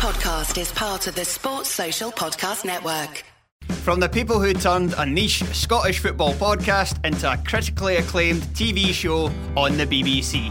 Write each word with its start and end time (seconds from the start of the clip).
podcast 0.00 0.58
is 0.58 0.72
part 0.72 1.06
of 1.08 1.14
the 1.14 1.26
Sports 1.26 1.68
Social 1.68 2.10
Podcast 2.10 2.64
Network. 2.64 3.22
From 3.82 4.00
the 4.00 4.08
people 4.08 4.40
who 4.40 4.54
turned 4.54 4.94
a 4.96 5.04
niche 5.04 5.42
Scottish 5.52 5.98
football 5.98 6.32
podcast 6.32 7.04
into 7.04 7.30
a 7.30 7.36
critically 7.36 7.96
acclaimed 7.96 8.40
TV 8.54 8.94
show 8.94 9.30
on 9.58 9.76
the 9.76 9.84
BBC, 9.84 10.50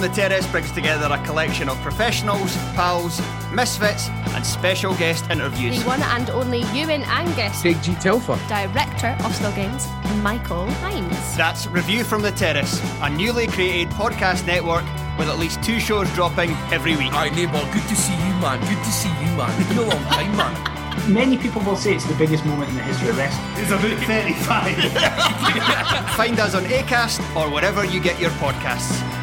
the 0.01 0.09
Terrace 0.09 0.47
brings 0.47 0.71
together 0.71 1.07
a 1.11 1.23
collection 1.23 1.69
of 1.69 1.77
professionals, 1.81 2.57
pals, 2.73 3.21
misfits, 3.53 4.09
and 4.33 4.43
special 4.43 4.95
guest 4.95 5.29
interviews. 5.29 5.79
The 5.79 5.85
one 5.87 6.01
and 6.01 6.27
only 6.31 6.63
Ewan 6.73 7.03
Angus, 7.03 7.61
Big 7.61 7.79
G 7.83 7.93
Telfer. 7.95 8.39
director 8.47 9.15
of 9.23 9.35
Still 9.35 9.51
Games, 9.51 9.87
Michael 10.23 10.65
Hines. 10.81 11.37
That's 11.37 11.67
Review 11.67 12.03
from 12.03 12.23
the 12.23 12.31
Terrace, 12.31 12.81
a 13.03 13.09
newly 13.11 13.45
created 13.45 13.89
podcast 13.89 14.47
network 14.47 14.83
with 15.19 15.29
at 15.29 15.37
least 15.37 15.61
two 15.61 15.79
shows 15.79 16.11
dropping 16.15 16.49
every 16.71 16.95
week. 16.95 17.11
Hi, 17.11 17.29
neighbour, 17.29 17.61
good 17.71 17.87
to 17.87 17.95
see 17.95 18.13
you, 18.13 18.33
man. 18.41 18.59
Good 18.61 18.83
to 18.83 18.91
see 18.91 19.09
you, 19.09 19.37
man. 19.37 19.61
It's 19.61 19.69
been 19.69 19.77
a 19.77 19.81
long 19.83 20.03
time, 20.05 20.35
man. 20.35 21.13
Many 21.13 21.37
people 21.37 21.61
will 21.61 21.75
say 21.75 21.93
it's 21.93 22.05
the 22.05 22.15
biggest 22.15 22.43
moment 22.43 22.69
in 22.71 22.75
the 22.75 22.81
history 22.83 23.09
of 23.09 23.17
wrestling. 23.17 23.45
It's 23.57 23.69
about 23.69 24.03
35. 24.07 26.11
Find 26.15 26.39
us 26.39 26.55
on 26.55 26.63
ACAST 26.63 27.21
or 27.35 27.51
wherever 27.51 27.85
you 27.85 27.99
get 27.99 28.19
your 28.19 28.31
podcasts. 28.31 29.20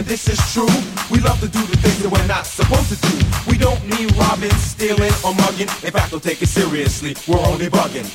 And 0.00 0.08
this 0.08 0.28
is 0.30 0.40
true. 0.54 0.64
We 1.14 1.20
love 1.20 1.38
to 1.40 1.48
do 1.48 1.60
the 1.66 1.76
things 1.76 2.02
that 2.02 2.10
we're 2.10 2.26
not 2.26 2.46
supposed 2.46 2.88
to 2.88 2.96
do. 3.06 3.50
We 3.50 3.58
don't 3.58 3.84
need 3.84 4.16
robbing, 4.16 4.50
stealing, 4.52 5.12
or 5.22 5.34
mugging. 5.34 5.68
In 5.84 5.92
fact, 5.92 6.12
don't 6.12 6.22
take 6.22 6.40
it 6.40 6.48
seriously. 6.48 7.14
We're 7.28 7.44
only 7.46 7.66
bugging. 7.66 8.08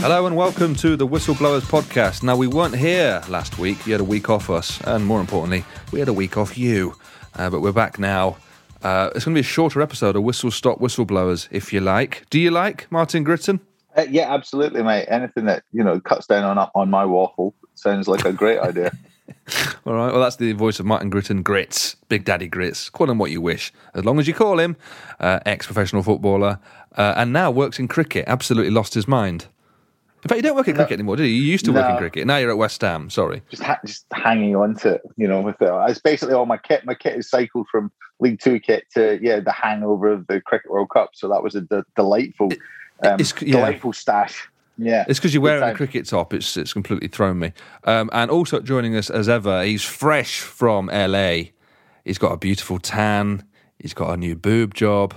Hello 0.00 0.24
and 0.24 0.34
welcome 0.34 0.74
to 0.76 0.96
the 0.96 1.06
Whistleblowers 1.06 1.60
podcast. 1.60 2.22
Now, 2.22 2.36
we 2.36 2.46
weren't 2.46 2.74
here 2.74 3.20
last 3.28 3.58
week. 3.58 3.86
You 3.86 3.92
had 3.92 4.00
a 4.00 4.04
week 4.04 4.30
off 4.30 4.48
us, 4.48 4.80
and 4.80 5.04
more 5.04 5.20
importantly, 5.20 5.62
we 5.92 5.98
had 5.98 6.08
a 6.08 6.14
week 6.14 6.38
off 6.38 6.56
you. 6.56 6.94
Uh, 7.34 7.50
but 7.50 7.60
we're 7.60 7.70
back 7.70 7.98
now. 7.98 8.38
Uh, 8.82 9.10
it's 9.14 9.26
going 9.26 9.34
to 9.34 9.42
be 9.42 9.46
a 9.46 9.54
shorter 9.56 9.82
episode 9.82 10.16
of 10.16 10.22
Whistle 10.22 10.50
Stop 10.50 10.78
Whistleblowers, 10.78 11.48
if 11.50 11.70
you 11.70 11.80
like. 11.80 12.24
Do 12.30 12.40
you 12.40 12.50
like 12.50 12.90
Martin 12.90 13.26
Gritton? 13.26 13.60
Uh, 13.94 14.06
yeah, 14.08 14.32
absolutely, 14.32 14.82
mate. 14.82 15.04
Anything 15.10 15.44
that 15.44 15.64
you 15.70 15.84
know 15.84 16.00
cuts 16.00 16.26
down 16.26 16.44
on 16.44 16.70
on 16.74 16.88
my 16.88 17.04
waffle 17.04 17.54
sounds 17.74 18.08
like 18.08 18.24
a 18.24 18.32
great 18.32 18.58
idea. 18.58 18.90
All 19.86 19.94
right. 19.94 20.12
Well, 20.12 20.20
that's 20.20 20.36
the 20.36 20.52
voice 20.52 20.78
of 20.80 20.86
Martin 20.86 21.10
Gritton, 21.10 21.42
Grits, 21.42 21.96
Big 22.08 22.24
Daddy 22.24 22.48
Grits. 22.48 22.90
Call 22.90 23.10
him 23.10 23.18
what 23.18 23.30
you 23.30 23.40
wish, 23.40 23.72
as 23.94 24.04
long 24.04 24.18
as 24.18 24.28
you 24.28 24.34
call 24.34 24.58
him. 24.58 24.76
Uh, 25.18 25.40
ex-professional 25.46 26.02
footballer, 26.02 26.58
uh, 26.96 27.14
and 27.16 27.32
now 27.32 27.50
works 27.50 27.78
in 27.78 27.88
cricket. 27.88 28.24
Absolutely 28.28 28.70
lost 28.70 28.94
his 28.94 29.08
mind. 29.08 29.46
In 30.22 30.28
fact, 30.28 30.36
you 30.36 30.42
don't 30.42 30.56
work 30.56 30.68
in 30.68 30.76
cricket 30.76 30.92
anymore, 30.92 31.16
do 31.16 31.24
you? 31.24 31.34
You 31.34 31.50
used 31.50 31.64
to 31.64 31.72
work 31.72 31.90
in 31.90 31.96
cricket. 31.96 32.26
Now 32.28 32.36
you're 32.36 32.52
at 32.52 32.56
West 32.56 32.80
Ham. 32.82 33.10
Sorry. 33.10 33.42
just 33.50 33.62
ha- 33.62 33.80
just 33.84 34.06
hanging 34.12 34.54
on 34.54 34.76
to 34.76 34.94
it, 34.94 35.02
you 35.16 35.26
know. 35.26 35.40
With 35.40 35.60
it, 35.60 35.70
it's 35.90 35.98
basically 35.98 36.34
all 36.34 36.46
my 36.46 36.58
kit. 36.58 36.84
My 36.84 36.94
kit 36.94 37.16
is 37.16 37.28
cycled 37.28 37.66
from 37.68 37.90
League 38.20 38.38
Two 38.38 38.60
kit 38.60 38.84
to 38.94 39.18
yeah 39.20 39.40
the 39.40 39.50
hangover 39.50 40.12
of 40.12 40.28
the 40.28 40.40
Cricket 40.40 40.70
World 40.70 40.90
Cup. 40.90 41.10
So 41.14 41.28
that 41.28 41.42
was 41.42 41.56
a 41.56 41.66
delightful, 41.96 42.52
um, 43.02 43.18
yeah. 43.40 43.52
delightful 43.52 43.92
stash. 43.92 44.48
Yeah, 44.84 45.04
It's 45.08 45.18
because 45.18 45.32
you're 45.34 45.42
wearing 45.42 45.62
a 45.62 45.74
cricket 45.74 46.06
top. 46.06 46.34
It's 46.34 46.56
it's 46.56 46.72
completely 46.72 47.08
thrown 47.08 47.38
me. 47.38 47.52
Um, 47.84 48.10
and 48.12 48.30
also 48.30 48.60
joining 48.60 48.96
us 48.96 49.10
as 49.10 49.28
ever, 49.28 49.62
he's 49.64 49.82
fresh 49.82 50.40
from 50.40 50.86
LA. 50.86 51.44
He's 52.04 52.18
got 52.18 52.32
a 52.32 52.36
beautiful 52.36 52.78
tan. 52.78 53.44
He's 53.78 53.94
got 53.94 54.10
a 54.10 54.16
new 54.16 54.34
boob 54.34 54.74
job. 54.74 55.14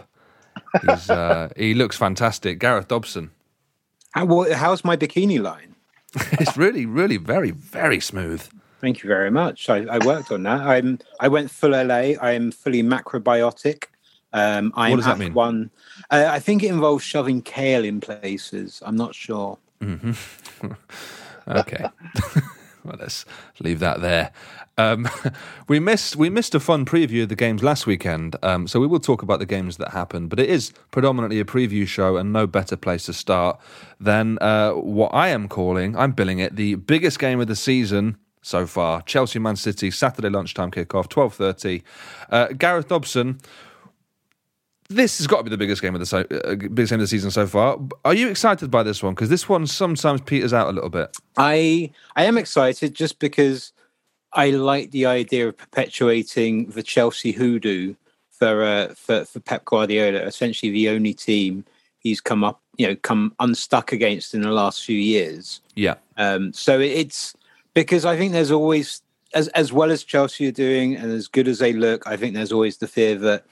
He's, 0.87 1.09
uh, 1.09 1.49
he 1.57 1.73
looks 1.73 1.97
fantastic. 1.97 2.59
Gareth 2.59 2.87
Dobson. 2.87 3.31
How, 4.11 4.25
well, 4.25 4.53
how's 4.53 4.83
my 4.83 4.95
bikini 4.95 5.41
line? 5.41 5.75
It's 6.39 6.55
really, 6.55 6.85
really 6.85 7.17
very, 7.17 7.51
very 7.51 7.99
smooth. 7.99 8.41
Thank 8.79 9.03
you 9.03 9.07
very 9.09 9.31
much. 9.31 9.69
I, 9.69 9.85
I 9.85 10.05
worked 10.05 10.31
on 10.31 10.43
that. 10.43 10.61
I'm. 10.61 10.99
I 11.19 11.27
went 11.27 11.51
full 11.51 11.71
LA. 11.71 12.13
I 12.21 12.31
am 12.31 12.51
fully 12.51 12.83
macrobiotic. 12.83 13.85
Um, 14.35 14.73
I 14.75 14.89
What 14.89 14.97
does 14.97 15.05
that 15.05 15.17
mean? 15.17 15.33
One. 15.33 15.71
Uh, 16.11 16.27
I 16.29 16.39
think 16.39 16.61
it 16.61 16.67
involves 16.67 17.03
shoving 17.03 17.41
kale 17.41 17.85
in 17.85 18.01
places. 18.01 18.83
I'm 18.85 18.97
not 18.97 19.15
sure. 19.15 19.57
Okay. 21.47 21.85
well, 22.83 22.97
let's 22.99 23.25
leave 23.59 23.79
that 23.79 24.01
there. 24.01 24.31
Um, 24.77 25.07
we 25.67 25.79
missed 25.79 26.15
we 26.15 26.29
missed 26.29 26.55
a 26.55 26.59
fun 26.59 26.85
preview 26.85 27.23
of 27.23 27.29
the 27.29 27.35
games 27.35 27.63
last 27.63 27.85
weekend, 27.85 28.35
um, 28.43 28.67
so 28.67 28.79
we 28.79 28.87
will 28.87 28.99
talk 28.99 29.21
about 29.21 29.39
the 29.39 29.45
games 29.45 29.77
that 29.77 29.91
happened. 29.91 30.29
But 30.29 30.39
it 30.39 30.49
is 30.49 30.73
predominantly 30.91 31.39
a 31.39 31.45
preview 31.45 31.87
show, 31.87 32.17
and 32.17 32.33
no 32.33 32.47
better 32.47 32.75
place 32.75 33.05
to 33.05 33.13
start 33.13 33.59
than 33.99 34.37
uh, 34.39 34.71
what 34.71 35.13
I 35.13 35.29
am 35.29 35.47
calling 35.47 35.95
I'm 35.95 36.11
billing 36.11 36.39
it 36.39 36.55
the 36.55 36.75
biggest 36.75 37.19
game 37.19 37.39
of 37.39 37.47
the 37.47 37.55
season 37.55 38.17
so 38.41 38.65
far: 38.65 39.01
Chelsea 39.03 39.39
Man 39.39 39.55
City 39.55 39.91
Saturday 39.91 40.29
lunchtime 40.29 40.71
kickoff, 40.71 41.07
twelve 41.09 41.35
thirty. 41.35 41.83
Uh, 42.29 42.47
Gareth 42.47 42.87
Dobson. 42.87 43.39
This 44.89 45.17
has 45.17 45.25
got 45.25 45.37
to 45.37 45.43
be 45.43 45.49
the 45.49 45.57
biggest 45.57 45.81
game 45.81 45.95
of 45.95 45.99
the 45.99 46.05
so, 46.05 46.19
uh, 46.19 46.55
biggest 46.55 46.91
game 46.91 46.99
of 46.99 47.03
the 47.03 47.07
season 47.07 47.31
so 47.31 47.47
far. 47.47 47.79
Are 48.03 48.13
you 48.13 48.29
excited 48.29 48.69
by 48.69 48.83
this 48.83 49.01
one? 49.01 49.15
Because 49.15 49.29
this 49.29 49.49
one 49.49 49.65
sometimes 49.65 50.21
peters 50.21 50.53
out 50.53 50.67
a 50.67 50.71
little 50.71 50.89
bit. 50.91 51.15
I 51.37 51.91
I 52.15 52.25
am 52.25 52.37
excited 52.37 52.93
just 52.93 53.17
because 53.17 53.73
I 54.33 54.51
like 54.51 54.91
the 54.91 55.07
idea 55.07 55.47
of 55.47 55.57
perpetuating 55.57 56.67
the 56.67 56.83
Chelsea 56.83 57.31
hoodoo 57.31 57.95
for 58.29 58.63
uh, 58.63 58.93
for 58.93 59.25
for 59.25 59.39
Pep 59.39 59.65
Guardiola. 59.65 60.19
Essentially, 60.19 60.71
the 60.71 60.89
only 60.89 61.13
team 61.13 61.65
he's 61.99 62.21
come 62.21 62.43
up, 62.43 62.61
you 62.77 62.87
know, 62.87 62.95
come 62.97 63.33
unstuck 63.39 63.91
against 63.91 64.35
in 64.35 64.41
the 64.41 64.51
last 64.51 64.83
few 64.83 64.97
years. 64.97 65.61
Yeah. 65.73 65.95
Um, 66.17 66.53
so 66.53 66.79
it's 66.79 67.33
because 67.73 68.05
I 68.05 68.15
think 68.15 68.33
there's 68.33 68.51
always, 68.51 69.01
as 69.33 69.47
as 69.49 69.73
well 69.73 69.89
as 69.89 70.03
Chelsea 70.03 70.47
are 70.47 70.51
doing, 70.51 70.95
and 70.95 71.11
as 71.11 71.27
good 71.27 71.47
as 71.47 71.57
they 71.57 71.73
look, 71.73 72.05
I 72.05 72.17
think 72.17 72.35
there's 72.35 72.51
always 72.51 72.77
the 72.77 72.87
fear 72.87 73.15
that 73.15 73.45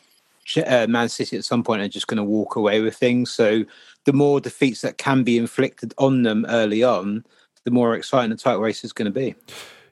uh, 0.66 0.88
Man 0.88 1.10
City 1.10 1.38
at 1.38 1.46
some 1.46 1.64
point 1.64 1.82
are 1.82 1.88
just 1.88 2.08
going 2.08 2.18
to 2.18 2.24
walk 2.24 2.56
away 2.56 2.82
with 2.82 2.96
things. 2.96 3.32
So 3.32 3.64
the 4.06 4.14
more 4.14 4.40
defeats 4.40 4.82
that 4.82 4.98
can 4.98 5.24
be 5.24 5.38
inflicted 5.38 5.94
on 5.98 6.24
them 6.24 6.46
early 6.50 6.84
on, 6.84 7.26
the 7.64 7.72
more 7.72 7.96
exciting 7.96 8.30
the 8.30 8.36
title 8.36 8.62
race 8.62 8.84
is 8.84 8.94
going 8.94 9.06
to 9.06 9.12
be. 9.12 9.36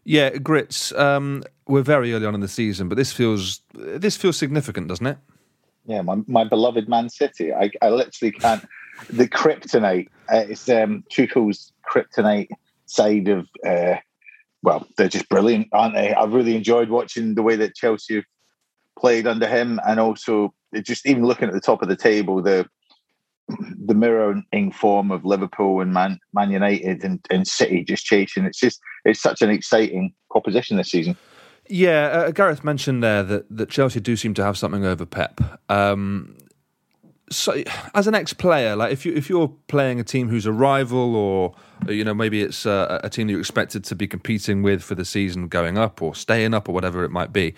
Yeah, 0.04 0.32
grits. 0.38 0.92
Um, 0.94 1.44
we're 1.68 1.84
very 1.84 2.14
early 2.14 2.26
on 2.26 2.36
in 2.36 2.42
the 2.42 2.48
season, 2.48 2.90
but 2.90 2.96
this 2.96 3.12
feels 3.14 3.62
this 3.74 4.18
feels 4.18 4.36
significant, 4.36 4.88
doesn't 4.88 5.06
it? 5.06 5.18
yeah, 5.86 6.02
my, 6.02 6.18
my 6.28 6.44
beloved 6.44 6.88
Man 6.88 7.10
City. 7.10 7.54
I, 7.54 7.72
I 7.82 7.90
literally 7.90 8.32
can't. 8.32 8.66
The 9.10 9.28
kryptonite. 9.28 10.10
Uh, 10.32 10.46
it's 10.50 10.70
um, 10.70 11.04
Tuchel's 11.10 11.74
kryptonite 11.90 12.50
side 12.86 13.30
of. 13.30 13.48
Uh, 13.66 13.96
well, 14.62 14.86
they're 14.96 15.08
just 15.08 15.28
brilliant, 15.28 15.70
aren't 15.72 15.96
they? 15.96 16.14
I've 16.14 16.34
really 16.34 16.56
enjoyed 16.56 16.90
watching 16.90 17.34
the 17.34 17.42
way 17.42 17.56
that 17.56 17.74
Chelsea 17.74 18.16
have 18.16 18.26
played 19.02 19.28
under 19.28 19.48
him, 19.48 19.80
and 19.86 20.00
also 20.00 20.54
just 20.84 21.06
even 21.06 21.26
looking 21.26 21.48
at 21.48 21.54
the 21.54 21.60
top 21.60 21.82
of 21.82 21.90
the 21.90 21.96
table, 21.96 22.42
the 22.42 22.66
the 23.86 23.94
mirroring 23.94 24.72
form 24.72 25.12
of 25.12 25.26
Liverpool 25.26 25.82
and 25.82 25.94
Man 25.94 26.20
Man 26.34 26.52
United 26.52 27.04
and, 27.04 27.20
and 27.30 27.48
City 27.48 27.84
just 27.84 28.06
chasing. 28.06 28.46
It's 28.46 28.60
just 28.60 28.80
it's 29.04 29.22
such 29.22 29.42
an 29.42 29.50
exciting 29.50 30.14
proposition 30.30 30.78
this 30.78 30.92
season. 30.92 31.18
Yeah, 31.68 32.08
uh, 32.08 32.32
Gareth 32.32 32.64
mentioned 32.64 33.04
there 33.04 33.24
that, 33.24 33.46
that 33.56 33.70
Chelsea 33.70 34.00
do 34.00 34.16
seem 34.16 34.34
to 34.34 34.44
have 34.44 34.58
something 34.58 34.84
over 34.84 35.06
Pep. 35.06 35.40
Um, 35.70 36.36
so, 37.30 37.64
as 37.96 38.08
an 38.08 38.16
ex-player, 38.16 38.76
like 38.76 38.92
if 38.92 39.06
you 39.06 39.14
if 39.14 39.30
you're 39.30 39.54
playing 39.68 40.00
a 40.00 40.04
team 40.04 40.28
who's 40.28 40.46
a 40.46 40.52
rival, 40.52 41.16
or 41.16 41.56
you 41.88 42.04
know 42.04 42.14
maybe 42.14 42.42
it's 42.42 42.66
uh, 42.66 43.00
a 43.04 43.10
team 43.10 43.28
that 43.28 43.34
you 43.34 43.40
expected 43.40 43.86
to 43.86 43.96
be 43.96 44.06
competing 44.06 44.62
with 44.62 44.84
for 44.84 44.96
the 44.96 45.06
season, 45.06 45.48
going 45.48 45.78
up 45.78 46.02
or 46.02 46.14
staying 46.14 46.54
up 46.54 46.68
or 46.68 46.74
whatever 46.74 47.06
it 47.06 47.12
might 47.12 47.32
be, 47.32 47.54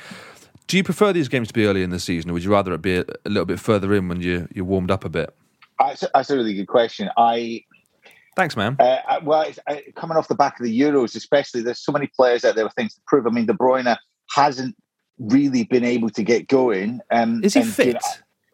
do 0.68 0.78
you 0.78 0.84
prefer 0.84 1.14
these 1.14 1.28
games 1.28 1.48
to 1.50 1.54
be 1.54 1.66
early 1.66 1.84
in 1.84 1.90
the 1.90 2.00
season, 2.00 2.30
or 2.32 2.34
would 2.34 2.44
you 2.44 2.52
rather 2.52 2.74
it 2.74 2.82
be 2.82 2.98
a, 2.98 3.02
a 3.26 3.30
little 3.30 3.46
bit 3.46 3.60
further 3.60 3.94
in 3.94 4.08
when 4.08 4.22
you 4.22 4.48
you 4.54 4.66
warmed 4.66 4.92
up 4.92 5.04
a 5.06 5.10
bit? 5.10 5.36
That's, 5.80 6.04
that's 6.14 6.30
a 6.30 6.36
really 6.36 6.54
good 6.54 6.68
question. 6.68 7.10
I 7.18 7.64
Thanks, 8.36 8.56
man. 8.58 8.78
Uh, 8.80 8.98
I- 9.08 9.20
well, 9.20 9.42
it's, 9.44 9.60
uh, 9.68 9.76
coming 9.96 10.18
off 10.18 10.28
the 10.28 10.36
back 10.36 10.60
of 10.60 10.66
the 10.66 10.80
Euros, 10.80 11.16
especially, 11.16 11.62
there's 11.62 11.80
so 11.84 11.92
many 11.92 12.08
players 12.08 12.44
out 12.44 12.56
there 12.56 12.64
with 12.64 12.74
things 12.74 12.96
to 12.96 13.02
prove. 13.06 13.28
I 13.28 13.30
mean, 13.30 13.46
De 13.46 13.54
Bruyne 13.54 13.96
hasn't 14.32 14.76
really 15.20 15.66
been 15.66 15.84
able 15.84 16.10
to 16.10 16.24
get 16.24 16.48
going. 16.48 17.00
Um, 17.12 17.44
Is 17.44 17.54
he 17.54 17.60
and, 17.60 17.68
you 17.68 17.74
fit? 17.74 17.94
know, 17.94 18.00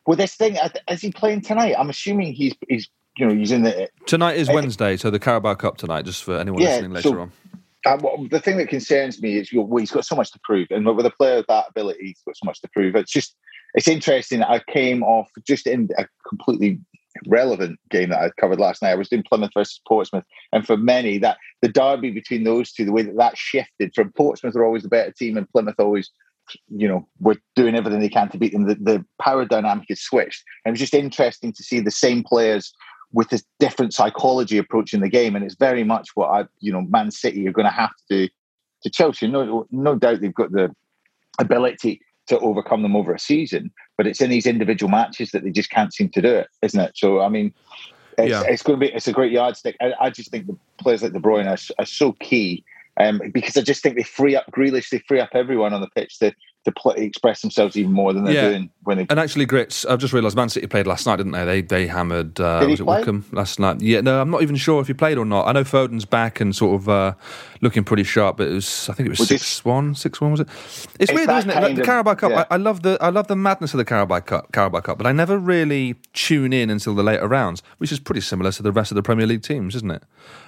well, 0.06 0.18
this 0.18 0.36
thing, 0.36 0.58
uh, 0.58 0.68
is 0.90 1.00
he 1.02 1.12
playing 1.12 1.42
tonight? 1.42 1.76
I'm 1.78 1.90
assuming 1.90 2.34
he's, 2.34 2.54
he's 2.68 2.90
you 3.18 3.26
know, 3.28 3.34
he's 3.34 3.52
in 3.54 3.64
the. 3.64 3.88
Tonight 4.06 4.36
is 4.38 4.50
I- 4.50 4.54
Wednesday, 4.54 4.98
so 4.98 5.10
the 5.12 5.20
Carabao 5.20 5.54
Cup 5.56 5.78
tonight, 5.78 6.04
just 6.04 6.24
for 6.26 6.38
anyone 6.38 6.62
Yeah, 6.62 6.70
listening 6.72 6.92
later 6.92 7.10
so- 7.10 7.20
on. 7.22 7.32
Uh, 7.86 7.98
well, 8.02 8.28
the 8.30 8.40
thing 8.40 8.58
that 8.58 8.68
concerns 8.68 9.22
me 9.22 9.38
is 9.38 9.52
well, 9.54 9.78
he's 9.78 9.92
got 9.92 10.06
so 10.06 10.16
much 10.16 10.32
to 10.32 10.40
prove, 10.44 10.68
and 10.70 10.86
with 10.86 11.06
a 11.06 11.12
player 11.12 11.38
of 11.38 11.46
that 11.48 11.70
ability, 11.70 12.08
he's 12.08 12.22
got 12.26 12.36
so 12.36 12.46
much 12.46 12.60
to 12.62 12.68
prove. 12.74 12.96
It's 12.96 13.12
just 13.12 13.36
it's 13.74 13.88
interesting. 13.88 14.44
I 14.44 14.62
came 14.68 15.02
off 15.04 15.30
just 15.48 15.66
in 15.66 15.90
a 15.98 16.06
completely 16.28 16.80
relevant 17.28 17.80
game 17.90 18.10
that 18.10 18.22
I 18.22 18.32
covered 18.40 18.60
last 18.60 18.82
night. 18.82 18.92
I 18.92 18.96
was 18.96 19.10
doing 19.10 19.24
Plymouth 19.24 19.52
versus 19.54 19.80
Portsmouth, 19.88 20.26
and 20.52 20.66
for 20.66 20.76
many, 20.76 21.20
that 21.20 21.38
the 21.62 21.70
derby 21.70 22.12
between 22.12 22.44
those 22.44 22.74
two, 22.74 22.84
the 22.84 22.92
way 22.92 23.04
that 23.04 23.18
that 23.18 23.38
shifted 23.38 23.94
from 23.96 24.12
Portsmouth 24.12 24.56
are 24.56 24.66
always 24.66 24.84
the 24.84 24.90
better 24.90 25.12
team, 25.12 25.38
and 25.38 25.50
Plymouth 25.50 25.80
always, 25.80 26.12
you 26.68 26.88
know, 26.88 27.08
were 27.22 27.38
doing 27.56 27.76
everything 27.76 28.02
they 28.02 28.10
can 28.10 28.28
to 28.30 28.38
beat 28.38 28.52
them. 28.52 28.68
The, 28.68 28.76
the 28.76 29.06
power 29.22 29.46
dynamic 29.46 29.86
has 29.88 30.02
switched, 30.02 30.44
and 30.66 30.72
it 30.72 30.74
was 30.74 30.82
just 30.82 30.94
interesting 30.94 31.54
to 31.54 31.64
see 31.64 31.80
the 31.80 31.92
same 31.92 32.24
players 32.24 32.74
with 33.12 33.30
this 33.30 33.44
different 33.60 33.94
psychology 33.94 34.58
approach 34.58 34.94
in 34.94 35.02
the 35.02 35.10
game. 35.10 35.36
And 35.36 35.44
it's 35.44 35.56
very 35.56 35.84
much 35.84 36.10
what 36.16 36.28
I, 36.28 36.46
you 36.60 36.72
know, 36.72 36.82
Man 36.82 37.12
City 37.12 37.48
are 37.48 37.52
going 37.52 37.66
to 37.66 37.72
have 37.72 37.92
to 38.10 38.30
to 38.84 38.90
Chelsea. 38.90 39.28
No, 39.28 39.68
no 39.72 39.96
doubt 39.96 40.22
they've 40.22 40.34
got 40.34 40.52
the 40.52 40.74
ability 41.40 42.02
to 42.28 42.40
overcome 42.40 42.84
them 42.84 42.96
over 42.96 43.14
a 43.14 43.20
season, 43.20 43.72
but 43.98 44.08
it's 44.08 44.22
in 44.22 44.30
these 44.30 44.46
individual 44.46 44.90
matches 44.90 45.32
that 45.32 45.44
they 45.44 45.50
just 45.50 45.72
can't 45.72 45.94
seem 45.94 46.10
to 46.10 46.22
do 46.22 46.34
it, 46.34 46.48
isn't 46.62 46.80
it? 46.80 46.92
So, 46.96 47.22
I 47.22 47.30
mean, 47.30 47.54
it's, 48.18 48.30
yeah. 48.30 48.44
it's 48.48 48.62
going 48.62 48.80
to 48.80 48.86
be 48.86 48.94
it's 48.94 49.08
a 49.08 49.14
great 49.14 49.32
yardstick. 49.32 49.76
I, 49.82 49.94
I, 50.00 50.10
just 50.10 50.30
think 50.30 50.46
the 50.46 50.56
players 50.78 51.02
like 51.02 51.14
De 51.14 51.20
Bruyne 51.20 51.48
are, 51.48 51.74
are 51.82 51.86
so 51.86 52.14
key 52.14 52.64
um, 53.00 53.22
because 53.34 53.58
I 53.58 53.62
just 53.62 53.82
think 53.82 53.96
they 53.96 54.04
free 54.04 54.36
up 54.36 54.46
Grealish, 54.52 54.90
they 54.90 55.00
free 55.00 55.20
up 55.20 55.30
everyone 55.34 55.74
on 55.74 55.82
the 55.82 55.90
pitch 55.96 56.20
to 56.20 56.34
to 56.66 56.72
play, 56.72 56.96
express 56.98 57.42
themselves 57.42 57.78
even 57.78 57.94
more 57.94 58.14
than 58.14 58.26
they're 58.26 58.34
yeah. 58.34 58.50
doing 58.50 58.70
when 58.84 58.98
they. 58.98 59.08
And 59.10 59.20
actually, 59.20 59.46
Grits, 59.46 59.86
I've 59.86 60.00
just 60.00 60.14
realised 60.14 60.36
Man 60.36 60.50
City 60.50 60.68
played 60.68 60.88
last 60.88 61.06
night, 61.06 61.16
didn't 61.16 61.32
they? 61.32 61.46
They 61.46 61.62
they 61.62 61.88
hammered. 61.88 62.40
Uh, 62.40 62.66
was 62.68 62.80
it 62.80 62.84
play? 62.84 63.00
Wycombe 63.00 63.26
last 63.32 63.60
night? 63.60 63.82
Yeah, 63.82 64.02
no, 64.02 64.22
I'm 64.22 64.30
not 64.30 64.42
even 64.42 64.56
sure 64.56 64.82
if 64.82 64.88
he 64.88 64.94
played 64.94 65.18
or 65.18 65.26
not. 65.26 65.48
I 65.48 65.54
know 65.54 65.64
Foden's 65.64 66.06
back 66.06 66.42
and 66.42 66.56
sort 66.56 66.82
of 66.82 66.90
uh, 66.90 67.14
looking 67.62 67.84
pretty 67.84 68.04
sharp, 68.04 68.38
but 68.38 68.48
it 68.48 68.54
was 68.54 68.90
I 68.90 68.94
think 68.94 69.08
it 69.08 69.18
was, 69.18 69.28
six 69.28 69.64
one, 69.64 69.96
six 69.96 70.20
one 70.20 70.32
was 70.32 70.42
it? 70.42 70.50
It's, 70.50 70.88
it's 71.00 71.14
weird, 71.14 71.30
isn't 71.30 71.50
it? 71.50 71.56
Like 71.56 71.76
the 71.76 71.84
Carabao 71.84 72.16
Cup. 72.16 72.32
Yeah. 72.32 72.46
I, 72.50 72.56
I, 72.56 72.58
love 72.58 72.84
the 72.84 72.98
I 73.00 73.10
love 73.10 73.28
the 73.28 73.36
madness 73.36 73.74
of 73.74 73.78
the 73.78 73.86
Carabao 73.86 74.20
Cup, 74.20 74.52
Carabao 74.52 74.82
Cup, 74.82 74.98
but 74.98 75.08
I 75.08 75.12
never 75.12 75.38
really 75.38 75.96
tune 76.14 76.52
in 76.52 76.70
until 76.70 76.94
the 76.94 77.04
later 77.04 77.28
rounds, 77.28 77.64
which 77.78 77.92
is 77.92 78.00
pretty 78.00 78.22
similar 78.22 78.52
to 78.52 78.64
the 78.64 78.72
rest 78.72 78.92
of 78.92 78.96
the 78.96 79.04
Premier 79.04 79.26
League 79.26 79.44
teams, 79.44 79.76
isn't 79.76 79.92
it? 79.92 80.04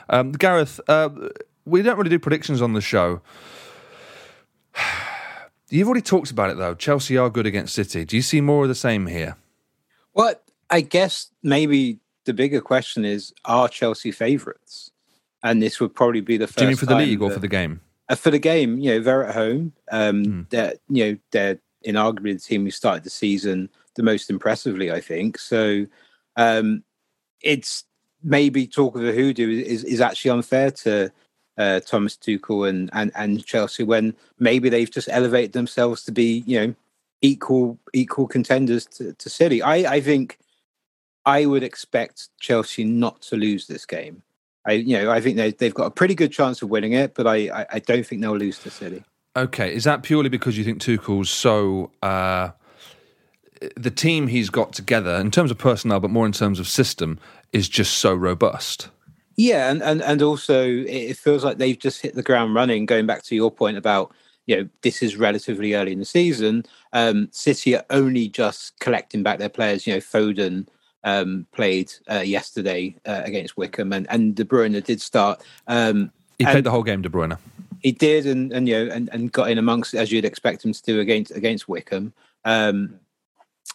Um, 0.09 0.33
Gareth. 0.33 0.79
Uh, 0.87 1.09
we 1.63 1.83
don't 1.83 1.95
really 1.95 2.09
do 2.09 2.19
predictions 2.19 2.61
on 2.61 2.73
the 2.73 2.81
show. 2.81 3.21
You've 5.71 5.87
already 5.87 6.01
talked 6.01 6.31
about 6.31 6.49
it 6.49 6.57
though. 6.57 6.75
Chelsea 6.75 7.17
are 7.17 7.29
good 7.29 7.45
against 7.45 7.73
City. 7.73 8.05
Do 8.05 8.15
you 8.15 8.21
see 8.21 8.41
more 8.41 8.63
of 8.63 8.69
the 8.69 8.75
same 8.75 9.07
here? 9.07 9.37
Well, 10.13 10.35
I 10.69 10.81
guess 10.81 11.31
maybe 11.41 11.99
the 12.25 12.33
bigger 12.33 12.61
question 12.61 13.05
is: 13.05 13.33
Are 13.45 13.69
Chelsea 13.69 14.11
favourites? 14.11 14.91
And 15.43 15.61
this 15.61 15.79
would 15.79 15.95
probably 15.95 16.21
be 16.21 16.37
the 16.37 16.45
first. 16.45 16.57
Do 16.57 16.65
you 16.65 16.67
mean 16.67 16.77
for 16.77 16.85
the 16.85 16.95
league 16.95 17.19
that, 17.19 17.25
or 17.25 17.31
for 17.31 17.39
the 17.39 17.47
game? 17.47 17.81
Uh, 18.09 18.15
for 18.15 18.29
the 18.29 18.37
game, 18.37 18.77
you 18.77 18.91
know, 18.91 18.99
they're 18.99 19.25
at 19.25 19.33
home. 19.33 19.73
Um, 19.91 20.23
mm. 20.23 20.49
They're 20.49 20.75
you 20.89 21.05
know 21.05 21.17
they're 21.31 21.59
inarguably 21.85 22.33
the 22.33 22.39
team 22.39 22.63
who 22.63 22.71
started 22.71 23.03
the 23.03 23.09
season 23.09 23.69
the 23.95 24.03
most 24.03 24.29
impressively. 24.29 24.91
I 24.91 25.01
think 25.01 25.39
so. 25.39 25.85
Um, 26.35 26.83
it's 27.41 27.85
maybe 28.23 28.67
talk 28.67 28.95
of 28.95 29.03
a 29.03 29.11
hoodoo 29.11 29.63
is, 29.63 29.83
is 29.83 30.01
actually 30.01 30.31
unfair 30.31 30.71
to 30.71 31.11
uh, 31.61 31.79
Thomas 31.81 32.17
Tuchel 32.17 32.67
and, 32.67 32.89
and 32.93 33.11
and 33.15 33.45
Chelsea 33.45 33.83
when 33.83 34.15
maybe 34.39 34.69
they've 34.69 34.89
just 34.89 35.09
elevated 35.11 35.53
themselves 35.53 36.03
to 36.05 36.11
be 36.11 36.43
you 36.45 36.59
know 36.59 36.75
equal 37.21 37.77
equal 37.93 38.27
contenders 38.27 38.85
to, 38.87 39.13
to 39.13 39.29
City. 39.29 39.61
I 39.61 39.95
I 39.95 40.01
think 40.01 40.39
I 41.25 41.45
would 41.45 41.63
expect 41.63 42.29
Chelsea 42.39 42.83
not 42.83 43.21
to 43.23 43.35
lose 43.35 43.67
this 43.67 43.85
game. 43.85 44.23
I 44.65 44.73
you 44.73 44.97
know 44.97 45.11
I 45.11 45.21
think 45.21 45.37
they 45.37 45.51
they've 45.51 45.73
got 45.73 45.85
a 45.85 45.91
pretty 45.91 46.15
good 46.15 46.31
chance 46.31 46.61
of 46.61 46.69
winning 46.69 46.93
it, 46.93 47.13
but 47.13 47.27
I 47.27 47.37
I, 47.61 47.65
I 47.73 47.79
don't 47.79 48.05
think 48.05 48.21
they'll 48.21 48.37
lose 48.37 48.59
to 48.59 48.71
City. 48.71 49.03
Okay, 49.35 49.73
is 49.73 49.85
that 49.85 50.03
purely 50.03 50.29
because 50.29 50.57
you 50.57 50.63
think 50.63 50.81
Tuchel's 50.81 51.29
so? 51.29 51.91
Uh, 52.01 52.49
the 53.77 53.91
team 53.91 54.25
he's 54.25 54.49
got 54.49 54.73
together 54.73 55.15
in 55.17 55.29
terms 55.29 55.51
of 55.51 55.57
personnel, 55.57 55.99
but 55.99 56.09
more 56.09 56.25
in 56.25 56.31
terms 56.31 56.59
of 56.59 56.67
system, 56.67 57.19
is 57.53 57.69
just 57.69 57.97
so 57.97 58.11
robust. 58.13 58.89
Yeah, 59.41 59.71
and, 59.71 59.81
and 59.81 60.03
and 60.03 60.21
also 60.21 60.63
it 60.63 61.17
feels 61.17 61.43
like 61.43 61.57
they've 61.57 61.77
just 61.77 61.99
hit 61.99 62.13
the 62.13 62.21
ground 62.21 62.53
running. 62.53 62.85
Going 62.85 63.07
back 63.07 63.23
to 63.23 63.35
your 63.35 63.49
point 63.49 63.75
about 63.75 64.13
you 64.45 64.55
know 64.55 64.69
this 64.83 65.01
is 65.01 65.15
relatively 65.15 65.73
early 65.73 65.93
in 65.93 65.97
the 65.97 66.05
season. 66.05 66.63
Um, 66.93 67.27
City 67.31 67.75
are 67.75 67.85
only 67.89 68.27
just 68.27 68.79
collecting 68.79 69.23
back 69.23 69.39
their 69.39 69.49
players. 69.49 69.87
You 69.87 69.95
know, 69.95 69.99
Foden 69.99 70.67
um, 71.03 71.47
played 71.53 71.91
uh, 72.07 72.19
yesterday 72.19 72.95
uh, 73.07 73.23
against 73.25 73.57
Wycombe, 73.57 73.93
and 73.93 74.05
and 74.11 74.35
De 74.35 74.45
Bruyne 74.45 74.83
did 74.83 75.01
start. 75.01 75.41
Um, 75.67 76.11
he 76.37 76.45
played 76.45 76.63
the 76.63 76.71
whole 76.71 76.83
game, 76.83 77.01
De 77.01 77.09
Bruyne. 77.09 77.35
He 77.79 77.91
did, 77.91 78.27
and 78.27 78.53
and 78.53 78.69
you 78.69 78.75
know, 78.75 78.93
and, 78.93 79.09
and 79.11 79.31
got 79.31 79.49
in 79.49 79.57
amongst 79.57 79.95
as 79.95 80.11
you'd 80.11 80.23
expect 80.23 80.63
him 80.63 80.71
to 80.71 80.83
do 80.83 80.99
against 80.99 81.31
against 81.31 81.67
Wycombe. 81.67 82.13
Um, 82.45 82.99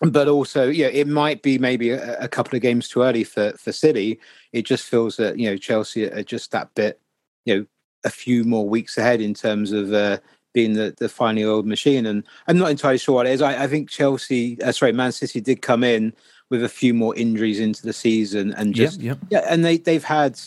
but 0.00 0.28
also, 0.28 0.68
yeah, 0.68 0.88
it 0.88 1.08
might 1.08 1.42
be 1.42 1.58
maybe 1.58 1.90
a, 1.90 2.18
a, 2.20 2.28
couple 2.28 2.54
of 2.54 2.62
games 2.62 2.88
too 2.88 3.02
early 3.02 3.24
for 3.24 3.52
for 3.52 3.72
City. 3.72 4.20
It 4.52 4.62
just 4.62 4.84
feels 4.84 5.16
that 5.16 5.38
you 5.38 5.48
know 5.48 5.56
Chelsea 5.56 6.04
are 6.04 6.22
just 6.22 6.50
that 6.52 6.74
bit, 6.74 7.00
you 7.44 7.54
know, 7.54 7.66
a 8.04 8.10
few 8.10 8.44
more 8.44 8.68
weeks 8.68 8.98
ahead 8.98 9.20
in 9.20 9.32
terms 9.32 9.72
of 9.72 9.94
uh, 9.94 10.18
being 10.52 10.74
the 10.74 10.94
the 10.98 11.08
finely 11.08 11.44
oiled 11.44 11.66
machine. 11.66 12.04
And 12.04 12.24
I'm 12.46 12.58
not 12.58 12.70
entirely 12.70 12.98
sure 12.98 13.14
what 13.14 13.26
it 13.26 13.32
is. 13.32 13.42
I, 13.42 13.64
I 13.64 13.66
think 13.66 13.88
Chelsea, 13.88 14.60
uh, 14.62 14.72
sorry, 14.72 14.92
Man 14.92 15.12
City 15.12 15.40
did 15.40 15.62
come 15.62 15.82
in 15.82 16.12
with 16.50 16.62
a 16.62 16.68
few 16.68 16.92
more 16.92 17.16
injuries 17.16 17.58
into 17.58 17.82
the 17.82 17.94
season, 17.94 18.52
and 18.54 18.74
just 18.74 19.00
yep, 19.00 19.18
yep. 19.22 19.28
yeah, 19.30 19.52
and 19.52 19.64
they 19.64 19.78
they've 19.78 20.04
had 20.04 20.38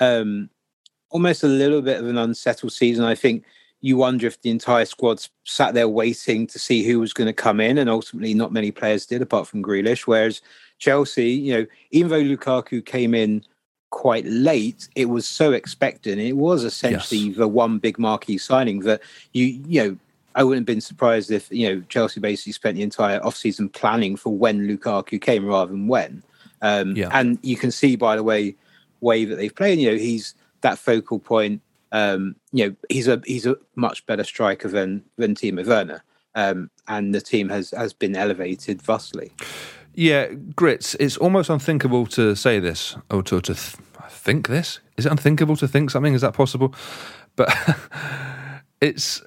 um, 0.00 0.50
almost 1.10 1.44
a 1.44 1.48
little 1.48 1.80
bit 1.80 2.00
of 2.00 2.08
an 2.08 2.18
unsettled 2.18 2.72
season. 2.72 3.04
I 3.04 3.14
think 3.14 3.44
you 3.80 3.96
wonder 3.96 4.26
if 4.26 4.40
the 4.42 4.50
entire 4.50 4.84
squad 4.84 5.24
sat 5.44 5.74
there 5.74 5.88
waiting 5.88 6.46
to 6.48 6.58
see 6.58 6.82
who 6.82 7.00
was 7.00 7.12
going 7.12 7.26
to 7.26 7.32
come 7.32 7.60
in, 7.60 7.78
and 7.78 7.88
ultimately 7.88 8.34
not 8.34 8.52
many 8.52 8.70
players 8.70 9.06
did, 9.06 9.22
apart 9.22 9.46
from 9.46 9.62
Grealish. 9.62 10.02
Whereas 10.02 10.42
Chelsea, 10.78 11.30
you 11.30 11.54
know, 11.54 11.66
even 11.90 12.10
though 12.10 12.22
Lukaku 12.22 12.84
came 12.84 13.14
in 13.14 13.44
quite 13.90 14.24
late, 14.26 14.88
it 14.94 15.06
was 15.06 15.26
so 15.26 15.52
expected. 15.52 16.18
And 16.18 16.26
it 16.26 16.36
was 16.36 16.64
essentially 16.64 17.20
yes. 17.20 17.36
the 17.36 17.48
one 17.48 17.78
big 17.78 17.98
marquee 17.98 18.38
signing 18.38 18.80
that 18.80 19.00
you, 19.32 19.46
you 19.66 19.82
know, 19.82 19.96
I 20.34 20.44
wouldn't 20.44 20.60
have 20.62 20.74
been 20.74 20.80
surprised 20.80 21.30
if 21.30 21.50
you 21.50 21.68
know 21.68 21.82
Chelsea 21.88 22.20
basically 22.20 22.52
spent 22.52 22.76
the 22.76 22.82
entire 22.82 23.18
offseason 23.20 23.72
planning 23.72 24.14
for 24.16 24.32
when 24.32 24.68
Lukaku 24.68 25.20
came 25.20 25.44
rather 25.44 25.72
than 25.72 25.88
when. 25.88 26.22
Um, 26.62 26.94
yeah. 26.94 27.08
And 27.12 27.38
you 27.42 27.56
can 27.56 27.70
see 27.70 27.96
by 27.96 28.16
the 28.16 28.22
way 28.22 28.54
way 29.00 29.24
that 29.24 29.36
they've 29.36 29.54
played, 29.54 29.78
you 29.78 29.90
know, 29.90 29.96
he's 29.96 30.34
that 30.60 30.78
focal 30.78 31.18
point 31.18 31.62
um, 31.92 32.36
you 32.52 32.66
know, 32.66 32.76
he's 32.88 33.08
a 33.08 33.22
he's 33.24 33.46
a 33.46 33.56
much 33.74 34.06
better 34.06 34.24
striker 34.24 34.68
than 34.68 35.04
than 35.16 35.34
Timo 35.34 35.66
Werner, 35.66 36.02
um, 36.34 36.70
and 36.88 37.14
the 37.14 37.20
team 37.20 37.48
has 37.48 37.70
has 37.72 37.92
been 37.92 38.16
elevated 38.16 38.82
vastly. 38.82 39.32
Yeah, 39.94 40.26
grits. 40.54 40.94
It's 41.00 41.16
almost 41.16 41.50
unthinkable 41.50 42.06
to 42.06 42.34
say 42.36 42.60
this 42.60 42.96
or 43.10 43.22
to 43.24 43.40
to 43.40 43.54
th- 43.54 43.76
think 44.08 44.48
this. 44.48 44.80
Is 44.96 45.06
it 45.06 45.12
unthinkable 45.12 45.56
to 45.56 45.68
think 45.68 45.90
something? 45.90 46.14
Is 46.14 46.20
that 46.20 46.34
possible? 46.34 46.74
But 47.36 47.52
it's 48.80 49.22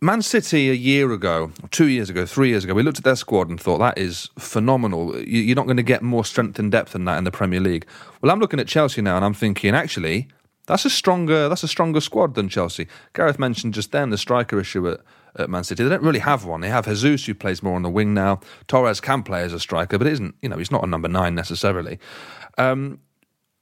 Man 0.00 0.22
City 0.22 0.70
a 0.70 0.74
year 0.74 1.10
ago, 1.12 1.50
two 1.72 1.86
years 1.86 2.08
ago, 2.08 2.24
three 2.24 2.50
years 2.50 2.62
ago, 2.62 2.72
we 2.72 2.84
looked 2.84 2.98
at 2.98 3.04
their 3.04 3.16
squad 3.16 3.48
and 3.48 3.60
thought 3.60 3.78
that 3.78 3.98
is 3.98 4.30
phenomenal. 4.38 5.18
You're 5.20 5.56
not 5.56 5.66
going 5.66 5.76
to 5.76 5.82
get 5.82 6.02
more 6.02 6.24
strength 6.24 6.58
and 6.60 6.70
depth 6.70 6.92
than 6.92 7.04
that 7.06 7.18
in 7.18 7.24
the 7.24 7.32
Premier 7.32 7.58
League. 7.58 7.84
Well, 8.20 8.30
I'm 8.30 8.38
looking 8.38 8.60
at 8.60 8.68
Chelsea 8.68 9.02
now 9.02 9.16
and 9.16 9.24
I'm 9.24 9.34
thinking, 9.34 9.74
actually, 9.74 10.28
that's 10.68 10.84
a 10.84 10.90
stronger 10.90 11.48
that's 11.48 11.64
a 11.64 11.68
stronger 11.68 12.00
squad 12.00 12.34
than 12.34 12.48
Chelsea. 12.48 12.86
Gareth 13.14 13.38
mentioned 13.38 13.74
just 13.74 13.90
then 13.90 14.10
the 14.10 14.18
striker 14.18 14.60
issue 14.60 14.88
at, 14.88 15.00
at 15.34 15.50
Man 15.50 15.64
City. 15.64 15.82
They 15.82 15.88
don't 15.88 16.02
really 16.02 16.18
have 16.20 16.44
one. 16.44 16.60
They 16.60 16.68
have 16.68 16.84
Jesus 16.84 17.24
who 17.26 17.34
plays 17.34 17.62
more 17.62 17.74
on 17.74 17.82
the 17.82 17.90
wing 17.90 18.14
now. 18.14 18.40
Torres 18.68 19.00
can 19.00 19.22
play 19.22 19.42
as 19.42 19.52
a 19.52 19.58
striker, 19.58 19.98
but 19.98 20.06
isn't 20.06 20.36
you 20.42 20.48
know 20.48 20.58
he's 20.58 20.70
not 20.70 20.84
a 20.84 20.86
number 20.86 21.08
nine 21.08 21.34
necessarily. 21.34 21.98
Um, 22.58 23.00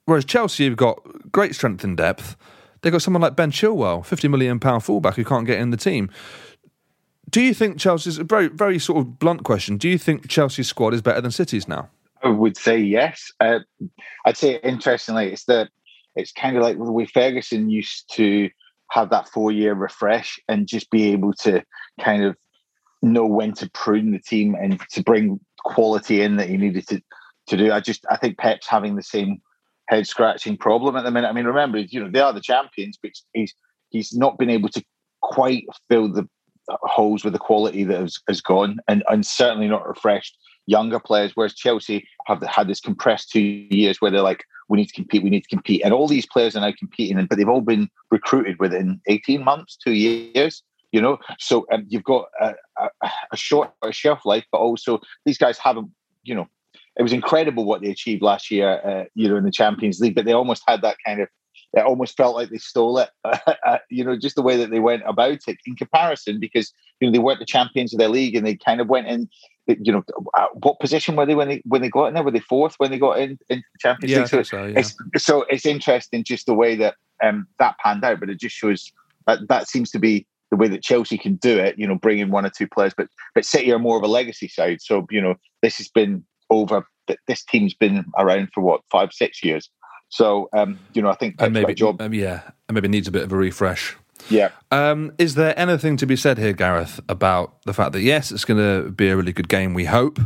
whereas 0.04 0.24
Chelsea 0.24 0.64
have 0.64 0.76
got 0.76 1.00
great 1.32 1.54
strength 1.54 1.84
and 1.84 1.96
depth. 1.96 2.36
They've 2.82 2.92
got 2.92 3.02
someone 3.02 3.22
like 3.22 3.36
Ben 3.36 3.52
Chilwell, 3.52 4.04
fifty 4.04 4.26
million 4.26 4.58
pound 4.58 4.84
fullback 4.84 5.14
who 5.14 5.24
can't 5.24 5.46
get 5.46 5.60
in 5.60 5.70
the 5.70 5.76
team. 5.76 6.10
Do 7.30 7.40
you 7.40 7.54
think 7.54 7.78
Chelsea's 7.78 8.18
a 8.18 8.24
very 8.24 8.48
very 8.48 8.80
sort 8.80 8.98
of 8.98 9.20
blunt 9.20 9.44
question? 9.44 9.76
Do 9.76 9.88
you 9.88 9.96
think 9.96 10.28
Chelsea's 10.28 10.68
squad 10.68 10.92
is 10.92 11.02
better 11.02 11.20
than 11.20 11.30
City's 11.30 11.68
now? 11.68 11.88
I 12.24 12.30
would 12.30 12.56
say 12.56 12.78
yes. 12.78 13.30
Uh, 13.38 13.60
I'd 14.24 14.36
say 14.36 14.58
interestingly, 14.64 15.32
it's 15.32 15.44
the 15.44 15.68
it's 16.16 16.32
kind 16.32 16.56
of 16.56 16.62
like 16.62 16.76
the 16.76 16.92
way 16.92 17.06
Ferguson 17.06 17.70
used 17.70 18.10
to 18.14 18.50
have 18.90 19.10
that 19.10 19.28
four 19.28 19.52
year 19.52 19.74
refresh 19.74 20.38
and 20.48 20.66
just 20.66 20.90
be 20.90 21.12
able 21.12 21.32
to 21.34 21.62
kind 22.00 22.24
of 22.24 22.36
know 23.02 23.26
when 23.26 23.52
to 23.52 23.70
prune 23.70 24.12
the 24.12 24.18
team 24.18 24.54
and 24.54 24.80
to 24.90 25.02
bring 25.02 25.40
quality 25.64 26.22
in 26.22 26.36
that 26.36 26.48
he 26.48 26.56
needed 26.56 26.86
to 26.88 27.00
to 27.48 27.56
do. 27.56 27.70
I 27.72 27.80
just 27.80 28.04
I 28.10 28.16
think 28.16 28.38
Pep's 28.38 28.66
having 28.66 28.96
the 28.96 29.02
same 29.02 29.40
head 29.88 30.06
scratching 30.06 30.56
problem 30.56 30.96
at 30.96 31.04
the 31.04 31.10
minute. 31.10 31.28
I 31.28 31.32
mean, 31.32 31.44
remember, 31.44 31.78
you 31.78 32.00
know, 32.00 32.10
they 32.10 32.20
are 32.20 32.32
the 32.32 32.40
champions, 32.40 32.98
but 33.00 33.12
he's 33.32 33.54
he's 33.90 34.12
not 34.12 34.38
been 34.38 34.50
able 34.50 34.68
to 34.70 34.82
quite 35.22 35.64
fill 35.88 36.12
the 36.12 36.28
holes 36.68 37.24
with 37.24 37.32
the 37.32 37.38
quality 37.38 37.84
that 37.84 38.00
has, 38.00 38.18
has 38.28 38.40
gone 38.40 38.78
and, 38.88 39.04
and 39.08 39.24
certainly 39.24 39.68
not 39.68 39.86
refreshed 39.86 40.36
younger 40.66 41.00
players, 41.00 41.32
whereas 41.34 41.54
Chelsea 41.54 42.06
have 42.26 42.42
had 42.42 42.68
this 42.68 42.80
compressed 42.80 43.30
two 43.30 43.40
years 43.40 44.00
where 44.00 44.10
they're 44.10 44.22
like, 44.22 44.44
we 44.68 44.76
need 44.76 44.86
to 44.86 44.94
compete, 44.94 45.22
we 45.22 45.30
need 45.30 45.44
to 45.44 45.48
compete. 45.48 45.82
And 45.84 45.94
all 45.94 46.08
these 46.08 46.26
players 46.26 46.56
are 46.56 46.60
now 46.60 46.72
competing, 46.78 47.24
but 47.26 47.38
they've 47.38 47.48
all 47.48 47.60
been 47.60 47.88
recruited 48.10 48.58
within 48.58 49.00
18 49.06 49.42
months, 49.44 49.76
two 49.76 49.92
years, 49.92 50.62
you 50.92 51.00
know? 51.00 51.18
So 51.38 51.66
um, 51.72 51.86
you've 51.88 52.04
got 52.04 52.26
a, 52.40 52.54
a, 52.78 53.10
a 53.32 53.36
short 53.36 53.70
shelf 53.92 54.20
life, 54.24 54.44
but 54.50 54.58
also 54.58 55.00
these 55.24 55.38
guys 55.38 55.58
haven't, 55.58 55.90
you 56.24 56.34
know, 56.34 56.48
it 56.98 57.02
was 57.02 57.12
incredible 57.12 57.64
what 57.64 57.82
they 57.82 57.90
achieved 57.90 58.22
last 58.22 58.50
year, 58.50 58.80
uh, 58.84 59.04
you 59.14 59.28
know, 59.28 59.36
in 59.36 59.44
the 59.44 59.50
Champions 59.50 60.00
League, 60.00 60.14
but 60.14 60.24
they 60.24 60.32
almost 60.32 60.62
had 60.66 60.82
that 60.82 60.96
kind 61.04 61.20
of 61.20 61.28
it 61.76 61.84
almost 61.84 62.16
felt 62.16 62.34
like 62.34 62.50
they 62.50 62.58
stole 62.58 62.98
it. 62.98 63.10
Uh, 63.64 63.78
you 63.90 64.04
know, 64.04 64.16
just 64.16 64.36
the 64.36 64.42
way 64.42 64.56
that 64.56 64.70
they 64.70 64.78
went 64.78 65.02
about 65.06 65.40
it 65.48 65.56
in 65.66 65.74
comparison, 65.74 66.38
because 66.38 66.72
you 67.00 67.06
know 67.06 67.12
they 67.12 67.18
weren't 67.18 67.40
the 67.40 67.44
champions 67.44 67.92
of 67.92 67.98
their 67.98 68.08
league, 68.08 68.36
and 68.36 68.46
they 68.46 68.54
kind 68.54 68.80
of 68.80 68.88
went 68.88 69.08
in. 69.08 69.28
You 69.66 69.92
know, 69.92 70.04
uh, 70.34 70.46
what 70.62 70.78
position 70.78 71.16
were 71.16 71.26
they 71.26 71.34
when 71.34 71.48
they 71.48 71.62
when 71.64 71.82
they 71.82 71.88
got 71.88 72.06
in 72.06 72.14
there? 72.14 72.22
Were 72.22 72.30
they 72.30 72.40
fourth 72.40 72.76
when 72.78 72.90
they 72.90 72.98
got 72.98 73.18
in 73.18 73.38
into 73.48 73.64
the 73.72 73.78
Champions 73.80 74.12
Yeah, 74.12 74.18
League? 74.18 74.28
So, 74.28 74.42
so, 74.44 74.64
yeah. 74.64 74.78
it's, 74.78 74.96
so 75.18 75.42
it's 75.48 75.66
interesting 75.66 76.22
just 76.22 76.46
the 76.46 76.54
way 76.54 76.76
that 76.76 76.94
um, 77.22 77.48
that 77.58 77.76
panned 77.78 78.04
out, 78.04 78.20
but 78.20 78.30
it 78.30 78.38
just 78.38 78.54
shows 78.54 78.92
that 79.26 79.48
that 79.48 79.68
seems 79.68 79.90
to 79.90 79.98
be 79.98 80.26
the 80.50 80.56
way 80.56 80.68
that 80.68 80.84
Chelsea 80.84 81.18
can 81.18 81.34
do 81.36 81.58
it. 81.58 81.76
You 81.76 81.88
know, 81.88 81.96
bring 81.96 82.20
in 82.20 82.30
one 82.30 82.46
or 82.46 82.50
two 82.50 82.68
players, 82.68 82.94
but 82.96 83.08
but 83.34 83.44
City 83.44 83.72
are 83.72 83.80
more 83.80 83.96
of 83.96 84.04
a 84.04 84.08
legacy 84.08 84.48
side. 84.48 84.80
So 84.80 85.06
you 85.10 85.20
know, 85.20 85.34
this 85.62 85.78
has 85.78 85.88
been 85.88 86.24
over. 86.50 86.86
This 87.26 87.44
team's 87.44 87.74
been 87.74 88.04
around 88.18 88.50
for 88.54 88.60
what 88.60 88.82
five, 88.90 89.12
six 89.12 89.42
years. 89.42 89.68
So 90.16 90.48
um, 90.54 90.78
you 90.94 91.02
know, 91.02 91.10
I 91.10 91.14
think 91.14 91.36
and 91.40 91.52
maybe 91.52 91.74
job. 91.74 92.00
um, 92.00 92.14
yeah, 92.14 92.40
and 92.68 92.74
maybe 92.74 92.88
needs 92.88 93.06
a 93.06 93.10
bit 93.10 93.22
of 93.22 93.32
a 93.32 93.36
refresh. 93.36 93.94
Yeah. 94.30 94.48
Um, 94.70 95.12
is 95.18 95.34
there 95.34 95.56
anything 95.58 95.98
to 95.98 96.06
be 96.06 96.16
said 96.16 96.38
here, 96.38 96.54
Gareth, 96.54 97.00
about 97.06 97.62
the 97.64 97.74
fact 97.74 97.92
that 97.92 98.00
yes, 98.00 98.32
it's 98.32 98.46
going 98.46 98.58
to 98.58 98.90
be 98.90 99.08
a 99.08 99.16
really 99.16 99.34
good 99.34 99.50
game? 99.50 99.74
We 99.74 99.84
hope 99.84 100.18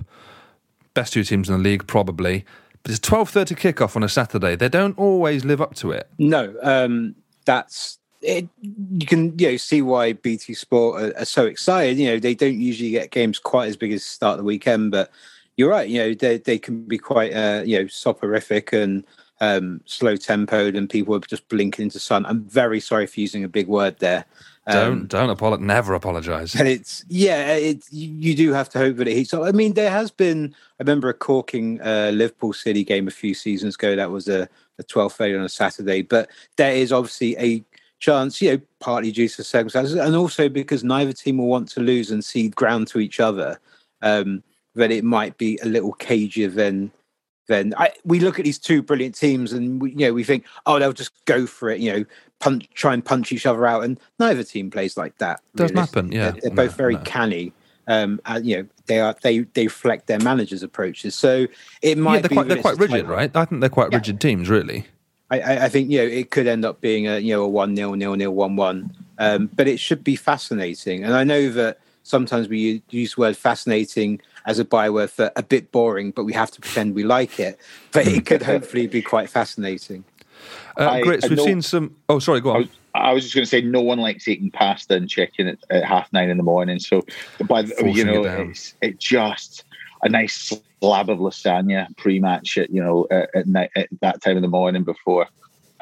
best 0.95 1.13
two 1.13 1.25
teams 1.25 1.49
in 1.49 1.57
the 1.57 1.63
league, 1.63 1.89
probably. 1.89 2.45
But 2.85 2.93
it's 2.93 3.01
twelve 3.01 3.31
thirty 3.31 3.57
kickoff 3.57 3.97
on 3.97 4.05
a 4.05 4.09
Saturday. 4.09 4.55
They 4.55 4.69
don't 4.69 4.97
always 4.97 5.45
live 5.45 5.61
up 5.61 5.75
to 5.77 5.91
it. 5.91 6.09
No, 6.19 6.55
um, 6.63 7.17
that's 7.45 7.99
it. 8.23 8.49
You 8.63 9.07
can 9.07 9.37
you 9.41 9.51
know 9.51 9.57
see 9.57 9.83
why 9.83 10.13
BT 10.13 10.55
Sport 10.55 11.03
are, 11.03 11.19
are 11.19 11.25
so 11.25 11.47
excited. 11.47 11.99
You 11.99 12.13
know 12.13 12.19
they 12.21 12.37
don't 12.37 12.61
usually 12.61 12.93
get 12.93 13.11
games 13.11 13.41
quite 13.41 13.67
as 13.67 13.77
big 13.77 13.93
as 13.93 14.05
start 14.05 14.35
of 14.35 14.39
the 14.39 14.45
weekend, 14.45 14.93
but 14.93 15.11
you're 15.57 15.69
right. 15.69 15.89
You 15.89 15.99
know 15.99 16.15
they 16.15 16.39
they 16.39 16.59
can 16.59 16.85
be 16.85 16.97
quite 16.97 17.33
uh, 17.33 17.65
you 17.67 17.81
know 17.81 17.89
soporific 17.89 18.73
and 18.73 19.05
um, 19.41 19.81
slow 19.87 20.17
tempoed, 20.17 20.77
and 20.77 20.89
people 20.89 21.15
are 21.15 21.21
just 21.21 21.49
blinking 21.49 21.85
into 21.85 21.99
sun. 21.99 22.27
I'm 22.27 22.45
very 22.45 22.81
sorry 22.81 23.07
for 23.07 23.21
using 23.21 23.43
a 23.45 23.49
big 23.49 23.69
word 23.69 23.99
there. 23.99 24.27
Um, 24.67 24.75
Don't 24.75 25.09
don't 25.09 25.31
apologize. 25.31 25.67
Never 25.67 25.95
apologize. 25.95 26.55
and 26.55 26.69
it's 26.69 27.05
yeah, 27.09 27.55
it's 27.55 27.91
you 27.93 28.11
you 28.11 28.37
do 28.37 28.53
have 28.53 28.69
to 28.71 28.79
hope 28.79 28.97
that 28.97 29.09
it 29.09 29.17
heats 29.17 29.33
up. 29.33 29.43
I 29.43 29.53
mean, 29.53 29.73
there 29.73 29.91
has 29.91 30.11
been. 30.11 30.55
I 30.79 30.83
remember 30.83 31.09
a 31.09 31.15
corking 31.15 31.81
uh, 31.81 32.11
Liverpool 32.13 32.53
City 32.53 32.85
game 32.85 33.09
a 33.09 33.11
few 33.13 33.35
seasons 33.35 33.75
ago. 33.75 33.97
That 33.97 34.11
was 34.11 34.29
a, 34.29 34.49
a 34.79 34.83
12 34.83 35.13
failure 35.13 35.39
on 35.39 35.45
a 35.45 35.49
Saturday, 35.49 36.03
but 36.03 36.29
there 36.57 36.75
is 36.75 36.93
obviously 36.93 37.37
a 37.39 37.65
chance, 37.99 38.41
you 38.41 38.53
know, 38.53 38.61
partly 38.81 39.13
due 39.13 39.29
to 39.29 39.45
circumstances, 39.45 39.95
and 39.95 40.15
also 40.15 40.49
because 40.49 40.85
neither 40.85 41.13
team 41.13 41.39
will 41.39 41.49
want 41.49 41.69
to 41.71 41.81
lose 41.81 42.11
and 42.11 42.25
cede 42.25 42.55
ground 42.55 42.87
to 42.89 43.01
each 43.01 43.21
other. 43.21 43.59
Um, 44.03 44.43
that 44.75 44.91
it 44.91 45.05
might 45.05 45.37
be 45.37 45.59
a 45.63 45.67
little 45.67 45.95
cagier 45.95 46.49
than 46.49 46.93
than 47.51 47.75
I, 47.77 47.91
we 48.05 48.21
look 48.21 48.39
at 48.39 48.45
these 48.45 48.59
two 48.59 48.81
brilliant 48.81 49.15
teams 49.17 49.53
and 49.53 49.83
we, 49.83 49.91
you 49.91 50.07
know 50.07 50.13
we 50.15 50.25
think 50.25 50.45
oh 50.67 50.79
they'll 50.79 50.93
just 50.95 51.13
go 51.27 51.47
for 51.47 51.69
it 51.69 51.81
you 51.81 51.93
know 51.93 52.05
punch 52.39 52.67
try 52.75 52.95
and 52.95 53.05
punch 53.05 53.33
each 53.33 53.45
other 53.45 53.67
out 53.67 53.85
and 53.85 53.99
neither 54.19 54.43
team 54.45 54.71
plays 54.71 54.97
like 54.97 55.19
that 55.19 55.41
Doesn't 55.57 55.77
really. 55.77 55.87
happen, 55.87 56.13
yeah. 56.13 56.31
they're, 56.31 56.41
they're 56.43 56.51
No, 56.51 56.57
both 56.65 56.77
very 56.77 56.95
no. 56.95 57.03
canny 57.05 57.53
um 57.89 58.21
and 58.25 58.47
you 58.47 58.57
know 58.57 58.67
they 58.87 59.01
are 59.01 59.15
they 59.23 59.41
they 59.55 59.67
reflect 59.67 60.07
their 60.07 60.21
managers 60.21 60.63
approaches 60.63 61.15
so 61.15 61.47
it 61.83 61.99
might 61.99 62.17
yeah, 62.17 62.21
they're 62.23 62.29
be 62.29 62.35
quite 62.37 62.49
they're 62.49 62.63
quite 62.63 62.79
rigid, 62.79 63.07
right? 63.09 63.35
I 63.37 63.45
think 63.45 63.61
they're 63.61 63.69
quite 63.71 63.91
Yeah. 63.91 63.99
rigid 63.99 64.21
teams, 64.21 64.49
really. 64.49 64.87
I, 65.31 65.41
I 65.41 65.65
I 65.65 65.69
think 65.69 65.91
you 65.91 65.99
know 65.99 66.07
it 66.21 66.31
could 66.31 66.47
end 66.47 66.65
up 66.65 66.81
being 66.81 67.07
a 67.09 67.19
you 67.19 67.35
know 67.35 67.43
a 67.43 67.49
one 67.49 67.75
nil 67.75 67.95
nil 67.95 68.15
nil 68.15 68.33
one 68.35 68.57
one, 68.57 68.91
um, 69.19 69.51
but 69.57 69.67
it 69.69 69.79
should 69.81 70.03
be 70.05 70.17
fascinating. 70.17 71.05
And 71.05 71.15
I 71.15 71.25
know 71.25 71.51
that 71.51 71.79
sometimes 72.03 72.49
we 72.49 72.83
use 72.91 73.15
the 73.15 73.21
word 73.21 73.37
fascinating 73.37 74.21
as 74.47 74.59
a 74.59 74.65
byword 74.65 75.11
for 75.11 75.31
a 75.37 75.43
bit 75.43 75.71
boring, 75.73 76.11
but 76.11 76.25
we 76.25 76.33
have 76.33 76.51
to 76.53 76.61
pretend 76.61 76.95
we 76.95 77.05
like 77.05 77.39
it. 77.39 77.59
But 77.93 78.07
it 78.07 78.27
could 78.27 78.43
hopefully 78.43 78.87
be 78.87 79.03
quite 79.03 79.29
fascinating. 79.31 80.05
Uh, 80.79 80.89
I- 80.91 81.03
Grits, 81.03 81.25
I 81.25 81.29
we've 81.29 81.39
know- 81.39 81.45
seen 81.45 81.63
some. 81.63 81.97
Oh, 82.09 82.19
sorry, 82.19 82.41
go 82.41 82.53
I 82.53 82.59
was, 82.59 82.69
I 82.95 83.13
was 83.13 83.23
just 83.25 83.35
going 83.35 83.45
to 83.45 83.49
say, 83.51 83.61
no 83.61 83.81
one 83.81 83.99
likes 83.99 84.27
eating 84.27 84.51
pasta 84.51 84.95
and 84.95 85.09
chicken 85.09 85.49
at, 85.49 85.59
at 85.71 85.85
half 85.85 86.13
nine 86.13 86.31
in 86.31 86.37
the 86.37 86.43
morning. 86.43 86.79
So, 86.79 87.05
by 87.47 87.63
the, 87.63 87.91
you 87.91 88.05
know, 88.05 88.25
it 88.25 88.49
it's 88.49 88.75
it 88.81 88.99
just 88.99 89.65
a 90.03 90.09
nice 90.09 90.59
slab 90.81 91.11
of 91.11 91.19
lasagna 91.19 91.95
pre-match 91.99 92.57
at 92.57 92.71
you 92.71 92.83
know 92.83 93.07
at, 93.11 93.31
at, 93.35 93.47
night, 93.47 93.71
at 93.77 93.89
that 94.01 94.23
time 94.23 94.37
of 94.37 94.43
the 94.43 94.49
morning 94.49 94.83
before. 94.83 95.27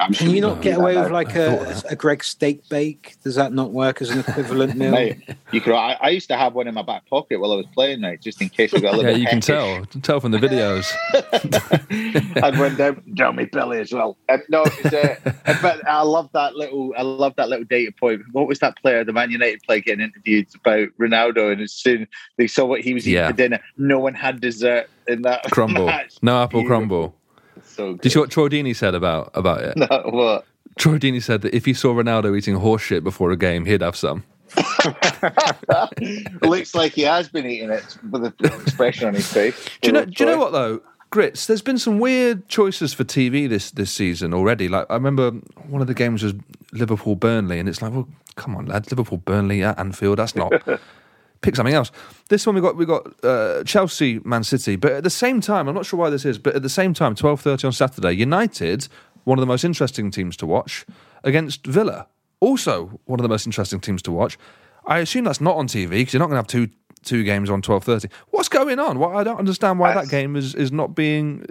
I'm 0.01 0.13
Can 0.13 0.29
you 0.29 0.39
not 0.39 0.61
get 0.61 0.77
away 0.77 0.95
with 0.95 1.11
like 1.11 1.35
I 1.35 1.39
a, 1.39 1.57
thought 1.73 1.91
a 1.91 1.95
Greggs 1.97 2.27
steak 2.27 2.67
bake? 2.69 3.17
Does 3.21 3.35
that 3.35 3.51
not 3.51 3.71
work 3.71 4.01
as 4.01 4.09
an 4.09 4.19
equivalent 4.19 4.77
meal? 4.77 4.91
Mate, 4.91 5.17
you 5.51 5.59
could. 5.59 5.73
I, 5.73 5.97
I 5.99 6.09
used 6.09 6.29
to 6.29 6.37
have 6.37 6.53
one 6.55 6.67
in 6.69 6.73
my 6.73 6.83
back 6.83 7.05
pocket 7.09 7.37
while 7.41 7.51
I 7.51 7.55
was 7.57 7.65
playing, 7.73 7.99
mate, 7.99 8.21
just 8.21 8.41
in 8.41 8.47
case 8.47 8.73
I 8.73 8.79
got 8.79 8.93
a 8.93 8.97
little. 8.97 9.11
Yeah, 9.11 9.17
bit 9.17 9.19
you 9.21 9.27
can 9.27 9.41
heckish. 9.41 9.91
tell 9.91 10.01
tell 10.01 10.19
from 10.21 10.31
the 10.31 10.37
videos. 10.37 10.85
I'd 12.43 12.77
down 12.77 13.03
down 13.13 13.35
my 13.35 13.45
belly 13.45 13.79
as 13.79 13.91
well. 13.91 14.17
Um, 14.29 14.41
no, 14.49 14.61
was, 14.61 14.93
uh, 14.93 15.15
but 15.61 15.85
I 15.87 16.01
love 16.03 16.29
that 16.33 16.55
little. 16.55 16.93
I 16.97 17.01
love 17.01 17.33
that 17.35 17.49
little 17.49 17.65
data 17.65 17.91
point. 17.91 18.21
What 18.31 18.47
was 18.47 18.59
that 18.59 18.77
player, 18.77 19.03
the 19.03 19.13
Man 19.13 19.31
United 19.31 19.61
player, 19.63 19.81
getting 19.81 20.05
interviewed 20.05 20.47
about 20.55 20.87
Ronaldo, 20.99 21.51
and 21.51 21.61
as 21.61 21.73
soon 21.73 22.07
they 22.37 22.47
saw 22.47 22.65
what 22.65 22.81
he 22.81 22.93
was 22.93 23.07
eating 23.07 23.17
Yeah. 23.19 23.27
for 23.27 23.35
dinner, 23.35 23.59
no 23.77 23.99
one 23.99 24.13
had 24.13 24.39
dessert 24.39 24.89
in 25.07 25.23
that 25.23 25.43
crumble, 25.51 25.85
match. 25.87 26.17
no 26.21 26.41
apple 26.41 26.61
Beautiful. 26.61 26.77
Crumble. 27.59 27.67
So 27.67 27.93
Did 27.93 28.05
you 28.05 28.09
see 28.11 28.19
what 28.19 28.31
Troy 28.31 28.73
said 28.73 28.95
about 28.95 29.31
about 29.33 29.61
it? 29.61 29.77
No, 29.89 30.01
what? 30.05 30.45
Troy 30.77 30.97
Deeney 30.97 31.21
said 31.21 31.41
that 31.41 31.53
if 31.53 31.65
he 31.65 31.73
saw 31.73 31.93
Ronaldo 31.93 32.37
eating 32.37 32.55
horse 32.55 32.81
shit 32.81 33.03
before 33.03 33.31
a 33.31 33.37
game, 33.37 33.65
he'd 33.65 33.81
have 33.81 33.95
some. 33.95 34.23
Looks 36.41 36.73
like 36.73 36.93
he 36.93 37.01
has 37.01 37.29
been 37.29 37.45
eating 37.45 37.69
it 37.69 37.97
with 38.09 38.25
an 38.25 38.33
expression 38.61 39.07
on 39.07 39.13
his 39.13 39.31
face. 39.31 39.55
Do 39.81 39.89
you 39.89 39.93
know? 39.93 40.05
Do 40.05 40.23
you 40.23 40.25
know 40.29 40.37
what 40.37 40.51
though? 40.51 40.81
Grits. 41.11 41.47
There's 41.47 41.63
been 41.63 41.79
some 41.79 41.99
weird 41.99 42.47
choices 42.47 42.93
for 42.93 43.03
TV 43.03 43.49
this 43.49 43.71
this 43.71 43.91
season 43.91 44.33
already. 44.33 44.67
Like 44.69 44.85
I 44.89 44.93
remember 44.93 45.31
one 45.67 45.81
of 45.81 45.87
the 45.87 45.93
games 45.93 46.23
was 46.23 46.33
Liverpool 46.71 47.15
Burnley, 47.15 47.59
and 47.59 47.67
it's 47.67 47.81
like, 47.81 47.91
well, 47.91 48.07
come 48.35 48.55
on, 48.55 48.67
lads, 48.67 48.91
Liverpool 48.91 49.17
Burnley 49.17 49.63
at 49.63 49.77
Anfield. 49.79 50.19
That's 50.19 50.35
not. 50.35 50.51
Pick 51.41 51.55
something 51.55 51.73
else. 51.73 51.91
This 52.27 52.45
one 52.45 52.55
we 52.55 52.61
got 52.61 52.75
we 52.75 52.85
got 52.85 53.23
uh, 53.23 53.63
Chelsea 53.63 54.19
Man 54.25 54.43
City, 54.43 54.75
but 54.75 54.91
at 54.91 55.03
the 55.03 55.09
same 55.09 55.39
time, 55.39 55.67
I'm 55.67 55.75
not 55.75 55.85
sure 55.85 55.99
why 55.99 56.09
this 56.09 56.25
is, 56.25 56.37
but 56.37 56.55
at 56.55 56.63
the 56.63 56.69
same 56.69 56.93
time, 56.93 57.15
12:30 57.15 57.65
on 57.65 57.71
Saturday, 57.71 58.11
United, 58.13 58.87
one 59.23 59.37
of 59.37 59.41
the 59.41 59.47
most 59.47 59.63
interesting 59.63 60.11
teams 60.11 60.35
to 60.37 60.45
watch, 60.45 60.85
against 61.23 61.65
Villa, 61.65 62.07
also 62.39 62.99
one 63.05 63.19
of 63.19 63.23
the 63.23 63.29
most 63.29 63.45
interesting 63.45 63.79
teams 63.79 64.01
to 64.03 64.11
watch. 64.11 64.37
I 64.85 64.99
assume 64.99 65.25
that's 65.25 65.41
not 65.41 65.55
on 65.55 65.67
TV 65.67 65.89
because 65.89 66.13
you're 66.13 66.19
not 66.19 66.29
going 66.29 66.43
to 66.43 66.55
have 66.55 66.67
two 66.67 66.73
two 67.03 67.23
games 67.23 67.49
on 67.49 67.61
12:30. 67.61 68.09
What's 68.29 68.49
going 68.49 68.79
on? 68.79 68.99
Why 68.99 69.15
I 69.15 69.23
don't 69.23 69.39
understand 69.39 69.79
why 69.79 69.93
that 69.93 70.09
game 70.09 70.35
is 70.35 70.55
is 70.55 70.71
not 70.71 70.95
being 70.95 71.45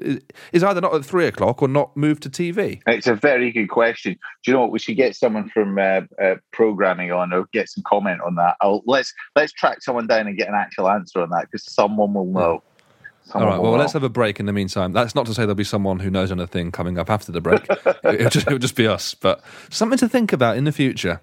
is, 0.52 0.64
either 0.64 0.80
not 0.80 0.94
at 0.94 1.04
three 1.04 1.26
o'clock 1.26 1.62
or 1.62 1.68
not 1.68 1.96
moved 1.96 2.22
to 2.24 2.30
TV. 2.30 2.80
It's 2.86 3.06
a 3.06 3.14
very 3.14 3.50
good 3.50 3.68
question. 3.68 4.14
Do 4.44 4.50
you 4.50 4.52
know 4.54 4.60
what? 4.60 4.72
We 4.72 4.78
should 4.78 4.96
get 4.96 5.16
someone 5.16 5.48
from 5.48 5.78
uh, 5.78 6.02
uh, 6.22 6.36
programming 6.52 7.12
on 7.12 7.32
or 7.32 7.46
get 7.52 7.68
some 7.68 7.84
comment 7.86 8.20
on 8.20 8.34
that. 8.36 8.56
I'll, 8.60 8.82
let's 8.86 9.12
let's 9.36 9.52
track 9.52 9.82
someone 9.82 10.06
down 10.06 10.26
and 10.26 10.36
get 10.36 10.48
an 10.48 10.54
actual 10.54 10.88
answer 10.88 11.20
on 11.20 11.30
that 11.30 11.46
because 11.50 11.64
someone 11.64 12.14
will 12.14 12.26
know. 12.26 12.40
All 12.40 12.62
Someone 13.32 13.50
right. 13.50 13.58
will 13.58 13.72
Well, 13.72 13.78
let's 13.78 13.92
have 13.92 14.02
a 14.02 14.08
break 14.08 14.40
in 14.40 14.46
the 14.46 14.54
meantime. 14.54 14.92
That's 14.92 15.14
not 15.14 15.26
to 15.26 15.34
say 15.34 15.42
there'll 15.42 15.54
be 15.54 15.62
someone 15.62 15.98
who 15.98 16.08
knows 16.08 16.32
anything 16.32 16.72
coming 16.72 16.96
up 16.98 17.10
after 17.10 17.30
the 17.30 17.42
break. 17.42 17.62
it'll, 18.04 18.30
just, 18.30 18.46
it'll 18.46 18.58
just 18.58 18.74
be 18.74 18.86
us, 18.86 19.12
but 19.12 19.42
something 19.68 19.98
to 19.98 20.08
think 20.08 20.32
about 20.32 20.56
in 20.56 20.64
the 20.64 20.72
future. 20.72 21.20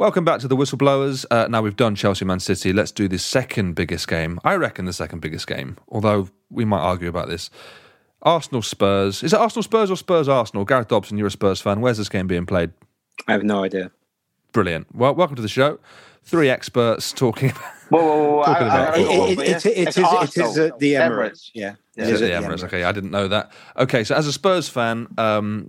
Welcome 0.00 0.24
back 0.24 0.40
to 0.40 0.48
the 0.48 0.56
Whistleblowers. 0.56 1.26
Uh, 1.30 1.46
now 1.50 1.60
we've 1.60 1.76
done 1.76 1.94
Chelsea 1.94 2.24
Man 2.24 2.40
City. 2.40 2.72
Let's 2.72 2.90
do 2.90 3.06
the 3.06 3.18
second 3.18 3.74
biggest 3.74 4.08
game. 4.08 4.40
I 4.44 4.54
reckon 4.54 4.86
the 4.86 4.94
second 4.94 5.20
biggest 5.20 5.46
game, 5.46 5.76
although 5.90 6.30
we 6.48 6.64
might 6.64 6.78
argue 6.80 7.06
about 7.10 7.28
this. 7.28 7.50
Arsenal 8.22 8.62
Spurs. 8.62 9.22
Is 9.22 9.34
it 9.34 9.38
Arsenal 9.38 9.62
Spurs 9.62 9.90
or 9.90 9.96
Spurs 9.96 10.26
Arsenal? 10.26 10.64
Gareth 10.64 10.88
Dobson, 10.88 11.18
you're 11.18 11.26
a 11.26 11.30
Spurs 11.30 11.60
fan. 11.60 11.82
Where's 11.82 11.98
this 11.98 12.08
game 12.08 12.26
being 12.26 12.46
played? 12.46 12.70
I 13.28 13.32
have 13.32 13.42
no 13.42 13.62
idea. 13.62 13.90
Brilliant. 14.52 14.86
Well, 14.96 15.14
welcome 15.14 15.36
to 15.36 15.42
the 15.42 15.48
show. 15.48 15.78
Three 16.24 16.48
experts 16.48 17.12
talking 17.12 17.50
about 17.50 17.62
Whoa, 17.90 18.02
whoa, 18.02 18.36
whoa, 18.38 18.44
Talking 18.44 18.68
I- 18.68 18.68
about- 18.68 18.94
I- 18.96 19.00
I- 19.00 19.02
It, 19.02 19.10
it, 19.10 19.10
it, 19.10 19.38
it, 19.38 19.48
it's 19.50 19.66
it, 19.66 19.88
is, 19.88 19.98
it 19.98 20.04
Arsenal. 20.04 20.50
is 20.52 20.58
at 20.58 20.78
the 20.78 20.94
Emirates. 20.94 21.10
Emirates. 21.10 21.50
Yeah. 21.52 21.74
Yeah. 21.96 22.04
It 22.06 22.14
is 22.14 22.20
the 22.20 22.26
Emirates. 22.30 22.64
Okay, 22.64 22.84
I 22.84 22.92
didn't 22.92 23.10
know 23.10 23.28
that. 23.28 23.52
Okay, 23.76 24.02
so 24.04 24.14
as 24.14 24.26
a 24.26 24.32
Spurs 24.32 24.66
fan, 24.70 25.08
um, 25.18 25.68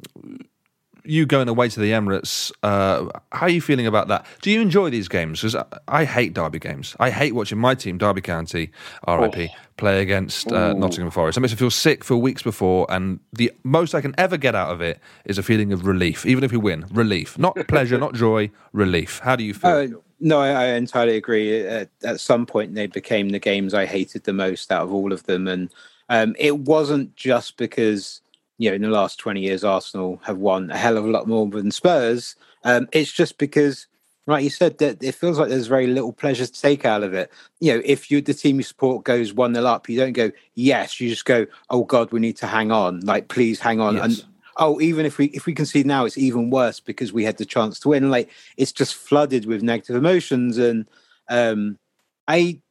you 1.04 1.26
going 1.26 1.48
away 1.48 1.70
to 1.70 1.80
the 1.80 1.92
Emirates, 1.92 2.52
uh, 2.64 3.08
how 3.32 3.46
are 3.46 3.50
you 3.50 3.62
feeling 3.62 3.88
about 3.88 4.08
that? 4.10 4.26
Do 4.42 4.52
you 4.52 4.62
enjoy 4.62 4.90
these 4.90 5.08
games? 5.08 5.42
Because 5.42 5.56
I, 5.56 5.66
I 5.88 6.06
hate 6.06 6.34
derby 6.34 6.60
games. 6.60 6.96
I 7.00 7.10
hate 7.10 7.34
watching 7.34 7.58
my 7.58 7.76
team, 7.76 7.98
Derby 7.98 8.22
County, 8.22 8.72
RIP, 9.08 9.38
Oh. 9.38 9.48
play 9.78 10.02
against 10.02 10.52
uh, 10.52 10.74
Nottingham 10.74 11.12
Forest. 11.12 11.38
It 11.38 11.42
makes 11.42 11.54
me 11.54 11.58
feel 11.58 11.72
sick 11.72 12.04
for 12.04 12.18
weeks 12.18 12.44
before, 12.44 12.86
and 12.90 13.20
the 13.34 13.52
most 13.64 13.96
I 13.96 14.02
can 14.02 14.14
ever 14.18 14.38
get 14.38 14.56
out 14.56 14.72
of 14.72 14.82
it 14.82 15.00
is 15.26 15.38
a 15.38 15.44
feeling 15.44 15.74
of 15.74 15.86
relief, 15.86 16.26
even 16.26 16.44
if 16.44 16.52
we 16.52 16.58
win. 16.58 16.86
Relief, 16.92 17.38
not 17.40 17.56
pleasure, 17.68 17.98
not 17.98 18.14
joy, 18.14 18.52
relief. 18.74 19.20
How 19.24 19.36
do 19.36 19.44
you 19.44 19.54
feel? 19.54 19.72
Uh, 19.72 19.88
no, 20.20 20.40
I, 20.40 20.50
I 20.50 20.66
entirely 20.74 21.16
agree. 21.18 21.66
At, 21.66 21.90
at 22.04 22.20
some 22.20 22.46
point, 22.46 22.76
they 22.76 22.86
became 22.86 23.30
the 23.30 23.40
games 23.40 23.74
I 23.74 23.86
hated 23.88 24.24
the 24.26 24.34
most 24.34 24.72
out 24.72 24.84
of 24.84 24.94
all 24.94 25.12
of 25.12 25.24
them, 25.24 25.48
and 25.48 25.74
um, 26.10 26.36
it 26.38 26.60
wasn't 26.60 27.16
just 27.16 27.58
because 27.58 28.22
you 28.62 28.70
know 28.70 28.76
in 28.76 28.82
the 28.84 28.90
last 28.90 29.18
twenty 29.18 29.42
years 29.42 29.64
Arsenal 29.64 30.22
have 30.24 30.38
won 30.38 30.70
a 30.70 30.78
hell 30.78 30.98
of 30.98 31.06
a 31.06 31.10
lot 31.10 31.28
more 31.28 31.48
than 31.48 31.72
Spurs. 31.72 32.36
Um, 32.64 32.88
it's 32.92 33.12
just 33.12 33.40
because, 33.40 33.88
right? 34.28 34.44
You 34.44 34.52
said 34.52 34.78
that 34.78 35.02
it 35.02 35.16
feels 35.16 35.40
like 35.40 35.50
there's 35.50 35.66
very 35.66 35.88
little 35.88 36.14
pleasure 36.14 36.46
to 36.46 36.62
take 36.62 36.86
out 36.86 37.02
of 37.02 37.16
it. 37.16 37.32
You 37.60 37.74
know, 37.74 37.82
if 37.84 38.12
you 38.12 38.22
the 38.22 38.36
team 38.36 38.58
you 38.58 38.64
support 38.64 39.04
goes 39.04 39.34
one 39.34 39.56
0 39.56 39.66
up, 39.66 39.90
you 39.90 39.98
don't 39.98 40.14
go 40.14 40.32
yes. 40.54 41.02
You 41.02 41.10
just 41.10 41.26
go, 41.26 41.48
oh 41.72 41.86
God, 41.86 42.12
we 42.12 42.20
need 42.20 42.38
to 42.38 42.48
hang 42.48 42.72
on. 42.72 43.00
Like, 43.00 43.30
please 43.30 43.60
hang 43.60 43.80
on. 43.80 43.96
Yes. 43.96 44.04
And 44.04 44.26
oh, 44.58 44.80
even 44.80 45.08
if 45.08 45.18
we 45.18 45.26
if 45.28 45.48
we 45.48 45.56
concede 45.56 45.88
now, 45.88 46.06
it's 46.06 46.20
even 46.20 46.52
worse 46.52 46.80
because 46.80 47.12
we 47.12 47.24
had 47.24 47.38
the 47.38 47.46
chance 47.46 47.80
to 47.80 47.90
win. 47.90 48.12
Like 48.12 48.30
it's 48.58 48.72
just 48.72 48.94
flooded 48.94 49.48
with 49.48 49.64
negative 49.64 49.96
emotions, 49.96 50.60
and 50.60 50.88
um, 51.30 51.80
I 52.28 52.62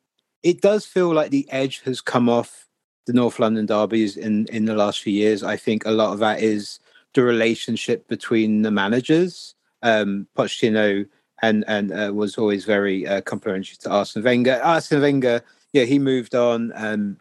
it 0.45 0.61
does 0.61 0.87
feel 0.87 1.13
like 1.13 1.31
the 1.31 1.51
edge 1.51 1.81
has 1.81 2.01
come 2.01 2.29
off 2.29 2.69
the 3.11 3.17
North 3.17 3.41
London 3.41 3.67
derbies 3.67 4.17
in 4.17 4.47
in 4.47 4.67
the 4.67 4.75
last 4.75 5.01
few 5.01 5.13
years. 5.13 5.43
I 5.43 5.57
think 5.57 5.85
a 5.85 5.91
lot 5.91 6.13
of 6.13 6.21
that 6.21 6.41
is 6.41 6.79
the 7.15 7.23
relationship 7.23 8.07
between 8.07 8.63
the 8.63 8.71
managers. 8.71 9.57
Um, 9.83 10.29
Pochettino 10.37 11.09
and 11.43 11.65
and 11.67 11.93
uh, 11.93 12.13
was 12.15 12.39
always 12.39 12.65
very 12.65 13.09
uh, 13.09 13.21
complimentary 13.23 13.77
to 13.81 13.91
Arsene 13.91 14.23
Wenger. 14.23 14.61
Arsene 14.63 15.01
Wenger, 15.01 15.43
yeah, 15.73 15.85
he 15.85 15.99
moved 15.99 16.37
on. 16.37 16.73
Um, 16.77 17.17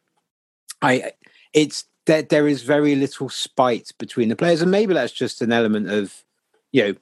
I 0.83 1.13
it's 1.53 1.85
there 2.05 2.21
there 2.21 2.47
is 2.47 2.61
very 2.61 2.93
little 2.95 3.29
spite 3.29 3.91
between 3.97 4.29
the 4.29 4.35
players, 4.35 4.61
and 4.61 4.69
maybe 4.69 4.93
that's 4.93 5.13
just 5.13 5.41
an 5.41 5.51
element 5.51 5.89
of 5.89 6.23
you 6.71 6.83
know 6.83 6.95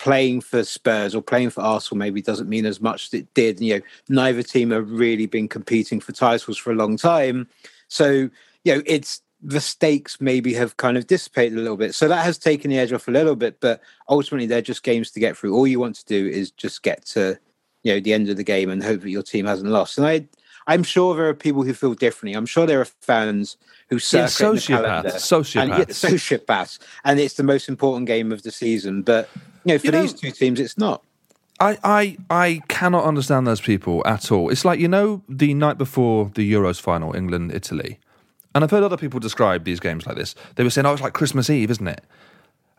playing 0.00 0.40
for 0.40 0.64
Spurs 0.64 1.14
or 1.14 1.22
playing 1.22 1.50
for 1.50 1.60
Arsenal 1.60 1.98
maybe 1.98 2.20
doesn't 2.20 2.48
mean 2.48 2.66
as 2.66 2.80
much 2.80 3.06
as 3.06 3.14
it 3.14 3.32
did. 3.34 3.60
You 3.60 3.76
know, 3.76 3.80
neither 4.08 4.42
team 4.42 4.72
have 4.72 4.90
really 4.90 5.26
been 5.26 5.46
competing 5.46 6.00
for 6.00 6.10
titles 6.10 6.58
for 6.58 6.72
a 6.72 6.74
long 6.74 6.96
time, 6.96 7.48
so 7.94 8.28
you 8.64 8.74
know 8.74 8.82
it's 8.86 9.22
the 9.46 9.60
stakes 9.60 10.20
maybe 10.20 10.54
have 10.54 10.76
kind 10.78 10.96
of 10.96 11.06
dissipated 11.06 11.56
a 11.58 11.60
little 11.60 11.76
bit. 11.76 11.94
So 11.94 12.08
that 12.08 12.24
has 12.24 12.38
taken 12.38 12.70
the 12.70 12.78
edge 12.78 12.92
off 12.94 13.08
a 13.08 13.10
little 13.10 13.36
bit, 13.36 13.60
but 13.60 13.80
ultimately 14.08 14.46
they're 14.46 14.62
just 14.62 14.82
games 14.82 15.10
to 15.12 15.20
get 15.20 15.36
through. 15.36 15.54
All 15.54 15.66
you 15.66 15.78
want 15.78 15.96
to 15.96 16.04
do 16.06 16.26
is 16.26 16.50
just 16.50 16.82
get 16.82 17.04
to 17.14 17.38
you 17.82 17.94
know 17.94 18.00
the 18.00 18.14
end 18.14 18.28
of 18.30 18.36
the 18.38 18.42
game 18.44 18.70
and 18.70 18.82
hope 18.82 19.02
that 19.02 19.10
your 19.10 19.22
team 19.22 19.46
hasn't 19.46 19.70
lost. 19.70 19.98
And 19.98 20.06
I 20.06 20.26
I'm 20.66 20.82
sure 20.82 21.14
there 21.14 21.28
are 21.28 21.34
people 21.34 21.62
who 21.62 21.74
feel 21.74 21.92
differently. 21.94 22.34
I'm 22.36 22.46
sure 22.46 22.66
there 22.66 22.80
are 22.80 22.86
fans 23.02 23.58
who 23.90 23.96
Yeah, 23.96 24.26
circle 24.26 24.54
the 24.54 24.60
calendar. 24.62 25.10
sociopaths. 25.10 25.60
And, 25.60 25.70
yeah, 25.70 25.84
sociopaths. 25.84 26.78
And 27.04 27.20
it's 27.20 27.34
the 27.34 27.42
most 27.42 27.68
important 27.68 28.06
game 28.06 28.32
of 28.32 28.42
the 28.44 28.50
season. 28.50 29.02
But 29.02 29.28
you 29.64 29.74
know, 29.74 29.78
for 29.78 29.86
You 29.86 29.92
know- 29.92 30.00
these 30.02 30.14
two 30.14 30.30
teams, 30.30 30.58
it's 30.58 30.78
not. 30.78 31.02
I, 31.60 31.78
I 31.84 32.16
I 32.30 32.62
cannot 32.68 33.04
understand 33.04 33.46
those 33.46 33.60
people 33.60 34.02
at 34.06 34.32
all. 34.32 34.50
It's 34.50 34.64
like 34.64 34.80
you 34.80 34.88
know 34.88 35.22
the 35.28 35.54
night 35.54 35.78
before 35.78 36.30
the 36.34 36.50
Euros 36.52 36.80
final, 36.80 37.14
England 37.14 37.52
Italy, 37.52 37.98
and 38.54 38.64
I've 38.64 38.70
heard 38.70 38.82
other 38.82 38.96
people 38.96 39.20
describe 39.20 39.64
these 39.64 39.80
games 39.80 40.06
like 40.06 40.16
this. 40.16 40.34
They 40.56 40.64
were 40.64 40.70
saying, 40.70 40.86
"Oh, 40.86 40.92
it's 40.92 41.02
like 41.02 41.12
Christmas 41.12 41.48
Eve, 41.48 41.70
isn't 41.70 41.86
it?" 41.86 42.04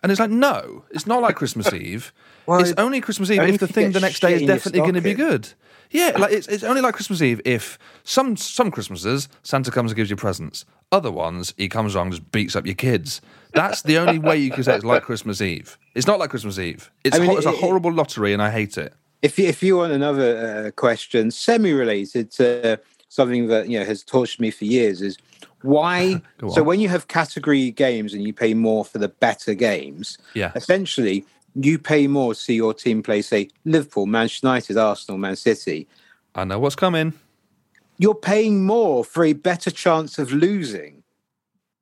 And 0.03 0.12
it's 0.12 0.20
like, 0.20 0.29
no, 0.29 0.84
it's 0.91 1.08
not 1.08 1.24
like 1.24 1.36
Christmas 1.36 1.74
Eve. 1.74 2.13
Well, 2.46 2.60
it's 2.60 2.74
only 2.77 3.01
Christmas 3.01 3.32
Eve 3.32 3.39
only 3.39 3.55
if 3.55 3.60
the 3.60 3.67
thing 3.67 3.91
the 3.91 4.00
next 4.00 4.20
day 4.20 4.36
is 4.36 4.44
definitely 4.44 4.82
going 4.82 4.94
to 4.94 5.01
be 5.01 5.15
good. 5.15 5.50
Yeah, 5.89 6.12
like 6.17 6.32
it's, 6.32 6.48
it's 6.48 6.63
only 6.63 6.82
like 6.82 6.94
Christmas 6.94 7.22
Eve 7.22 7.41
if 7.44 7.79
some 8.03 8.38
some 8.38 8.70
Christmases 8.70 9.29
Santa 9.41 9.72
comes 9.72 9.91
and 9.91 9.96
gives 9.96 10.10
you 10.10 10.15
presents. 10.15 10.65
Other 10.91 11.12
ones 11.12 11.53
he 11.58 11.70
comes 11.70 11.96
along 11.96 12.08
and 12.08 12.15
just 12.17 12.32
beats 12.32 12.55
up 12.55 12.65
your 12.65 12.75
kids. 12.75 13.20
That's 13.55 13.81
the 13.83 13.97
only 13.97 14.19
way 14.19 14.38
you 14.38 14.51
can 14.51 14.63
say 14.63 14.75
it's 14.75 14.85
like 14.85 15.03
Christmas 15.03 15.41
Eve. 15.41 15.77
It's 15.95 16.07
not 16.07 16.19
like 16.19 16.29
Christmas 16.29 16.59
Eve. 16.59 16.91
It's, 17.03 17.15
I 17.15 17.19
mean, 17.19 17.29
ho- 17.31 17.38
it's 17.38 17.45
a 17.45 17.50
it- 17.50 17.55
it- 17.55 17.59
horrible 17.62 17.91
lottery, 17.91 18.33
and 18.33 18.41
I 18.41 18.51
hate 18.51 18.77
it. 18.77 18.93
If 19.21 19.39
you, 19.39 19.47
if 19.47 19.63
you 19.63 19.77
want 19.77 19.93
another 19.93 20.65
uh, 20.67 20.71
question, 20.71 21.31
semi-related 21.31 22.29
to 22.31 22.79
something 23.09 23.47
that 23.47 23.69
you 23.69 23.79
know 23.79 23.85
has 23.85 24.03
tortured 24.03 24.39
me 24.41 24.51
for 24.51 24.65
years, 24.65 25.01
is 25.01 25.17
why? 25.62 26.22
So 26.53 26.61
when 26.61 26.79
you 26.79 26.89
have 26.89 27.07
category 27.07 27.72
games 27.72 28.13
and 28.13 28.22
you 28.24 28.33
pay 28.33 28.53
more 28.53 28.85
for 28.85 29.00
the 29.00 29.07
better 29.07 29.53
games, 29.55 30.18
Yeah. 30.35 30.51
essentially 30.55 31.25
you 31.55 31.79
pay 31.79 32.05
more 32.07 32.33
to 32.35 32.39
see 32.39 32.55
your 32.55 32.74
team 32.74 33.01
play, 33.01 33.22
say 33.22 33.48
Liverpool, 33.63 34.05
Manchester 34.05 34.48
United, 34.48 34.77
Arsenal, 34.77 35.18
Man 35.18 35.35
City. 35.37 35.87
I 36.35 36.44
know 36.44 36.59
what's 36.59 36.75
coming. 36.75 37.13
You're 37.98 38.13
paying 38.13 38.65
more 38.65 39.05
for 39.05 39.24
a 39.24 39.31
better 39.33 39.72
chance 39.72 40.20
of 40.20 40.33
losing. 40.33 41.01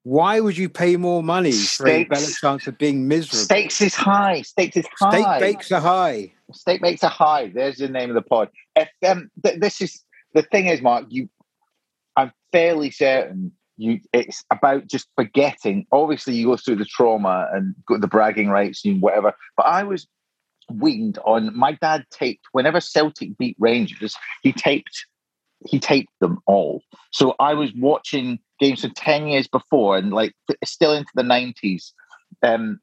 Why 0.03 0.41
would 0.41 0.57
you 0.57 0.67
pay 0.67 0.97
more 0.97 1.23
money 1.23 1.53
for 1.53 1.87
a 1.87 2.03
better 2.03 2.31
chance 2.31 2.67
of 2.67 2.77
being 2.77 3.07
miserable? 3.07 3.37
Stakes 3.37 3.81
is 3.81 3.95
high. 3.95 4.41
Stakes 4.41 4.75
is 4.75 4.85
high. 4.99 5.09
Steak 5.09 5.39
bakes 5.39 5.71
are 5.71 5.79
high. 5.79 6.33
Steak 6.51 6.81
makes 6.81 7.03
a 7.03 7.09
high. 7.09 7.47
There's 7.47 7.77
the 7.77 7.87
name 7.87 8.09
of 8.09 8.15
the 8.15 8.21
pod. 8.21 8.49
If 8.75 8.89
um, 9.07 9.31
th- 9.43 9.59
this 9.59 9.81
is 9.81 10.03
the 10.33 10.41
thing 10.41 10.67
is, 10.67 10.81
Mark, 10.81 11.05
you, 11.07 11.29
I'm 12.17 12.33
fairly 12.51 12.91
certain 12.91 13.53
you. 13.77 14.01
It's 14.11 14.43
about 14.51 14.87
just 14.87 15.07
forgetting. 15.15 15.87
Obviously, 15.93 16.35
you 16.35 16.47
go 16.47 16.57
through 16.57 16.75
the 16.77 16.85
trauma 16.85 17.47
and 17.53 17.73
go 17.87 17.97
the 17.97 18.07
bragging 18.07 18.49
rights 18.49 18.83
and 18.83 19.01
whatever. 19.01 19.33
But 19.55 19.67
I 19.67 19.83
was 19.83 20.05
weaned 20.69 21.17
on. 21.19 21.57
My 21.57 21.73
dad 21.81 22.03
taped 22.11 22.45
whenever 22.51 22.81
Celtic 22.81 23.37
beat 23.37 23.55
Rangers. 23.57 24.15
He 24.41 24.51
taped. 24.51 25.05
He 25.65 25.80
taped 25.80 26.12
them 26.19 26.39
all. 26.45 26.82
So 27.12 27.36
I 27.39 27.54
was 27.54 27.71
watching 27.76 28.39
games 28.60 28.82
from 28.82 28.91
ten 28.91 29.28
years 29.28 29.47
before, 29.47 29.97
and 29.97 30.12
like 30.12 30.34
still 30.63 30.93
into 30.93 31.12
the 31.15 31.23
nineties. 31.23 31.93
Um, 32.41 32.80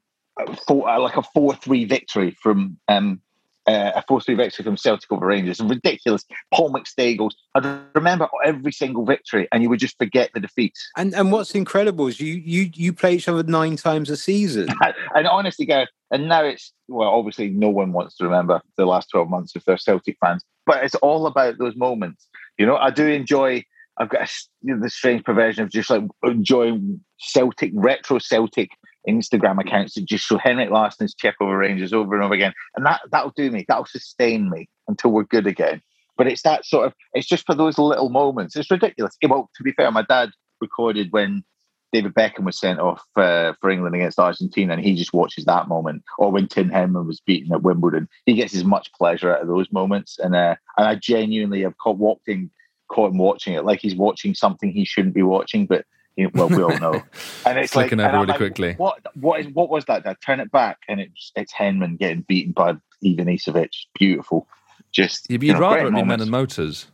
for 0.65 0.89
uh, 0.89 0.99
like 0.99 1.17
a 1.17 1.23
four-three 1.23 1.85
victory 1.85 2.35
from 2.41 2.79
um, 2.87 3.21
uh, 3.67 3.91
a 3.95 4.03
4 4.07 4.21
3 4.21 4.35
victory 4.35 4.63
from 4.63 4.77
Celtic 4.77 5.11
over 5.11 5.25
Rangers. 5.25 5.59
Ridiculous. 5.59 6.25
Paul 6.53 6.73
McStagles. 6.73 7.31
I 7.55 7.79
remember 7.93 8.27
every 8.43 8.71
single 8.71 9.05
victory, 9.05 9.47
and 9.51 9.61
you 9.61 9.69
would 9.69 9.79
just 9.79 9.97
forget 9.97 10.31
the 10.33 10.39
defeats. 10.39 10.89
And 10.97 11.13
and 11.13 11.31
what's 11.31 11.53
incredible 11.53 12.07
is 12.07 12.19
you 12.19 12.33
you 12.33 12.71
you 12.73 12.93
play 12.93 13.15
each 13.15 13.27
other 13.27 13.43
nine 13.43 13.75
times 13.75 14.09
a 14.09 14.17
season. 14.17 14.69
And 15.13 15.27
honestly, 15.27 15.65
Gareth, 15.65 15.89
and 16.09 16.27
now 16.27 16.43
it's, 16.43 16.73
well, 16.87 17.09
obviously, 17.09 17.49
no 17.49 17.69
one 17.69 17.91
wants 17.91 18.15
to 18.17 18.23
remember 18.23 18.61
the 18.77 18.85
last 18.85 19.09
12 19.09 19.29
months 19.29 19.55
if 19.55 19.65
they're 19.65 19.77
Celtic 19.77 20.17
fans, 20.19 20.43
but 20.65 20.83
it's 20.83 20.95
all 20.95 21.27
about 21.27 21.57
those 21.57 21.75
moments. 21.75 22.27
You 22.61 22.67
know, 22.67 22.77
I 22.77 22.91
do 22.91 23.07
enjoy. 23.07 23.65
I've 23.97 24.09
got 24.09 24.21
a, 24.21 24.31
you 24.61 24.75
know, 24.75 24.83
this 24.83 24.93
strange 24.93 25.23
perversion 25.23 25.63
of 25.63 25.71
just 25.71 25.89
like 25.89 26.03
enjoying 26.23 27.03
Celtic, 27.17 27.71
retro 27.73 28.19
Celtic 28.19 28.69
Instagram 29.09 29.59
accounts 29.59 29.95
that 29.95 30.05
just 30.05 30.25
show 30.25 30.37
Henrik 30.37 30.69
Larsson's 30.69 31.15
check 31.15 31.33
over 31.41 31.57
Rangers 31.57 31.91
over 31.91 32.13
and 32.13 32.23
over 32.23 32.35
again. 32.35 32.53
And 32.75 32.85
that, 32.85 33.01
that'll 33.11 33.33
do 33.35 33.49
me. 33.49 33.65
That'll 33.67 33.87
sustain 33.87 34.51
me 34.51 34.69
until 34.87 35.09
we're 35.11 35.23
good 35.23 35.47
again. 35.47 35.81
But 36.17 36.27
it's 36.27 36.43
that 36.43 36.63
sort 36.63 36.85
of, 36.85 36.93
it's 37.15 37.27
just 37.27 37.47
for 37.47 37.55
those 37.55 37.79
little 37.79 38.09
moments. 38.09 38.55
It's 38.55 38.69
ridiculous. 38.69 39.17
Well, 39.27 39.49
to 39.55 39.63
be 39.63 39.71
fair, 39.71 39.89
my 39.89 40.03
dad 40.03 40.29
recorded 40.61 41.07
when 41.09 41.43
David 41.91 42.13
Beckham 42.13 42.45
was 42.45 42.59
sent 42.59 42.79
off 42.79 43.03
uh, 43.15 43.53
for 43.59 43.69
England 43.69 43.95
against 43.95 44.19
Argentina, 44.19 44.73
and 44.73 44.83
he 44.83 44.95
just 44.95 45.13
watches 45.13 45.45
that 45.45 45.67
moment. 45.67 46.03
Or 46.17 46.31
when 46.31 46.47
Tim 46.47 46.69
Henman 46.69 47.05
was 47.05 47.19
beaten 47.19 47.51
at 47.53 47.63
Wimbledon, 47.63 48.07
he 48.25 48.33
gets 48.33 48.55
as 48.55 48.63
much 48.63 48.91
pleasure 48.93 49.33
out 49.33 49.41
of 49.41 49.47
those 49.47 49.71
moments. 49.71 50.17
And 50.19 50.35
uh, 50.35 50.55
and 50.77 50.87
I 50.87 50.95
genuinely 50.95 51.61
have 51.63 51.77
caught 51.77 51.97
walked 51.97 52.27
in, 52.27 52.49
caught 52.87 53.11
him 53.11 53.17
watching 53.17 53.53
it 53.53 53.65
like 53.65 53.81
he's 53.81 53.95
watching 53.95 54.33
something 54.33 54.71
he 54.71 54.85
shouldn't 54.85 55.13
be 55.13 55.23
watching. 55.23 55.65
But 55.65 55.85
you 56.15 56.25
know, 56.25 56.31
well, 56.33 56.49
we 56.49 56.63
all 56.63 56.79
know. 56.79 57.03
And 57.43 57.57
it's 57.57 57.75
like, 57.75 57.89
Flicking 57.89 57.99
and 57.99 58.09
over 58.09 58.17
really 58.17 58.27
like, 58.27 58.37
quickly. 58.37 58.73
What 58.75 58.99
what 59.15 59.39
is 59.39 59.47
what 59.47 59.69
was 59.69 59.85
that? 59.85 60.03
Dad? 60.03 60.17
Turn 60.23 60.39
it 60.39 60.51
back, 60.51 60.77
and 60.87 61.01
it's 61.01 61.31
it's 61.35 61.51
Henman 61.53 61.97
getting 61.97 62.21
beaten 62.21 62.53
by 62.53 62.75
Ivanisevic. 63.03 63.71
Beautiful. 63.97 64.47
Just 64.91 65.29
You'd, 65.29 65.43
you 65.43 65.53
know, 65.53 65.59
rather 65.59 65.87
it 65.87 65.95
be 65.95 66.03
men 66.03 66.21
and 66.21 66.29
motors. 66.29 66.87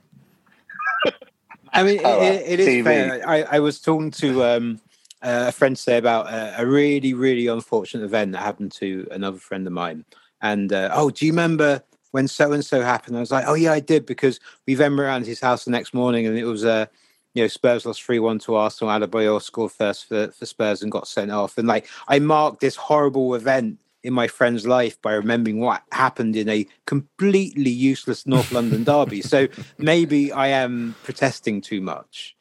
I 1.74 1.84
mean, 1.84 2.00
it, 2.00 2.04
it 2.04 2.60
is 2.60 2.68
TV. 2.68 2.84
fair. 2.84 3.28
I, 3.28 3.42
I 3.44 3.60
was 3.60 3.80
talking 3.80 4.12
to 4.12 4.44
um, 4.44 4.80
uh, 5.22 5.46
a 5.48 5.52
friend 5.52 5.76
today 5.76 5.98
about 5.98 6.28
a, 6.28 6.62
a 6.62 6.66
really, 6.66 7.14
really 7.14 7.48
unfortunate 7.48 8.04
event 8.04 8.32
that 8.34 8.40
happened 8.40 8.72
to 8.74 9.08
another 9.12 9.38
friend 9.38 9.66
of 9.66 9.74
mine. 9.74 10.06
And 10.42 10.72
uh, 10.72 10.90
oh, 10.94 11.10
do 11.10 11.26
you 11.26 11.32
remember 11.32 11.82
when 12.12 12.28
so 12.28 12.52
and 12.52 12.64
so 12.64 12.82
happened? 12.82 13.18
I 13.18 13.20
was 13.20 13.32
like, 13.32 13.46
oh 13.48 13.56
yeah, 13.56 13.72
I 13.72 13.80
did 13.80 14.06
because 14.06 14.40
we 14.66 14.76
then 14.76 14.96
were 14.96 15.04
around 15.04 15.26
his 15.26 15.40
house 15.40 15.66
the 15.66 15.72
next 15.72 15.94
morning, 15.94 16.28
and 16.28 16.38
it 16.38 16.46
was 16.46 16.64
uh, 16.64 16.86
you 17.34 17.44
know 17.44 17.48
Spurs 17.48 17.86
lost 17.86 18.04
three 18.04 18.20
one 18.20 18.40
to 18.40 18.56
Arsenal. 18.56 18.94
Adebayor 18.94 19.42
scored 19.42 19.72
first 19.72 20.08
for, 20.08 20.32
for 20.32 20.46
Spurs 20.46 20.84
and 20.84 20.92
got 20.92 21.08
sent 21.08 21.32
off. 21.32 21.58
And 21.58 21.68
like 21.68 21.88
I 22.08 22.20
marked 22.20 22.62
this 22.62 22.76
horrible 22.76 23.34
event 23.34 23.80
in 24.04 24.14
my 24.14 24.28
friend's 24.28 24.66
life 24.66 25.02
by 25.02 25.14
remembering 25.14 25.60
what 25.60 25.84
happened 25.92 26.36
in 26.36 26.48
a 26.48 26.66
completely 26.86 27.72
useless 27.72 28.26
North 28.26 28.52
London 28.52 28.84
derby. 28.84 29.22
So 29.22 29.48
maybe 29.78 30.32
I 30.32 30.48
am 30.48 30.96
protesting 31.04 31.62
too 31.62 31.82
much. 31.82 32.37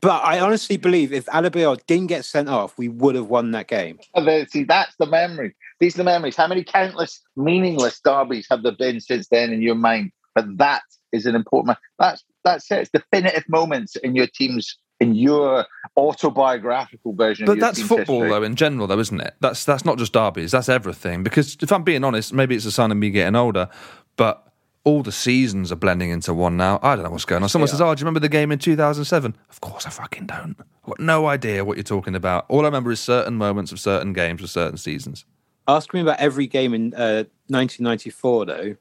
But 0.00 0.24
I 0.24 0.40
honestly 0.40 0.76
believe 0.76 1.12
if 1.12 1.26
Adebayor 1.26 1.78
didn't 1.86 2.06
get 2.06 2.24
sent 2.24 2.48
off, 2.48 2.76
we 2.78 2.88
would 2.88 3.14
have 3.14 3.28
won 3.28 3.50
that 3.52 3.68
game. 3.68 3.98
Uh, 4.14 4.44
see, 4.48 4.64
that's 4.64 4.94
the 4.96 5.06
memory. 5.06 5.54
These 5.78 5.94
are 5.94 5.98
the 5.98 6.04
memories. 6.04 6.36
How 6.36 6.46
many 6.46 6.64
countless, 6.64 7.20
meaningless 7.36 8.00
derbies 8.00 8.46
have 8.50 8.62
there 8.62 8.72
been 8.72 9.00
since 9.00 9.28
then 9.28 9.52
in 9.52 9.60
your 9.60 9.74
mind? 9.74 10.10
But 10.34 10.46
that 10.58 10.82
is 11.12 11.26
an 11.26 11.34
important. 11.34 11.78
That's 11.98 12.24
that's 12.44 12.70
it. 12.70 12.78
It's 12.80 12.90
definitive 12.90 13.44
moments 13.48 13.96
in 13.96 14.16
your 14.16 14.26
team's 14.26 14.76
in 15.00 15.14
your 15.14 15.66
autobiographical 15.96 17.14
version. 17.14 17.46
But 17.46 17.60
that's 17.60 17.80
football, 17.80 18.22
history. 18.22 18.30
though, 18.30 18.42
in 18.42 18.56
general, 18.56 18.86
though, 18.86 18.98
isn't 18.98 19.20
it? 19.20 19.34
That's 19.40 19.64
that's 19.64 19.84
not 19.84 19.98
just 19.98 20.12
derbies. 20.12 20.52
That's 20.52 20.68
everything. 20.68 21.22
Because 21.22 21.56
if 21.60 21.70
I'm 21.72 21.84
being 21.84 22.04
honest, 22.04 22.32
maybe 22.32 22.54
it's 22.54 22.64
a 22.64 22.72
sign 22.72 22.90
of 22.90 22.96
me 22.96 23.10
getting 23.10 23.36
older, 23.36 23.68
but 24.16 24.53
all 24.84 25.02
the 25.02 25.12
seasons 25.12 25.72
are 25.72 25.76
blending 25.76 26.10
into 26.10 26.32
one 26.34 26.56
now. 26.56 26.78
I 26.82 26.94
don't 26.94 27.04
know 27.04 27.10
what's 27.10 27.24
going 27.24 27.42
on. 27.42 27.48
Someone 27.48 27.68
says, 27.68 27.80
"Oh, 27.80 27.94
do 27.94 28.00
you 28.00 28.04
remember 28.04 28.20
the 28.20 28.28
game 28.28 28.52
in 28.52 28.58
2007?" 28.58 29.34
Of 29.50 29.60
course, 29.60 29.86
I 29.86 29.90
fucking 29.90 30.26
don't. 30.26 30.56
I've 30.58 30.86
got 30.90 31.00
no 31.00 31.26
idea 31.26 31.64
what 31.64 31.76
you're 31.76 31.84
talking 31.84 32.14
about. 32.14 32.44
All 32.48 32.60
I 32.62 32.64
remember 32.64 32.90
is 32.92 33.00
certain 33.00 33.34
moments 33.34 33.72
of 33.72 33.80
certain 33.80 34.12
games 34.12 34.42
of 34.42 34.50
certain 34.50 34.76
seasons. 34.76 35.24
Ask 35.66 35.94
me 35.94 36.00
about 36.00 36.18
every 36.20 36.46
game 36.46 36.74
in 36.74 36.92
uh, 36.94 37.24
1994, 37.48 38.46
though. 38.46 38.76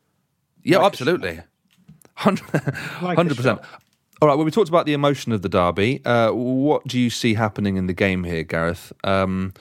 Yeah, 0.64 0.80
Like 0.80 0.88
absolutely. 0.88 1.40
Hundred 2.16 3.36
percent. 3.38 3.60
All 4.22 4.28
right. 4.28 4.36
Well, 4.36 4.46
we 4.46 4.52
talked 4.52 4.70
about 4.70 4.86
the 4.86 4.94
emotion 4.94 5.32
of 5.32 5.42
the 5.42 5.50
derby. 5.50 6.02
Uh, 6.06 6.32
what 6.32 6.86
do 6.88 7.00
you 7.00 7.10
see 7.10 7.34
happening 7.34 7.78
in 7.78 7.88
the 7.88 7.94
game 7.94 8.24
here, 8.24 8.44
Gareth? 8.44 8.94
Um, 9.04 9.54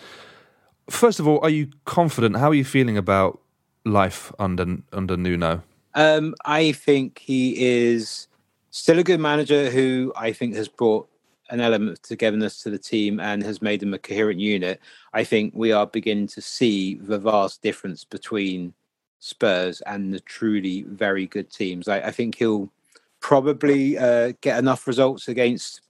first 0.91 1.19
of 1.19 1.27
all, 1.27 1.41
are 1.43 1.51
you 1.51 1.69
confident? 1.85 2.37
How 2.37 2.51
are 2.51 2.55
you 2.55 2.65
feeling 2.65 2.97
about 2.97 3.41
life 3.85 4.33
under 4.39 4.79
under 4.93 5.17
Nuno? 5.17 5.63
Um, 5.95 6.35
I 6.45 6.73
think 6.73 7.19
he 7.19 7.55
is 7.65 8.29
still 8.71 8.99
a 8.99 9.05
good 9.05 9.21
manager 9.21 9.71
who 9.71 10.13
I 10.17 10.33
think 10.33 10.55
has 10.57 10.69
brought 10.69 11.09
an 11.51 11.61
element 11.61 11.99
of 11.99 12.03
togetherness 12.03 12.63
to 12.63 12.71
the 12.71 12.79
team 12.79 13.21
and 13.21 13.43
has 13.43 13.61
made 13.61 13.81
them 13.81 13.93
a 13.93 13.99
coherent 13.99 14.41
unit. 14.41 14.81
I 15.13 15.23
think 15.25 15.53
we 15.55 15.71
are 15.71 15.87
beginning 15.87 16.29
to 16.29 16.41
see 16.41 16.95
the 16.95 17.19
vast 17.19 17.61
difference 17.63 18.05
between 18.05 18.73
Spurs 19.21 19.83
and 19.83 20.13
the 20.13 20.21
truly 20.21 20.83
very 20.83 21.27
good 21.27 21.51
teams. 21.51 21.89
I, 21.89 22.01
I 22.01 22.11
think 22.11 22.37
he'll 22.37 22.73
probably 23.21 23.99
uh, 23.99 24.33
get 24.41 24.59
enough 24.59 24.87
results 24.87 25.29
against 25.29 25.83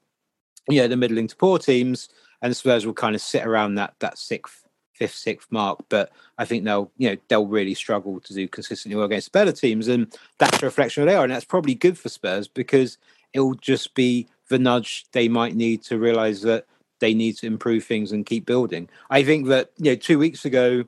you 0.68 0.80
know 0.80 0.88
the 0.88 0.96
middling 0.96 1.28
to 1.28 1.36
poor 1.36 1.58
teams, 1.58 2.08
and 2.42 2.54
Spurs 2.56 2.84
will 2.84 2.92
kind 2.92 3.14
of 3.14 3.20
sit 3.20 3.46
around 3.46 3.76
that 3.76 3.94
that 4.00 4.18
sixth, 4.18 4.61
fifth, 5.02 5.16
sixth 5.16 5.50
mark. 5.50 5.80
But 5.88 6.12
I 6.38 6.44
think 6.44 6.64
they'll 6.64 6.90
you 6.96 7.10
know 7.10 7.16
they'll 7.28 7.46
really 7.46 7.74
struggle 7.74 8.20
to 8.20 8.34
do 8.34 8.46
consistently 8.48 8.96
well 8.96 9.06
against 9.06 9.32
better 9.32 9.52
teams, 9.52 9.88
and 9.88 10.12
that's 10.38 10.62
a 10.62 10.66
reflection 10.66 11.02
of 11.02 11.08
they 11.08 11.14
are, 11.14 11.24
and 11.24 11.32
that's 11.32 11.44
probably 11.44 11.74
good 11.74 11.98
for 11.98 12.08
Spurs 12.08 12.48
because 12.48 12.98
it'll 13.32 13.54
just 13.54 13.94
be 13.94 14.28
the 14.48 14.58
nudge 14.58 15.06
they 15.12 15.28
might 15.28 15.56
need 15.56 15.82
to 15.82 15.98
realise 15.98 16.42
that 16.42 16.66
they 17.00 17.14
need 17.14 17.36
to 17.38 17.46
improve 17.46 17.84
things 17.84 18.12
and 18.12 18.26
keep 18.26 18.46
building. 18.46 18.88
I 19.10 19.24
think 19.24 19.48
that 19.48 19.70
you 19.78 19.92
know 19.92 19.96
two 19.96 20.18
weeks 20.18 20.44
ago. 20.44 20.84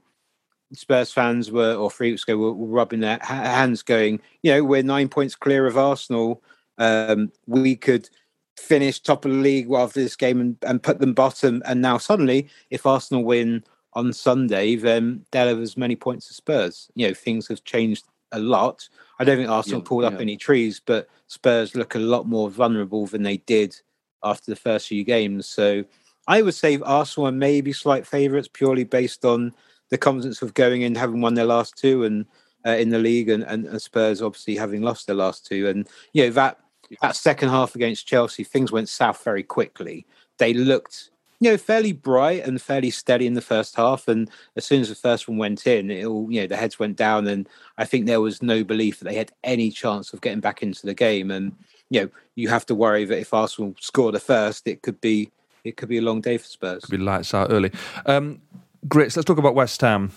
Spurs 0.72 1.12
fans 1.12 1.52
were, 1.52 1.74
or 1.74 1.88
three 1.88 2.10
weeks 2.10 2.24
ago, 2.24 2.36
were, 2.36 2.52
were 2.52 2.66
rubbing 2.66 2.98
their 2.98 3.20
ha- 3.22 3.34
hands, 3.34 3.82
going, 3.82 4.18
you 4.42 4.50
know, 4.50 4.64
we're 4.64 4.82
nine 4.82 5.08
points 5.08 5.36
clear 5.36 5.68
of 5.68 5.78
Arsenal. 5.78 6.42
Um, 6.78 7.30
we 7.46 7.76
could 7.76 8.08
finish 8.56 8.98
top 8.98 9.24
of 9.24 9.30
the 9.30 9.36
league 9.36 9.70
after 9.72 10.00
this 10.00 10.16
game 10.16 10.40
and, 10.40 10.56
and 10.62 10.82
put 10.82 10.98
them 10.98 11.12
bottom. 11.12 11.62
And 11.64 11.80
now 11.80 11.98
suddenly, 11.98 12.48
if 12.70 12.86
Arsenal 12.86 13.24
win 13.24 13.62
on 13.94 14.12
Sunday, 14.12 14.76
then 14.76 15.24
they'll 15.30 15.48
have 15.48 15.60
as 15.60 15.76
many 15.76 15.96
points 15.96 16.30
as 16.30 16.36
Spurs. 16.36 16.90
You 16.94 17.08
know, 17.08 17.14
things 17.14 17.48
have 17.48 17.64
changed 17.64 18.04
a 18.32 18.38
lot. 18.38 18.88
I 19.18 19.24
don't 19.24 19.36
think 19.36 19.48
Arsenal 19.48 19.80
Yeah, 19.80 19.88
pulled 19.88 20.04
up 20.04 20.14
yeah. 20.14 20.20
any 20.20 20.36
trees, 20.36 20.80
but 20.84 21.08
Spurs 21.28 21.74
look 21.74 21.94
a 21.94 22.00
lot 22.00 22.26
more 22.26 22.50
vulnerable 22.50 23.06
than 23.06 23.22
they 23.22 23.38
did 23.38 23.76
after 24.22 24.50
the 24.50 24.56
first 24.56 24.88
few 24.88 25.04
games. 25.04 25.46
So 25.46 25.84
I 26.26 26.42
would 26.42 26.54
say 26.54 26.78
Arsenal 26.84 27.28
are 27.28 27.32
maybe 27.32 27.72
slight 27.72 28.06
favourites 28.06 28.48
purely 28.52 28.84
based 28.84 29.24
on 29.24 29.52
the 29.90 29.98
confidence 29.98 30.42
of 30.42 30.54
going 30.54 30.82
in, 30.82 30.94
having 30.94 31.20
won 31.20 31.34
their 31.34 31.44
last 31.44 31.76
two, 31.78 32.04
and 32.04 32.26
uh, 32.66 32.70
in 32.70 32.88
the 32.88 32.98
league, 32.98 33.28
and, 33.28 33.44
and, 33.44 33.66
and 33.66 33.80
Spurs 33.80 34.22
obviously 34.22 34.56
having 34.56 34.82
lost 34.82 35.06
their 35.06 35.16
last 35.16 35.46
two. 35.46 35.68
And 35.68 35.88
you 36.12 36.24
know 36.24 36.30
that 36.30 36.58
that 37.02 37.16
second 37.16 37.50
half 37.50 37.74
against 37.74 38.06
Chelsea, 38.06 38.44
things 38.44 38.72
went 38.72 38.88
south 38.88 39.22
very 39.22 39.42
quickly. 39.42 40.06
They 40.38 40.54
looked 40.54 41.10
you 41.40 41.50
know 41.50 41.56
fairly 41.56 41.92
bright 41.92 42.46
and 42.46 42.60
fairly 42.60 42.90
steady 42.90 43.26
in 43.26 43.34
the 43.34 43.40
first 43.40 43.76
half, 43.76 44.08
and 44.08 44.30
as 44.56 44.64
soon 44.64 44.80
as 44.80 44.88
the 44.88 44.94
first 44.94 45.28
one 45.28 45.38
went 45.38 45.66
in, 45.66 45.90
it 45.90 46.04
all 46.04 46.30
you 46.30 46.40
know 46.40 46.46
the 46.46 46.56
heads 46.56 46.78
went 46.78 46.96
down, 46.96 47.26
and 47.26 47.48
I 47.78 47.84
think 47.84 48.06
there 48.06 48.20
was 48.20 48.42
no 48.42 48.64
belief 48.64 48.98
that 48.98 49.06
they 49.06 49.14
had 49.14 49.32
any 49.42 49.70
chance 49.70 50.12
of 50.12 50.20
getting 50.20 50.40
back 50.40 50.62
into 50.62 50.86
the 50.86 50.94
game. 50.94 51.30
And 51.30 51.54
you 51.90 52.02
know 52.02 52.10
you 52.34 52.48
have 52.48 52.66
to 52.66 52.74
worry 52.74 53.04
that 53.04 53.18
if 53.18 53.34
Arsenal 53.34 53.74
score 53.80 54.12
the 54.12 54.20
first, 54.20 54.66
it 54.66 54.82
could 54.82 55.00
be 55.00 55.30
it 55.64 55.76
could 55.76 55.88
be 55.88 55.98
a 55.98 56.02
long 56.02 56.20
day 56.20 56.38
for 56.38 56.46
Spurs. 56.46 56.84
Could 56.84 56.90
Be 56.90 56.98
lights 56.98 57.34
out 57.34 57.50
early. 57.50 57.72
Um, 58.06 58.40
Grits. 58.88 59.16
Let's 59.16 59.26
talk 59.26 59.38
about 59.38 59.54
West 59.54 59.80
Ham 59.80 60.12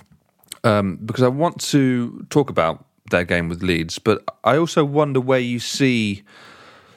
um, 0.64 0.98
because 1.06 1.24
I 1.24 1.30
want 1.30 1.62
to 1.72 2.26
talk 2.30 2.50
about 2.50 2.86
their 3.10 3.24
game 3.24 3.48
with 3.48 3.64
Leeds, 3.64 4.00
but 4.00 4.24
I 4.44 4.58
also 4.58 4.84
wonder 4.84 5.22
where 5.22 5.40
you 5.40 5.60
see 5.60 6.24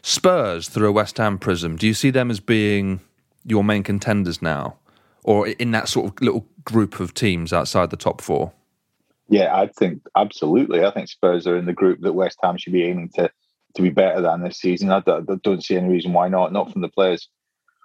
Spurs 0.03 0.69
through 0.69 0.89
a 0.89 0.93
West 0.93 1.19
Ham 1.19 1.39
prism. 1.39 1.77
Do 1.77 1.87
you 1.87 1.95
see 1.95 2.11
them 2.11 2.31
as 2.31 2.41
being 2.41 3.01
your 3.51 3.65
main 3.65 3.83
contenders 3.83 4.41
now, 4.41 4.77
or 5.25 5.49
in 5.49 5.73
that 5.73 5.89
sort 5.89 6.07
of 6.07 6.21
little 6.23 6.47
group 6.65 7.01
of 7.01 7.13
teams 7.15 7.53
outside 7.53 7.91
the 7.91 7.97
top 7.97 8.21
four? 8.21 8.53
Yeah, 9.29 9.55
I 9.55 9.69
think 9.69 10.03
absolutely. 10.17 10.85
I 10.85 10.91
think 10.91 11.09
Spurs 11.09 11.47
are 11.47 11.57
in 11.57 11.67
the 11.67 11.73
group 11.73 12.01
that 12.01 12.15
West 12.15 12.39
Ham 12.43 12.57
should 12.57 12.73
be 12.73 12.85
aiming 12.85 13.11
to 13.17 13.31
to 13.75 13.83
be 13.83 13.91
better 13.91 14.21
than 14.21 14.43
this 14.43 14.59
season. 14.59 14.91
I 14.91 15.01
don't, 15.01 15.31
I 15.31 15.35
don't 15.43 15.63
see 15.63 15.77
any 15.77 15.89
reason 15.89 16.13
why 16.13 16.29
not. 16.29 16.53
Not 16.53 16.73
from 16.73 16.81
the 16.81 16.89
players 16.89 17.29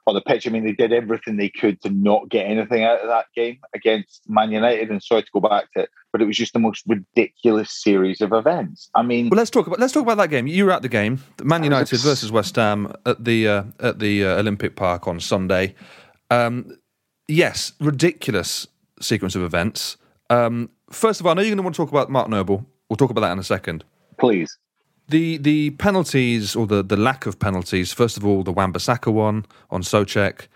on 0.07 0.15
the 0.15 0.21
pitch. 0.21 0.47
I 0.47 0.51
mean, 0.51 0.63
they 0.63 0.71
did 0.71 0.93
everything 0.93 1.37
they 1.37 1.49
could 1.49 1.81
to 1.81 1.89
not 1.89 2.29
get 2.29 2.45
anything 2.45 2.83
out 2.83 2.99
of 3.01 3.07
that 3.07 3.25
game 3.35 3.59
against 3.73 4.21
Man 4.29 4.51
United. 4.51 4.89
And 4.89 5.01
sorry 5.01 5.23
to 5.23 5.29
go 5.33 5.39
back 5.39 5.71
to 5.73 5.83
it, 5.83 5.89
but 6.11 6.21
it 6.21 6.25
was 6.25 6.37
just 6.37 6.53
the 6.53 6.59
most 6.59 6.83
ridiculous 6.87 7.71
series 7.71 8.21
of 8.21 8.31
events. 8.33 8.89
I 8.95 9.01
mean, 9.01 9.29
Well, 9.29 9.37
let's 9.37 9.49
talk 9.49 9.67
about 9.67 9.79
let's 9.79 9.93
talk 9.93 10.03
about 10.03 10.17
that 10.17 10.29
game. 10.29 10.47
You 10.47 10.65
were 10.65 10.71
at 10.71 10.81
the 10.81 10.89
game, 10.89 11.23
Man 11.43 11.63
United 11.63 11.99
versus 11.99 12.31
West 12.31 12.55
Ham 12.55 12.93
at 13.05 13.23
the 13.23 13.47
uh, 13.47 13.63
at 13.79 13.99
the 13.99 14.25
uh, 14.25 14.39
Olympic 14.39 14.75
Park 14.75 15.07
on 15.07 15.19
Sunday. 15.19 15.75
Um, 16.29 16.77
yes, 17.27 17.73
ridiculous 17.79 18.67
sequence 19.01 19.35
of 19.35 19.43
events. 19.43 19.97
Um, 20.29 20.69
first 20.91 21.19
of 21.19 21.25
all, 21.25 21.31
I 21.31 21.35
know 21.35 21.41
you're 21.41 21.49
going 21.49 21.57
to 21.57 21.63
want 21.63 21.75
to 21.75 21.81
talk 21.81 21.89
about 21.91 22.09
Mark 22.09 22.29
Noble. 22.29 22.65
We'll 22.89 22.97
talk 22.97 23.09
about 23.09 23.21
that 23.21 23.31
in 23.31 23.39
a 23.39 23.43
second. 23.43 23.83
please. 24.17 24.57
The 25.07 25.37
the 25.37 25.69
penalties 25.71 26.55
or 26.55 26.65
the, 26.67 26.83
the 26.83 26.97
lack 26.97 27.25
of 27.25 27.37
penalties. 27.37 27.93
First 27.93 28.17
of 28.17 28.25
all, 28.25 28.43
the 28.43 28.51
Wan-Bissaka 28.51 29.13
one 29.13 29.45
on 29.69 29.83
Soucek, 29.83 30.47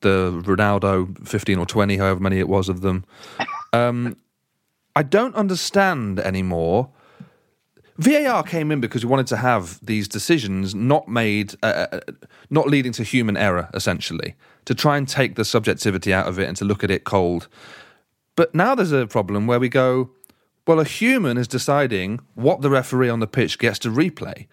the 0.00 0.42
Ronaldo 0.46 1.26
fifteen 1.26 1.58
or 1.58 1.66
twenty, 1.66 1.98
however 1.98 2.20
many 2.20 2.38
it 2.38 2.48
was 2.48 2.68
of 2.68 2.80
them. 2.80 3.04
Um, 3.72 4.16
I 4.96 5.02
don't 5.02 5.34
understand 5.34 6.20
anymore. 6.20 6.88
VAR 7.98 8.44
came 8.44 8.70
in 8.70 8.80
because 8.80 9.04
we 9.04 9.10
wanted 9.10 9.26
to 9.26 9.36
have 9.36 9.84
these 9.84 10.08
decisions 10.08 10.74
not 10.74 11.08
made, 11.08 11.54
uh, 11.62 11.86
uh, 11.92 12.00
not 12.48 12.68
leading 12.68 12.92
to 12.92 13.02
human 13.02 13.36
error, 13.36 13.68
essentially, 13.74 14.36
to 14.64 14.74
try 14.74 14.96
and 14.96 15.08
take 15.08 15.34
the 15.34 15.44
subjectivity 15.44 16.14
out 16.14 16.28
of 16.28 16.38
it 16.38 16.46
and 16.48 16.56
to 16.56 16.64
look 16.64 16.84
at 16.84 16.90
it 16.90 17.02
cold. 17.02 17.48
But 18.36 18.54
now 18.54 18.76
there's 18.76 18.92
a 18.92 19.06
problem 19.08 19.48
where 19.48 19.58
we 19.58 19.68
go, 19.68 20.10
well, 20.68 20.80
a 20.80 20.84
human 20.84 21.38
is 21.38 21.48
deciding 21.48 22.20
what 22.34 22.60
the 22.60 22.68
referee 22.68 23.08
on 23.08 23.20
the 23.20 23.26
pitch 23.26 23.58
gets 23.58 23.78
to 23.78 23.88
replay. 23.88 24.46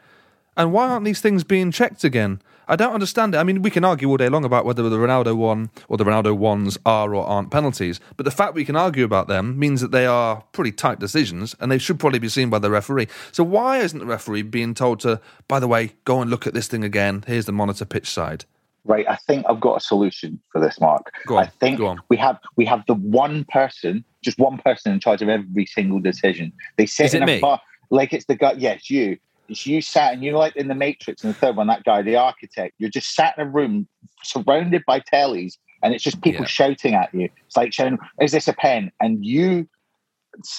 And 0.55 0.71
why 0.71 0.87
aren't 0.87 1.03
these 1.03 1.19
things 1.19 1.43
being 1.43 1.73
checked 1.73 2.05
again? 2.05 2.41
I 2.69 2.77
don't 2.77 2.93
understand 2.93 3.35
it. 3.35 3.37
I 3.39 3.43
mean, 3.43 3.61
we 3.61 3.69
can 3.69 3.83
argue 3.83 4.07
all 4.07 4.15
day 4.15 4.29
long 4.29 4.45
about 4.45 4.63
whether 4.63 4.89
the 4.89 4.97
Ronaldo 4.97 5.35
one 5.35 5.71
or 5.89 5.97
the 5.97 6.05
Ronaldo 6.05 6.35
ones 6.35 6.77
are 6.85 7.13
or 7.13 7.25
aren't 7.25 7.51
penalties, 7.51 7.99
but 8.15 8.23
the 8.23 8.31
fact 8.31 8.53
we 8.53 8.63
can 8.63 8.77
argue 8.77 9.03
about 9.03 9.27
them 9.27 9.59
means 9.59 9.81
that 9.81 9.91
they 9.91 10.05
are 10.05 10.45
pretty 10.53 10.71
tight 10.71 10.99
decisions 10.99 11.53
and 11.59 11.69
they 11.69 11.77
should 11.77 11.99
probably 11.99 12.19
be 12.19 12.29
seen 12.29 12.49
by 12.49 12.59
the 12.59 12.71
referee. 12.71 13.09
So 13.33 13.43
why 13.43 13.79
isn't 13.79 13.99
the 13.99 14.05
referee 14.05 14.43
being 14.43 14.73
told 14.73 15.01
to, 15.01 15.19
by 15.49 15.59
the 15.59 15.67
way, 15.67 15.95
go 16.05 16.21
and 16.21 16.31
look 16.31 16.47
at 16.47 16.53
this 16.53 16.69
thing 16.69 16.85
again? 16.85 17.25
Here's 17.27 17.45
the 17.45 17.51
monitor 17.51 17.83
pitch 17.83 18.09
side. 18.09 18.45
Right, 18.87 19.05
I 19.09 19.15
think 19.15 19.45
I've 19.49 19.59
got 19.59 19.77
a 19.77 19.79
solution 19.79 20.39
for 20.51 20.61
this, 20.61 20.79
Mark. 20.79 21.11
Go 21.25 21.37
on, 21.37 21.45
I 21.45 21.47
think 21.59 21.79
go 21.79 21.87
on. 21.87 21.99
we 22.09 22.17
have 22.17 22.37
we 22.55 22.65
have 22.65 22.83
the 22.87 22.93
one 22.93 23.43
person, 23.49 24.05
just 24.23 24.37
one 24.37 24.59
person 24.59 24.93
in 24.93 24.99
charge 24.99 25.23
of 25.23 25.29
every 25.29 25.65
single 25.65 25.99
decision. 25.99 26.53
They 26.77 26.85
sit 26.85 27.07
Is 27.07 27.13
it 27.15 27.17
in 27.17 27.23
a 27.23 27.25
me? 27.25 27.39
bar 27.39 27.59
like 27.89 28.13
it's 28.13 28.25
the 28.25 28.35
guy. 28.35 28.53
Yes, 28.57 28.89
you. 28.89 29.17
It's 29.47 29.65
you 29.65 29.81
sat 29.81 30.13
and 30.13 30.23
you 30.23 30.31
know, 30.31 30.39
like 30.39 30.55
in 30.55 30.67
the 30.67 30.75
Matrix 30.75 31.23
and 31.23 31.33
the 31.33 31.37
third 31.39 31.55
one, 31.55 31.67
that 31.67 31.83
guy, 31.83 32.01
the 32.01 32.15
architect. 32.15 32.75
You're 32.77 32.89
just 32.89 33.13
sat 33.15 33.35
in 33.37 33.47
a 33.47 33.49
room 33.49 33.87
surrounded 34.23 34.83
by 34.85 34.99
tellies, 34.99 35.53
and 35.83 35.93
it's 35.93 36.03
just 36.03 36.21
people 36.21 36.43
Yeah. 36.43 36.47
shouting 36.47 36.93
at 36.93 37.13
you. 37.13 37.29
It's 37.47 37.57
like 37.57 37.73
shouting, 37.73 37.97
"Is 38.21 38.31
this 38.31 38.47
a 38.47 38.53
pen?" 38.53 38.91
And 38.99 39.25
you 39.25 39.67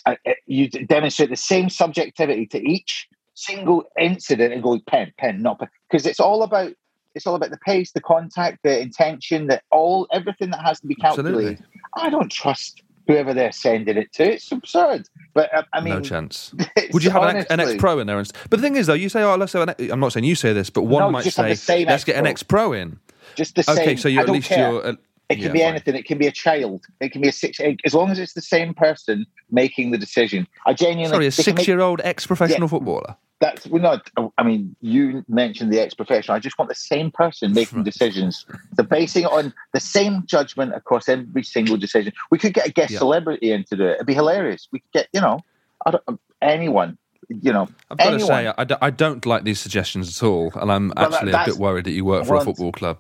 uh, 0.06 0.16
uh, 0.26 0.32
you 0.46 0.68
demonstrate 0.68 1.30
the 1.30 1.36
same 1.36 1.68
subjectivity 1.68 2.46
to 2.46 2.62
each 2.62 3.06
single 3.34 3.84
incident 4.00 4.52
and 4.52 4.62
go 4.62 4.80
pen, 4.88 5.12
pen, 5.18 5.42
not 5.42 5.58
pen, 5.58 5.68
because 5.90 6.06
it's 6.06 6.20
all 6.20 6.42
about 6.42 6.72
it's 7.16 7.26
all 7.26 7.34
about 7.34 7.50
the 7.50 7.58
pace, 7.58 7.92
the 7.92 8.00
contact, 8.00 8.62
the 8.62 8.78
intention, 8.78 9.46
that 9.46 9.64
all 9.72 10.06
everything 10.12 10.50
that 10.50 10.60
has 10.60 10.78
to 10.80 10.86
be 10.86 10.94
calculated. 10.94 11.52
Absolutely. 11.52 11.66
I 11.96 12.10
don't 12.10 12.30
trust 12.30 12.82
whoever 13.06 13.32
they're 13.32 13.52
sending 13.52 13.96
it 13.96 14.12
to. 14.12 14.34
It's 14.34 14.52
absurd. 14.52 15.08
But 15.32 15.52
uh, 15.54 15.62
I 15.72 15.80
mean, 15.80 15.94
no 15.94 16.00
chance. 16.02 16.54
Would 16.92 17.02
you 17.02 17.10
have 17.10 17.22
an, 17.22 17.36
X- 17.36 17.46
an 17.50 17.60
honestly- 17.60 17.74
X 17.76 17.80
Pro 17.80 17.98
in 17.98 18.06
there? 18.06 18.22
But 18.50 18.50
the 18.50 18.58
thing 18.58 18.76
is, 18.76 18.86
though, 18.86 18.92
you 18.94 19.08
say, 19.08 19.22
oh, 19.22 19.34
let's 19.36 19.54
have 19.54 19.66
an. 19.66 19.90
I'm 19.90 19.98
not 19.98 20.12
saying 20.12 20.24
you 20.24 20.34
say 20.34 20.52
this, 20.52 20.68
but 20.68 20.82
one 20.82 21.00
No, 21.00 21.10
might 21.10 21.24
say, 21.24 21.48
let's 21.48 21.68
X 21.70 22.04
get 22.04 22.16
an 22.16 22.26
ex 22.26 22.42
pro 22.42 22.74
in. 22.74 23.00
Just 23.34 23.56
the 23.56 23.62
same. 23.62 23.78
Okay, 23.78 23.96
so 23.96 24.08
you 24.08 24.20
at 24.20 24.28
least 24.28 24.48
care. 24.48 24.70
you're. 24.70 24.96
It 25.28 25.36
can 25.36 25.44
Yeah, 25.46 25.52
be 25.52 25.58
fine. 25.60 25.68
anything. 25.68 25.94
It 25.96 26.04
can 26.04 26.18
be 26.18 26.26
a 26.28 26.32
child. 26.32 26.84
It 27.00 27.10
can 27.10 27.20
be 27.20 27.28
a 27.28 27.32
six. 27.32 27.58
As 27.84 27.94
long 27.94 28.10
as 28.10 28.18
it's 28.18 28.34
the 28.34 28.42
same 28.42 28.72
person 28.74 29.26
making 29.50 29.90
the 29.90 29.98
decision. 29.98 30.46
I 30.66 30.72
genuinely 30.72 31.08
Sorry, 31.08 31.26
a 31.26 31.30
can 31.32 31.54
make- 31.54 31.58
six-year-old 31.58 32.00
ex-professional 32.04 32.62
Yeah. 32.62 32.66
footballer. 32.68 33.16
That's 33.40 33.66
we're 33.66 33.80
not. 33.80 34.08
I 34.38 34.42
mean, 34.44 34.74
you 34.80 35.22
mentioned 35.28 35.70
the 35.72 35.78
ex-professional. 35.80 36.36
I 36.36 36.38
just 36.38 36.58
want 36.58 36.68
the 36.70 36.74
same 36.74 37.10
person 37.10 37.52
making 37.52 37.82
decisions. 37.82 38.46
They're 38.76 38.86
basing 38.86 39.24
it 39.24 39.30
on 39.30 39.52
the 39.74 39.80
same 39.80 40.22
judgment 40.26 40.74
across 40.74 41.06
every 41.08 41.42
single 41.42 41.76
decision. 41.76 42.12
We 42.30 42.38
could 42.38 42.54
get 42.54 42.66
a 42.66 42.72
guest 42.72 42.92
Yeah. 42.92 42.98
celebrity 43.00 43.50
in 43.52 43.64
to 43.64 43.76
do 43.76 43.84
it. 43.84 43.94
It'd 43.96 44.06
be 44.06 44.14
hilarious. 44.14 44.68
We 44.72 44.78
could 44.78 44.92
get 44.92 45.08
you 45.12 45.20
know, 45.20 45.40
I 45.84 45.90
don't, 45.90 46.02
um, 46.08 46.18
anyone. 46.40 46.96
You 47.28 47.52
know, 47.52 47.68
I've 47.90 47.98
got 47.98 48.04
to 48.04 48.10
anyone. 48.12 48.26
say, 48.28 48.52
I, 48.56 48.64
d- 48.64 48.74
I 48.80 48.88
don't 48.90 49.26
like 49.26 49.42
these 49.42 49.58
suggestions 49.58 50.16
at 50.16 50.24
all, 50.24 50.52
and 50.54 50.70
I'm 50.72 50.92
Well, 50.96 51.10
that- 51.10 51.14
actually 51.16 51.32
a 51.32 51.44
bit 51.44 51.56
worried 51.56 51.84
that 51.86 51.90
you 51.90 52.04
work 52.04 52.24
for 52.24 52.36
a 52.36 52.40
football 52.40 52.70
club. 52.72 52.98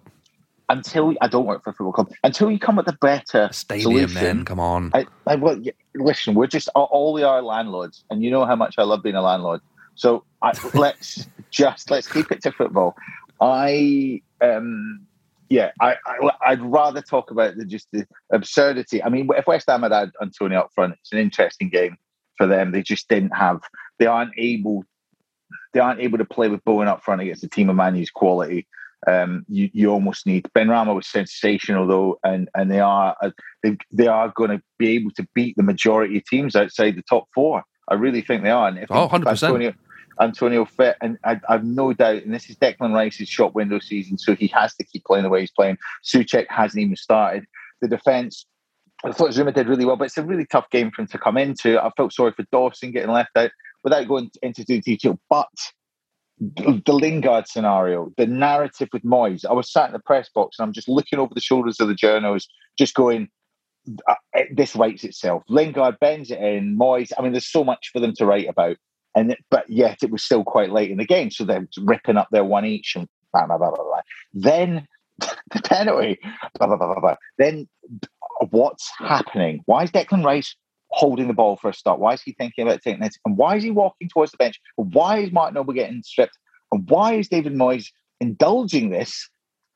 Until 0.68 1.14
I 1.20 1.28
don't 1.28 1.46
work 1.46 1.62
for 1.62 1.70
a 1.70 1.72
football 1.72 1.92
club. 1.92 2.10
Until 2.24 2.50
you 2.50 2.58
come 2.58 2.76
with 2.76 2.88
a 2.88 2.96
better 3.00 3.48
Stadium, 3.52 4.08
solution. 4.08 4.14
then, 4.14 4.44
come 4.44 4.60
on. 4.60 4.90
I, 4.94 5.06
I 5.26 5.36
well, 5.36 5.60
listen, 5.94 6.34
we're 6.34 6.46
just 6.46 6.68
all- 6.74 7.12
we 7.12 7.22
are 7.22 7.42
landlords, 7.42 8.04
and 8.10 8.22
you 8.22 8.30
know 8.30 8.44
how 8.44 8.56
much 8.56 8.74
I 8.78 8.82
love 8.82 9.02
being 9.02 9.14
a 9.14 9.22
landlord. 9.22 9.60
So 9.94 10.24
I, 10.42 10.52
let's 10.74 11.26
just 11.50 11.90
let's 11.90 12.06
keep 12.06 12.30
it 12.30 12.42
to 12.42 12.52
football. 12.52 12.96
I 13.40 14.22
um 14.40 15.06
yeah, 15.48 15.70
I, 15.80 15.96
I 16.06 16.30
I'd 16.46 16.62
rather 16.62 17.00
talk 17.00 17.30
about 17.30 17.56
the 17.56 17.64
just 17.64 17.88
the 17.92 18.06
absurdity. 18.32 19.02
I 19.02 19.08
mean, 19.08 19.28
if 19.36 19.46
West 19.46 19.68
Ham 19.68 19.82
had 19.82 19.92
had 19.92 20.10
Antonio 20.20 20.60
up 20.60 20.70
front, 20.74 20.94
it's 21.00 21.12
an 21.12 21.18
interesting 21.18 21.68
game 21.68 21.96
for 22.36 22.46
them. 22.46 22.72
They 22.72 22.82
just 22.82 23.08
didn't 23.08 23.36
have. 23.36 23.60
They 23.98 24.06
aren't 24.06 24.32
able. 24.36 24.84
They 25.72 25.80
aren't 25.80 26.00
able 26.00 26.18
to 26.18 26.24
play 26.24 26.48
with 26.48 26.64
Bowen 26.64 26.88
up 26.88 27.04
front 27.04 27.20
against 27.20 27.44
a 27.44 27.48
team 27.48 27.70
of 27.70 27.76
Manu's 27.76 28.10
quality. 28.10 28.66
Um, 29.08 29.44
you, 29.48 29.70
you 29.72 29.90
almost 29.90 30.26
need 30.26 30.48
Benrahma 30.56 30.94
was 30.94 31.06
sensational 31.06 31.86
though, 31.86 32.18
and 32.24 32.48
and 32.54 32.70
they 32.70 32.80
are 32.80 33.16
uh, 33.22 33.30
they, 33.62 33.76
they 33.92 34.08
are 34.08 34.32
going 34.34 34.50
to 34.50 34.60
be 34.78 34.88
able 34.96 35.10
to 35.12 35.26
beat 35.34 35.56
the 35.56 35.62
majority 35.62 36.16
of 36.18 36.24
teams 36.24 36.56
outside 36.56 36.96
the 36.96 37.02
top 37.02 37.28
four. 37.34 37.62
I 37.88 37.94
really 37.94 38.20
think 38.20 38.42
they 38.42 38.50
are. 38.50 38.68
And 38.68 38.78
if 38.78 38.90
Oh, 38.90 39.08
100%. 39.08 39.28
Antonio, 39.28 39.74
Antonio 40.20 40.64
fit, 40.64 40.96
and 41.00 41.18
I, 41.24 41.40
I've 41.48 41.64
no 41.64 41.92
doubt. 41.92 42.22
And 42.22 42.34
this 42.34 42.50
is 42.50 42.56
Declan 42.56 42.94
Rice's 42.94 43.28
shop 43.28 43.54
window 43.54 43.78
season, 43.78 44.18
so 44.18 44.34
he 44.34 44.48
has 44.48 44.74
to 44.76 44.84
keep 44.84 45.04
playing 45.04 45.24
the 45.24 45.28
way 45.28 45.40
he's 45.40 45.52
playing. 45.52 45.78
Soucek 46.04 46.46
hasn't 46.48 46.82
even 46.82 46.96
started. 46.96 47.44
The 47.80 47.88
defense. 47.88 48.46
I 49.04 49.12
thought 49.12 49.30
Zouma 49.30 49.54
did 49.54 49.68
really 49.68 49.84
well, 49.84 49.96
but 49.96 50.04
it's 50.04 50.16
a 50.16 50.24
really 50.24 50.46
tough 50.46 50.70
game 50.70 50.90
for 50.90 51.02
him 51.02 51.08
to 51.08 51.18
come 51.18 51.36
into. 51.36 51.80
I 51.80 51.90
felt 51.96 52.14
sorry 52.14 52.32
for 52.32 52.44
Dawson 52.50 52.92
getting 52.92 53.12
left 53.12 53.36
out 53.36 53.50
without 53.84 54.08
going 54.08 54.30
into 54.42 54.64
the 54.66 54.80
detail. 54.80 55.20
But 55.28 55.48
the 56.38 56.92
Lingard 56.92 57.48
scenario, 57.48 58.12
the 58.16 58.26
narrative 58.26 58.88
with 58.92 59.02
Moyes. 59.02 59.44
I 59.44 59.52
was 59.52 59.72
sat 59.72 59.86
in 59.86 59.92
the 59.92 59.98
press 59.98 60.28
box 60.34 60.58
and 60.58 60.66
I'm 60.66 60.72
just 60.72 60.88
looking 60.88 61.18
over 61.18 61.34
the 61.34 61.40
shoulders 61.40 61.80
of 61.80 61.88
the 61.88 61.94
journals, 61.94 62.46
just 62.78 62.94
going, 62.94 63.28
uh, 64.08 64.14
"This 64.52 64.76
writes 64.76 65.04
itself." 65.04 65.44
Lingard 65.48 65.98
bends 65.98 66.30
it 66.30 66.40
in. 66.40 66.78
Moyes. 66.78 67.12
I 67.18 67.22
mean, 67.22 67.32
there's 67.32 67.50
so 67.50 67.64
much 67.64 67.90
for 67.92 68.00
them 68.00 68.12
to 68.16 68.26
write 68.26 68.48
about, 68.48 68.76
and 69.14 69.36
but 69.50 69.68
yet 69.70 69.98
it 70.02 70.10
was 70.10 70.22
still 70.22 70.44
quite 70.44 70.70
late 70.70 70.90
in 70.90 70.98
the 70.98 71.06
game, 71.06 71.30
so 71.30 71.44
they're 71.44 71.68
ripping 71.82 72.18
up 72.18 72.28
their 72.30 72.44
one 72.44 72.66
each 72.66 72.96
and 72.96 73.08
blah 73.32 73.46
blah 73.46 73.58
blah 73.58 73.70
blah. 73.70 73.84
blah. 73.84 74.02
Then 74.34 74.86
the 75.18 75.62
penalty. 75.64 76.18
Blah, 76.58 76.66
blah, 76.66 76.76
blah, 76.76 76.86
blah, 76.86 77.00
blah. 77.00 77.16
Then 77.38 77.68
what's 78.50 78.90
happening? 78.98 79.62
Why 79.64 79.84
is 79.84 79.90
Declan 79.90 80.24
Rice 80.24 80.54
holding 80.96 81.28
the 81.28 81.34
ball 81.34 81.56
for 81.56 81.68
a 81.68 81.74
start? 81.74 82.00
Why 82.00 82.14
is 82.14 82.22
he 82.22 82.32
thinking 82.32 82.66
about 82.66 82.82
taking 82.82 83.00
this? 83.00 83.18
And 83.24 83.36
why 83.36 83.56
is 83.56 83.62
he 83.62 83.70
walking 83.70 84.08
towards 84.08 84.32
the 84.32 84.38
bench? 84.38 84.58
And 84.78 84.92
why 84.94 85.18
is 85.18 85.30
Martin 85.30 85.54
Noble 85.54 85.74
getting 85.74 86.02
stripped? 86.02 86.36
And 86.72 86.88
why 86.88 87.14
is 87.14 87.28
David 87.28 87.54
Moyes 87.54 87.86
indulging 88.20 88.90
this? 88.90 89.28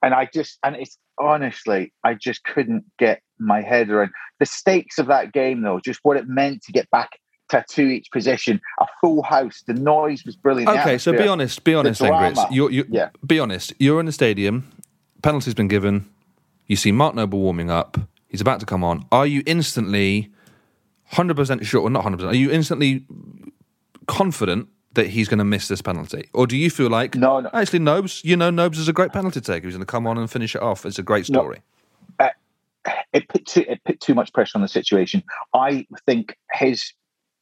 And 0.02 0.14
I 0.14 0.28
just, 0.33 0.59
and 0.64 0.76
it's 0.76 0.98
honestly, 1.18 1.92
I 2.04 2.14
just 2.14 2.42
couldn't 2.44 2.85
get 2.98 3.20
my 3.38 3.61
head 3.61 3.90
around 3.90 4.11
the 4.38 4.46
stakes 4.46 4.98
of 4.98 5.06
that 5.09 5.33
game, 5.33 5.61
though, 5.61 5.78
just 5.85 6.00
what 6.02 6.16
it 6.16 6.26
meant 6.26 6.62
to 6.62 6.72
get 6.72 6.90
back 6.90 7.11
to 7.50 7.64
two 7.68 7.88
each 7.88 8.11
position, 8.11 8.61
a 8.80 8.87
full 9.00 9.22
house. 9.22 9.62
The 9.66 9.74
noise 9.74 10.24
was 10.24 10.37
brilliant. 10.37 10.70
Okay, 10.70 10.96
so 10.96 11.12
be 11.12 11.28
honest. 11.28 11.62
Be 11.64 11.74
honest, 11.74 12.00
drama. 12.00 12.48
You're, 12.50 12.70
you 12.70 12.87
Yeah. 12.88 13.11
Be 13.26 13.38
honest. 13.38 13.74
You're 13.78 14.00
in 14.00 14.06
the 14.06 14.12
stadium. 14.12 14.70
Penalty's 15.22 15.54
been 15.54 15.68
given. 15.68 16.09
You 16.66 16.76
see 16.76 16.92
Mark 16.92 17.14
Noble 17.14 17.40
warming 17.40 17.70
up. 17.70 17.98
He's 18.28 18.40
about 18.40 18.61
to 18.61 18.66
come 18.66 18.85
on. 18.85 19.04
Are 19.12 19.26
you 19.26 19.42
instantly, 19.44 20.30
hundred 21.10 21.36
percent 21.36 21.64
sure, 21.66 21.82
or 21.82 21.90
not 21.90 22.02
hundred 22.02 22.18
percent? 22.18 22.32
Are 22.32 22.38
you 22.38 22.50
instantly 22.50 23.04
confident 24.06 24.68
that 24.94 25.06
he's 25.06 25.28
going 25.28 25.38
to 25.38 25.44
miss 25.44 25.68
this 25.68 25.80
penalty, 25.80 26.28
or 26.32 26.46
do 26.46 26.56
you 26.56 26.70
feel 26.70 26.90
like 26.90 27.14
No, 27.14 27.40
no. 27.40 27.50
Actually, 27.52 27.78
Nobes. 27.80 28.22
You 28.24 28.36
know, 28.36 28.50
Nobes 28.50 28.78
is 28.78 28.88
a 28.88 28.92
great 28.92 29.12
penalty 29.12 29.40
taker. 29.40 29.66
He's 29.66 29.74
going 29.74 29.86
to 29.86 29.86
come 29.86 30.06
on 30.06 30.18
and 30.18 30.30
finish 30.30 30.54
it 30.54 30.62
off. 30.62 30.84
It's 30.84 30.98
a 30.98 31.02
great 31.02 31.28
No. 31.30 31.40
story. 31.40 31.62
Uh, 32.18 32.28
it 33.12 33.28
put 33.28 33.46
too, 33.46 33.64
it 33.68 33.80
put 33.84 34.00
too 34.00 34.14
much 34.14 34.32
pressure 34.32 34.52
on 34.56 34.62
the 34.62 34.68
situation. 34.68 35.22
I 35.54 35.86
think 36.06 36.36
his 36.52 36.92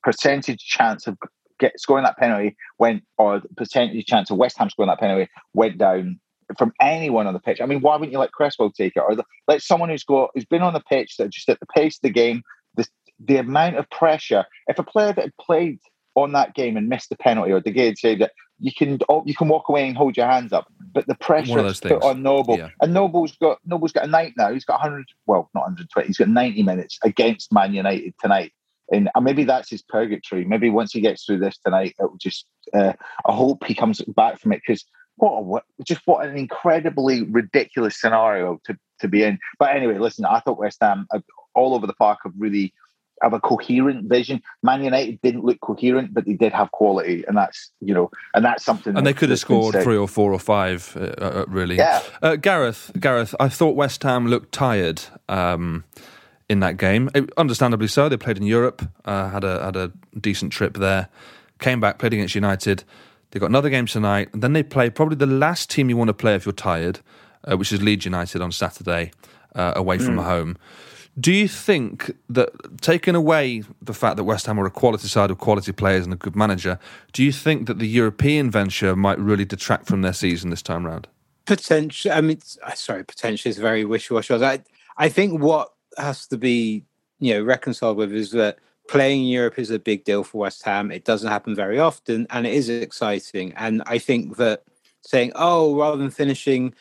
percentage 0.03 0.59
chance 0.65 1.07
of 1.07 1.17
get 1.59 1.79
scoring 1.81 2.05
that 2.05 2.17
penalty 2.19 2.57
went, 2.79 3.03
or 3.17 3.41
the 3.41 3.49
percentage 3.57 4.05
chance 4.07 4.31
of 4.31 4.37
West 4.37 4.59
Ham 4.59 4.69
scoring 4.71 4.89
that 4.89 5.01
penalty 5.01 5.31
went 5.55 5.79
down 5.79 6.21
from 6.57 6.73
anyone 6.81 7.27
on 7.27 7.35
the 7.35 7.41
pitch. 7.41 7.61
I 7.61 7.67
mean, 7.67 7.81
why 7.81 7.97
wouldn't 7.97 8.13
you 8.13 8.19
let 8.19 8.33
Cresswell 8.33 8.71
take 8.71 8.97
it, 8.97 9.01
or 9.01 9.15
the, 9.17 9.25
let 9.49 9.63
someone 9.63 9.89
who's 9.89 10.05
got 10.05 10.31
who's 10.35 10.45
been 10.47 10.63
on 10.63 10.73
the 10.73 10.81
pitch 10.81 11.17
that 11.19 11.31
just 11.31 11.49
at 11.49 11.61
the 11.61 11.67
pace 11.67 11.97
of 11.97 12.03
the 12.03 12.11
game, 12.11 12.43
the 13.19 13.37
amount 13.37 13.77
of 13.77 13.89
pressure. 13.91 14.45
If 14.67 14.79
a 14.79 14.83
player 14.83 15.13
that 15.13 15.23
had 15.23 15.37
played 15.39 15.79
on 16.15 16.33
that 16.33 16.55
game 16.55 16.77
and 16.77 16.89
missed 16.89 17.11
the 17.11 17.17
penalty, 17.17 17.53
or 17.53 17.61
the 17.61 17.73
had 17.73 17.99
said 17.99 18.19
that 18.21 18.33
you 18.61 18.73
can 18.73 18.99
oh, 19.09 19.23
you 19.25 19.35
can 19.35 19.49
walk 19.49 19.69
away 19.69 19.87
and 19.87 19.97
hold 19.97 20.17
your 20.17 20.27
hands 20.27 20.53
up, 20.53 20.67
but 20.93 21.07
the 21.07 21.15
pressure 21.15 21.51
One 21.51 21.61
of 21.61 21.67
that's 21.67 21.81
those 21.81 21.93
put 21.93 22.03
on 22.03 22.23
Noble, 22.23 22.59
Yeah. 22.59 22.71
and 22.81 22.93
Noble's 22.93 23.37
got 23.37 23.59
Noble's 23.65 23.93
got 23.93 24.05
a 24.05 24.09
night 24.09 24.35
now. 24.37 24.53
He's 24.53 24.65
got 24.65 24.81
100, 24.81 25.07
well, 25.27 25.51
not 25.55 25.63
120. 25.63 26.07
He's 26.07 26.19
got 26.19 26.29
90 26.29 26.63
minutes 26.65 26.99
against 27.05 27.53
Man 27.53 27.73
United 27.73 28.15
tonight, 28.21 28.53
and 28.93 29.09
maybe 29.21 29.45
that's 29.45 29.71
his 29.71 29.83
purgatory. 29.83 30.45
Maybe 30.45 30.71
once 30.71 30.93
he 30.93 31.01
gets 31.01 31.25
through 31.25 31.39
this 31.39 31.59
tonight, 31.59 31.95
it 31.99 32.05
will 32.05 32.19
just. 32.19 32.47
Uh, 32.75 32.93
I 33.27 33.33
hope 33.33 33.65
he 33.65 33.75
comes 33.75 34.03
back 34.03 34.39
from 34.39 34.53
it 34.53 34.61
because 34.67 34.85
what, 35.17 35.33
a, 35.33 35.41
what 35.41 35.65
just 35.85 36.03
what 36.07 36.27
an 36.27 36.37
incredibly 36.37 37.23
ridiculous 37.23 38.01
scenario 38.01 38.61
to 38.65 38.77
to 39.01 39.09
be 39.09 39.23
in. 39.23 39.39
But 39.59 39.77
anyway, 39.77 39.99
listen, 39.99 40.25
I 40.25 40.41
thought 40.41 40.59
West 40.59 40.79
Ham 40.81 41.07
uh, 41.13 41.21
all 41.55 41.75
over 41.75 41.87
the 41.87 41.95
park 41.95 42.21
have 42.25 42.33
really 42.37 42.73
have 43.23 43.33
a 43.33 43.41
coherent 43.41 44.09
vision. 44.09 44.43
Man 44.63 44.83
United 44.83 45.21
didn't 45.23 45.45
look 45.45 45.61
coherent, 45.61 46.15
but 46.15 46.25
they 46.25 46.35
did 46.35 46.53
have 46.53 46.71
quality, 46.73 47.25
and 47.27 47.37
that's 47.37 47.71
you 47.81 47.95
know, 47.95 48.11
and 48.35 48.45
that's 48.45 48.65
something. 48.65 48.97
And 48.97 49.07
they 49.07 49.15
could 49.15 49.31
have 49.31 49.39
scored 49.39 49.75
three 49.83 49.97
or 49.97 50.09
four 50.09 50.33
or 50.33 50.39
five, 50.39 50.97
uh, 50.97 51.25
uh, 51.25 51.45
really. 51.49 51.77
Yeah. 51.77 52.03
Uh, 52.23 52.37
Gareth, 52.37 52.93
Gareth, 52.99 53.35
I 53.41 53.49
thought 53.49 53.77
West 53.77 54.03
Ham 54.03 54.27
looked 54.27 54.53
tired 54.53 55.03
um, 55.29 55.85
in 56.49 56.61
that 56.61 56.77
game. 56.77 57.11
It- 57.15 57.31
understandably 57.37 57.89
so. 57.89 58.09
They 58.09 58.17
played 58.17 58.37
in 58.39 58.45
Europe, 58.45 58.89
uh, 59.05 59.31
had 59.31 59.45
a 59.45 59.65
had 59.65 59.77
a 59.77 59.93
decent 60.19 60.53
trip 60.53 60.77
there, 60.79 61.09
came 61.59 61.81
back, 61.81 61.99
played 61.99 62.13
against 62.13 62.35
United. 62.35 62.85
They 63.31 63.41
got 63.41 63.51
another 63.51 63.69
game 63.69 63.87
tonight, 63.87 64.31
and 64.33 64.43
then 64.43 64.55
they 64.55 64.63
play 64.63 64.89
probably 64.89 65.17
the 65.17 65.27
last 65.27 65.69
team 65.69 65.91
you 65.91 65.97
want 65.97 66.09
to 66.09 66.15
play 66.15 66.35
if 66.35 66.47
you're 66.47 66.53
tired, 66.53 67.01
uh, 67.45 67.57
which 67.57 67.73
is 67.73 67.83
Leeds 67.83 68.07
United 68.07 68.41
on 68.41 68.53
Saturday, 68.53 69.13
uh, 69.55 69.75
away 69.77 69.99
from 69.99 70.17
home. 70.17 70.57
Do 71.19 71.33
you 71.33 71.49
think 71.49 72.15
that, 72.29 72.51
taking 72.81 73.15
away 73.15 73.63
the 73.83 73.95
fact 73.95 74.17
that 74.17 74.25
West 74.25 74.47
Ham 74.47 74.61
are 74.61 74.67
a 74.67 74.71
quality 74.71 75.09
side 75.09 75.31
of 75.31 75.39
quality 75.39 75.73
players 75.73 76.05
and 76.05 76.13
a 76.13 76.17
good 76.17 76.37
manager, 76.37 76.79
do 77.13 77.25
you 77.25 77.33
think 77.33 77.67
that 77.67 77.79
the 77.79 77.89
European 77.89 78.51
venture 78.51 78.95
might 78.95 79.19
really 79.19 79.45
detract 79.45 79.87
from 79.87 80.03
their 80.03 80.13
season 80.13 80.51
this 80.51 80.63
time 80.63 80.87
round? 80.87 81.09
potential. 81.49 82.13
I 82.13 82.21
mean, 82.21 82.39
uh, 82.63 82.75
sorry, 82.75 83.05
potentially 83.05 83.51
is 83.51 83.59
very 83.59 83.85
wishy-washy. 83.85 84.35
I, 84.35 84.63
I 84.99 85.09
think 85.09 85.41
what 85.41 85.73
has 85.97 86.27
to 86.29 86.37
be, 86.37 86.85
you 87.19 87.35
know, 87.35 87.43
reconciled 87.43 87.97
with 87.97 88.13
is 88.13 88.31
that 88.33 88.59
playing 88.89 89.23
in 89.23 89.29
Europe 89.29 89.59
is 89.59 89.71
a 89.71 89.79
big 89.79 90.05
deal 90.05 90.23
for 90.23 90.39
West 90.43 90.63
Ham. 90.65 90.93
It 90.93 91.05
doesn't 91.05 91.31
happen 91.31 91.57
very 91.57 91.79
often, 91.79 92.27
and 92.31 92.47
it 92.47 92.53
is 92.53 92.69
exciting. 92.69 93.55
And 93.57 93.83
I 93.87 93.99
think 93.99 94.37
that 94.37 94.65
saying, 95.01 95.33
"Oh, 95.35 95.75
rather 95.75 95.97
than 95.97 96.11
finishing 96.11 96.75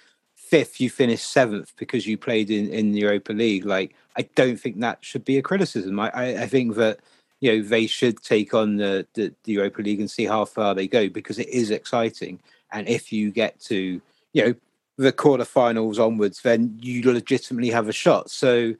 fifth, 0.49 0.79
you 0.79 0.89
finish 0.89 1.21
seventh 1.21 1.73
because 1.77 2.07
you 2.07 2.17
played 2.17 2.49
in 2.49 2.69
in 2.69 2.91
the 2.91 2.99
Europa 2.99 3.33
League," 3.33 3.65
like 3.65 3.95
I 4.15 4.23
don't 4.35 4.59
think 4.59 4.79
that 4.79 4.99
should 5.01 5.25
be 5.25 5.37
a 5.37 5.41
criticism. 5.41 5.99
I, 5.99 6.09
I, 6.13 6.25
I 6.43 6.47
think 6.47 6.75
that 6.75 6.99
you 7.39 7.51
know 7.51 7.67
they 7.67 7.87
should 7.87 8.21
take 8.23 8.53
on 8.53 8.77
the, 8.77 9.05
the 9.13 9.33
the 9.43 9.53
Europa 9.53 9.81
League 9.81 9.99
and 9.99 10.09
see 10.09 10.25
how 10.25 10.45
far 10.45 10.73
they 10.73 10.87
go 10.87 11.09
because 11.09 11.39
it 11.39 11.49
is 11.49 11.71
exciting. 11.71 12.39
And 12.71 12.87
if 12.87 13.13
you 13.13 13.31
get 13.31 13.59
to 13.61 14.01
you 14.33 14.45
know 14.45 14.55
the 14.97 15.13
quarterfinals 15.13 16.03
onwards, 16.03 16.41
then 16.41 16.77
you 16.81 17.01
legitimately 17.03 17.69
have 17.71 17.87
a 17.87 17.93
shot. 17.93 18.29
So 18.31 18.73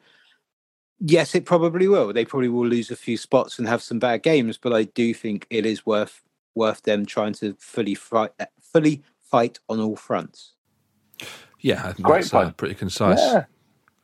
yes, 1.00 1.36
it 1.36 1.46
probably 1.46 1.88
will. 1.88 2.12
They 2.14 2.26
probably 2.26 2.50
will 2.50 2.68
lose 2.68 2.92
a 2.92 2.96
few 2.96 3.18
spots 3.18 3.60
and 3.60 3.68
have 3.68 3.82
some 3.82 4.00
bad 4.00 4.24
games, 4.24 4.58
but 4.58 4.74
I 4.74 4.84
do 4.84 5.14
think 5.14 5.46
it 5.50 5.66
is 5.66 5.86
worth 5.86 6.24
worth 6.56 6.82
them 6.84 7.06
trying 7.06 7.34
to 7.34 7.56
fully 7.60 7.96
fight 7.96 8.32
fully 8.62 9.04
fight 9.22 9.60
on 9.70 9.80
all 9.80 9.96
fronts. 9.96 10.54
Yeah, 11.60 11.80
I 11.80 11.94
think 11.94 12.04
Great 12.04 12.24
that's 12.24 12.34
uh, 12.34 12.52
pretty 12.52 12.76
concise. 12.76 13.20
Yeah. 13.20 13.46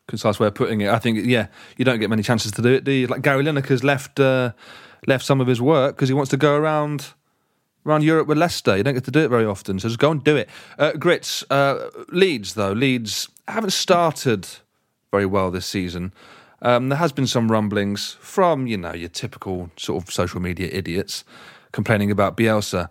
Concise 0.08 0.40
way 0.40 0.48
of 0.48 0.56
putting 0.56 0.82
it. 0.82 0.90
I 0.90 1.00
think, 1.00 1.26
yeah, 1.26 1.48
you 1.78 1.86
don't 1.86 2.00
get 2.00 2.10
many 2.10 2.24
chances 2.24 2.52
to 2.54 2.62
do 2.62 2.74
it, 2.74 2.84
do 2.84 2.92
you? 2.92 3.08
Like 3.08 3.22
Gary 3.22 3.44
Lineker's 3.44 3.84
left 3.84 4.20
uh, 4.20 4.52
left 5.08 5.26
some 5.26 5.40
of 5.40 5.48
his 5.48 5.62
work 5.62 5.96
because 5.96 6.10
he 6.10 6.14
wants 6.14 6.30
to 6.32 6.38
go 6.38 6.56
around 6.56 7.14
around 7.86 8.04
Europe 8.04 8.28
with 8.28 8.38
Leicester. 8.38 8.76
You 8.78 8.84
don't 8.84 8.94
get 8.94 9.06
to 9.06 9.12
do 9.12 9.22
it 9.22 9.30
very 9.30 9.46
often, 9.46 9.80
so 9.80 9.88
just 9.88 10.00
go 10.00 10.12
and 10.12 10.24
do 10.24 10.36
it. 10.36 10.50
Uh, 10.78 10.94
Grits, 10.94 11.44
uh, 11.50 11.90
Leeds 12.10 12.56
though, 12.56 12.72
Leeds 12.72 13.30
haven't 13.48 13.72
started 13.72 14.48
very 15.12 15.26
well 15.26 15.52
this 15.52 15.66
season. 15.66 16.14
Um, 16.62 16.90
there 16.90 16.98
has 16.98 17.12
been 17.12 17.28
some 17.28 17.52
rumblings 17.52 18.18
from 18.20 18.68
you 18.68 18.78
know 18.78 18.94
your 18.94 19.10
typical 19.10 19.70
sort 19.78 20.04
of 20.04 20.14
social 20.14 20.42
media 20.42 20.70
idiots 20.72 21.24
complaining 21.72 22.12
about 22.12 22.38
Bielsa. 22.38 22.90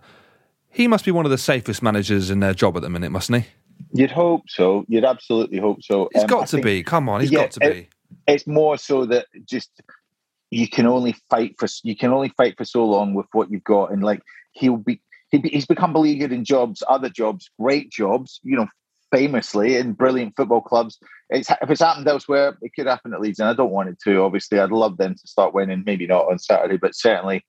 He 0.69 0.87
must 0.87 1.05
be 1.05 1.11
one 1.11 1.25
of 1.25 1.31
the 1.31 1.37
safest 1.37 1.83
managers 1.83 2.29
in 2.31 2.39
their 2.39 2.53
job 2.53 2.75
at 2.75 2.81
the 2.81 2.89
minute, 2.89 3.11
mustn't 3.11 3.43
he? 3.43 3.49
You'd 3.93 4.11
hope 4.11 4.43
so. 4.49 4.85
You'd 4.87 5.05
absolutely 5.05 5.59
hope 5.59 5.83
so. 5.83 6.09
He's 6.13 6.23
Um, 6.23 6.27
got 6.27 6.41
I 6.43 6.45
to 6.45 6.51
think- 6.57 6.65
be. 6.65 6.83
Come 6.83 7.07
on, 7.09 7.21
he's 7.21 7.31
Yeah, 7.31 7.41
got 7.41 7.51
to 7.51 7.59
it- 7.69 7.73
be. 7.73 7.89
It's 8.27 8.47
more 8.47 8.77
so 8.77 9.05
that 9.05 9.27
just 9.45 9.69
you 10.51 10.67
can 10.67 10.85
only 10.85 11.15
fight 11.29 11.55
for 11.59 11.67
you 11.83 11.95
can 11.95 12.11
only 12.11 12.29
fight 12.37 12.55
for 12.57 12.65
so 12.65 12.85
long 12.85 13.13
with 13.13 13.25
what 13.33 13.49
you've 13.51 13.63
got, 13.63 13.91
and 13.91 14.03
like 14.03 14.21
he'll 14.51 14.77
be 14.77 15.01
he 15.31 15.39
be- 15.39 15.49
he's 15.49 15.65
become 15.65 15.93
beleaguered 15.93 16.31
in 16.31 16.45
jobs, 16.45 16.83
other 16.87 17.09
jobs, 17.09 17.49
great 17.59 17.89
jobs, 17.91 18.39
you 18.43 18.55
know, 18.55 18.67
famously 19.11 19.77
in 19.77 19.93
brilliant 19.93 20.35
football 20.35 20.61
clubs. 20.61 20.99
It's 21.29 21.49
if 21.49 21.69
it's 21.71 21.81
happened 21.81 22.07
elsewhere, 22.07 22.55
it 22.61 22.71
could 22.75 22.85
happen 22.87 23.13
at 23.13 23.21
Leeds, 23.21 23.39
and 23.39 23.49
I 23.49 23.53
don't 23.53 23.71
want 23.71 23.89
it 23.89 23.97
to. 24.03 24.21
Obviously, 24.21 24.59
I'd 24.59 24.71
love 24.71 24.97
them 24.97 25.15
to 25.15 25.27
start 25.27 25.53
winning. 25.55 25.83
Maybe 25.85 26.05
not 26.05 26.29
on 26.31 26.37
Saturday, 26.37 26.77
but 26.77 26.93
certainly, 26.95 27.43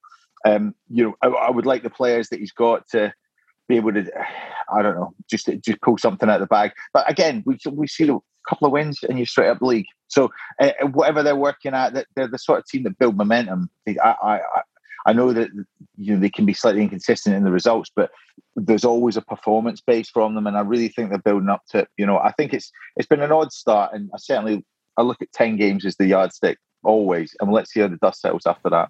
um, 0.45 0.73
you 0.89 1.03
know, 1.03 1.15
I, 1.21 1.27
I 1.27 1.51
would 1.51 1.67
like 1.67 1.83
the 1.83 1.89
players 1.91 2.29
that 2.29 2.39
he's 2.39 2.51
got 2.53 2.87
to 2.89 3.13
be 3.67 3.77
able 3.77 3.93
to, 3.93 4.05
I 4.73 4.81
don't 4.81 4.95
know, 4.95 5.13
just 5.29 5.49
just 5.61 5.81
pull 5.81 5.97
something 5.97 6.29
out 6.29 6.35
of 6.35 6.41
the 6.41 6.47
bag. 6.47 6.71
But 6.93 7.09
again, 7.09 7.43
we 7.45 7.57
we 7.71 7.87
see 7.87 8.07
a 8.09 8.17
couple 8.49 8.67
of 8.67 8.71
wins 8.71 8.99
and 9.03 9.17
you're 9.17 9.25
straight 9.25 9.49
up 9.49 9.61
league. 9.61 9.87
So 10.07 10.31
uh, 10.61 10.71
whatever 10.91 11.23
they're 11.23 11.35
working 11.35 11.73
at, 11.73 11.93
that 11.93 12.07
they're 12.15 12.27
the 12.27 12.37
sort 12.39 12.59
of 12.59 12.65
team 12.67 12.83
that 12.83 12.97
build 12.99 13.17
momentum. 13.17 13.69
I, 13.87 13.93
I 14.01 14.35
I- 14.39 14.61
I 15.07 15.13
know 15.13 15.33
that 15.33 15.49
you 15.97 16.15
know 16.15 16.19
they 16.19 16.31
can 16.31 16.47
be 16.47 16.53
slightly 16.55 16.81
inconsistent 16.81 17.35
in 17.35 17.43
the 17.43 17.51
results, 17.51 17.91
but 17.95 18.09
there's 18.55 18.83
always 18.83 19.15
a 19.17 19.21
performance 19.21 19.79
base 19.79 20.09
from 20.09 20.33
them, 20.33 20.47
and 20.47 20.57
I 20.57 20.61
really 20.61 20.87
think 20.87 21.09
they're 21.11 21.19
building 21.19 21.47
up 21.47 21.61
to. 21.69 21.85
You 21.95 22.07
know, 22.07 22.17
I 22.17 22.31
think 22.31 22.55
it's 22.55 22.71
it's 22.95 23.07
been 23.07 23.21
an 23.21 23.31
odd 23.31 23.51
start, 23.53 23.93
and 23.93 24.09
I 24.15 24.17
certainly 24.17 24.65
I 24.97 25.03
look 25.03 25.21
at 25.21 25.31
ten 25.31 25.57
games 25.57 25.85
as 25.85 25.95
the 25.97 26.07
yardstick 26.07 26.57
always, 26.83 27.35
and 27.39 27.51
let's 27.51 27.71
see 27.71 27.81
how 27.81 27.87
the 27.87 27.97
dust 27.97 28.21
settles 28.21 28.47
after 28.47 28.67
that. 28.71 28.89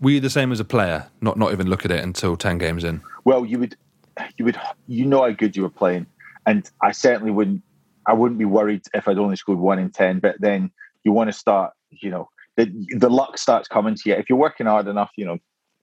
Were 0.00 0.12
you 0.12 0.20
the 0.20 0.30
same 0.30 0.52
as 0.52 0.60
a 0.60 0.64
player? 0.64 1.08
Not 1.20 1.36
not 1.36 1.52
even 1.52 1.68
look 1.68 1.84
at 1.84 1.90
it 1.90 2.02
until 2.02 2.34
ten 2.38 2.56
games 2.56 2.82
in. 2.82 3.02
well 3.26 3.44
you 3.44 3.58
would 3.58 3.76
you 4.36 4.44
would 4.44 4.58
you 4.86 5.04
know 5.04 5.22
how 5.22 5.30
good 5.30 5.56
you 5.56 5.62
were 5.62 5.70
playing. 5.70 6.06
And 6.46 6.68
i 6.82 6.90
certainly 6.90 7.30
wouldn't 7.30 7.62
i 8.06 8.12
wouldn't 8.12 8.38
be 8.38 8.44
worried 8.44 8.82
if 8.94 9.06
i'd 9.06 9.18
only 9.18 9.36
scored 9.36 9.60
one 9.60 9.78
in 9.78 9.90
10 9.90 10.18
but 10.18 10.34
then 10.40 10.72
you 11.04 11.12
want 11.12 11.28
to 11.28 11.32
start 11.32 11.72
you 11.90 12.10
know 12.10 12.28
the, 12.56 12.70
the 12.96 13.08
luck 13.08 13.38
starts 13.38 13.66
coming 13.66 13.94
to 13.94 14.10
you. 14.10 14.14
If 14.14 14.28
you're 14.28 14.38
working 14.38 14.66
hard 14.66 14.88
enough 14.88 15.10
you 15.16 15.24
know 15.24 15.38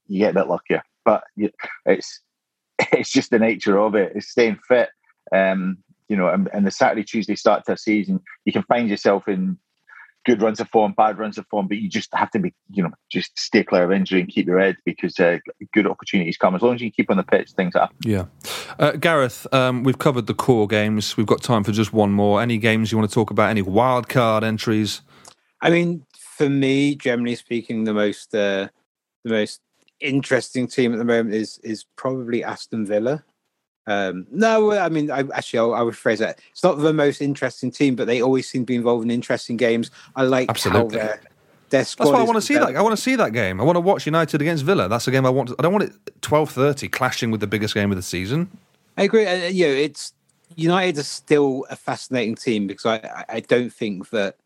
you 0.06 0.18
get 0.18 0.32
a 0.32 0.40
bit 0.40 0.48
luckier. 0.48 0.82
But 1.04 1.24
you, 1.36 1.50
it's 1.86 2.20
it's 2.92 3.10
just 3.10 3.30
the 3.30 3.38
nature 3.38 3.78
of 3.78 3.94
it. 3.94 4.12
It's 4.14 4.28
staying 4.28 4.58
fit 4.68 4.90
um 5.34 5.78
you 6.08 6.16
know 6.16 6.28
and, 6.28 6.48
and 6.52 6.66
the 6.66 6.70
saturday 6.70 7.04
tuesday 7.04 7.36
start 7.36 7.64
to 7.64 7.72
a 7.72 7.76
season 7.76 8.20
you 8.44 8.52
can 8.52 8.64
find 8.64 8.88
yourself 8.88 9.28
in 9.28 9.56
good 10.26 10.42
runs 10.42 10.60
of 10.60 10.68
form, 10.68 10.92
bad 10.96 11.18
runs 11.18 11.38
of 11.38 11.46
form, 11.48 11.66
but 11.66 11.78
you 11.78 11.88
just 11.88 12.12
have 12.14 12.30
to 12.30 12.38
be, 12.38 12.52
you 12.70 12.82
know, 12.82 12.90
just 13.10 13.38
stay 13.38 13.64
clear 13.64 13.84
of 13.84 13.92
injury 13.92 14.20
and 14.20 14.28
keep 14.28 14.46
your 14.46 14.58
head 14.58 14.76
because 14.84 15.18
uh, 15.18 15.38
good 15.72 15.86
opportunities 15.86 16.36
come. 16.36 16.54
As 16.54 16.62
long 16.62 16.74
as 16.74 16.80
you 16.80 16.90
keep 16.90 17.10
on 17.10 17.16
the 17.16 17.22
pitch, 17.22 17.50
things 17.52 17.74
happen. 17.74 17.96
Yeah. 18.04 18.26
Uh, 18.78 18.92
Gareth, 18.92 19.46
um, 19.52 19.82
we've 19.82 19.98
covered 19.98 20.26
the 20.26 20.34
core 20.34 20.66
games. 20.66 21.16
We've 21.16 21.26
got 21.26 21.42
time 21.42 21.64
for 21.64 21.72
just 21.72 21.92
one 21.92 22.12
more. 22.12 22.42
Any 22.42 22.58
games 22.58 22.92
you 22.92 22.98
want 22.98 23.10
to 23.10 23.14
talk 23.14 23.30
about? 23.30 23.50
Any 23.50 23.62
wild 23.62 24.08
card 24.08 24.44
entries? 24.44 25.02
I 25.62 25.70
mean, 25.70 26.04
for 26.18 26.48
me, 26.48 26.94
generally 26.94 27.34
speaking, 27.34 27.84
the 27.84 27.94
most 27.94 28.34
uh, 28.34 28.68
the 29.24 29.30
most 29.30 29.60
interesting 30.00 30.66
team 30.66 30.92
at 30.92 30.98
the 30.98 31.04
moment 31.04 31.34
is 31.34 31.58
is 31.62 31.84
probably 31.96 32.42
Aston 32.42 32.86
Villa. 32.86 33.24
Um, 33.86 34.26
no, 34.30 34.72
I 34.72 34.88
mean, 34.88 35.10
I, 35.10 35.20
actually, 35.34 35.58
I'll, 35.58 35.74
I 35.74 35.82
would 35.82 35.96
phrase 35.96 36.18
that. 36.20 36.38
It's 36.52 36.62
not 36.62 36.78
the 36.78 36.92
most 36.92 37.20
interesting 37.20 37.70
team, 37.70 37.96
but 37.96 38.06
they 38.06 38.22
always 38.22 38.48
seem 38.48 38.62
to 38.62 38.66
be 38.66 38.76
involved 38.76 39.04
in 39.04 39.10
interesting 39.10 39.56
games. 39.56 39.90
I 40.14 40.22
like 40.22 40.48
Absolutely. 40.48 40.98
how 40.98 41.06
their, 41.06 41.20
their 41.70 41.84
squad. 41.84 42.06
That's 42.06 42.14
why 42.14 42.20
I 42.20 42.24
want 42.24 42.36
to 42.36 42.42
see 42.42 42.54
that. 42.54 42.76
I 42.76 42.82
want 42.82 42.96
to 42.96 43.02
see 43.02 43.16
that 43.16 43.32
game. 43.32 43.60
I 43.60 43.64
want 43.64 43.76
to 43.76 43.80
watch 43.80 44.06
United 44.06 44.40
against 44.40 44.64
Villa. 44.64 44.88
That's 44.88 45.06
the 45.06 45.10
game 45.10 45.26
I 45.26 45.30
want. 45.30 45.48
To, 45.48 45.56
I 45.58 45.62
don't 45.62 45.72
want 45.72 45.84
it 45.84 45.92
twelve 46.22 46.50
thirty 46.50 46.88
clashing 46.88 47.30
with 47.30 47.40
the 47.40 47.46
biggest 47.46 47.74
game 47.74 47.90
of 47.90 47.96
the 47.96 48.02
season. 48.02 48.50
I 48.96 49.04
agree. 49.04 49.26
Uh, 49.26 49.46
you 49.48 49.66
know, 49.66 49.72
it's 49.72 50.12
United 50.56 50.98
are 50.98 51.04
still 51.04 51.66
a 51.70 51.76
fascinating 51.76 52.34
team 52.34 52.66
because 52.66 52.86
I, 52.86 52.96
I- 52.96 53.36
I 53.36 53.40
don't 53.40 53.72
think 53.72 54.10
that 54.10 54.36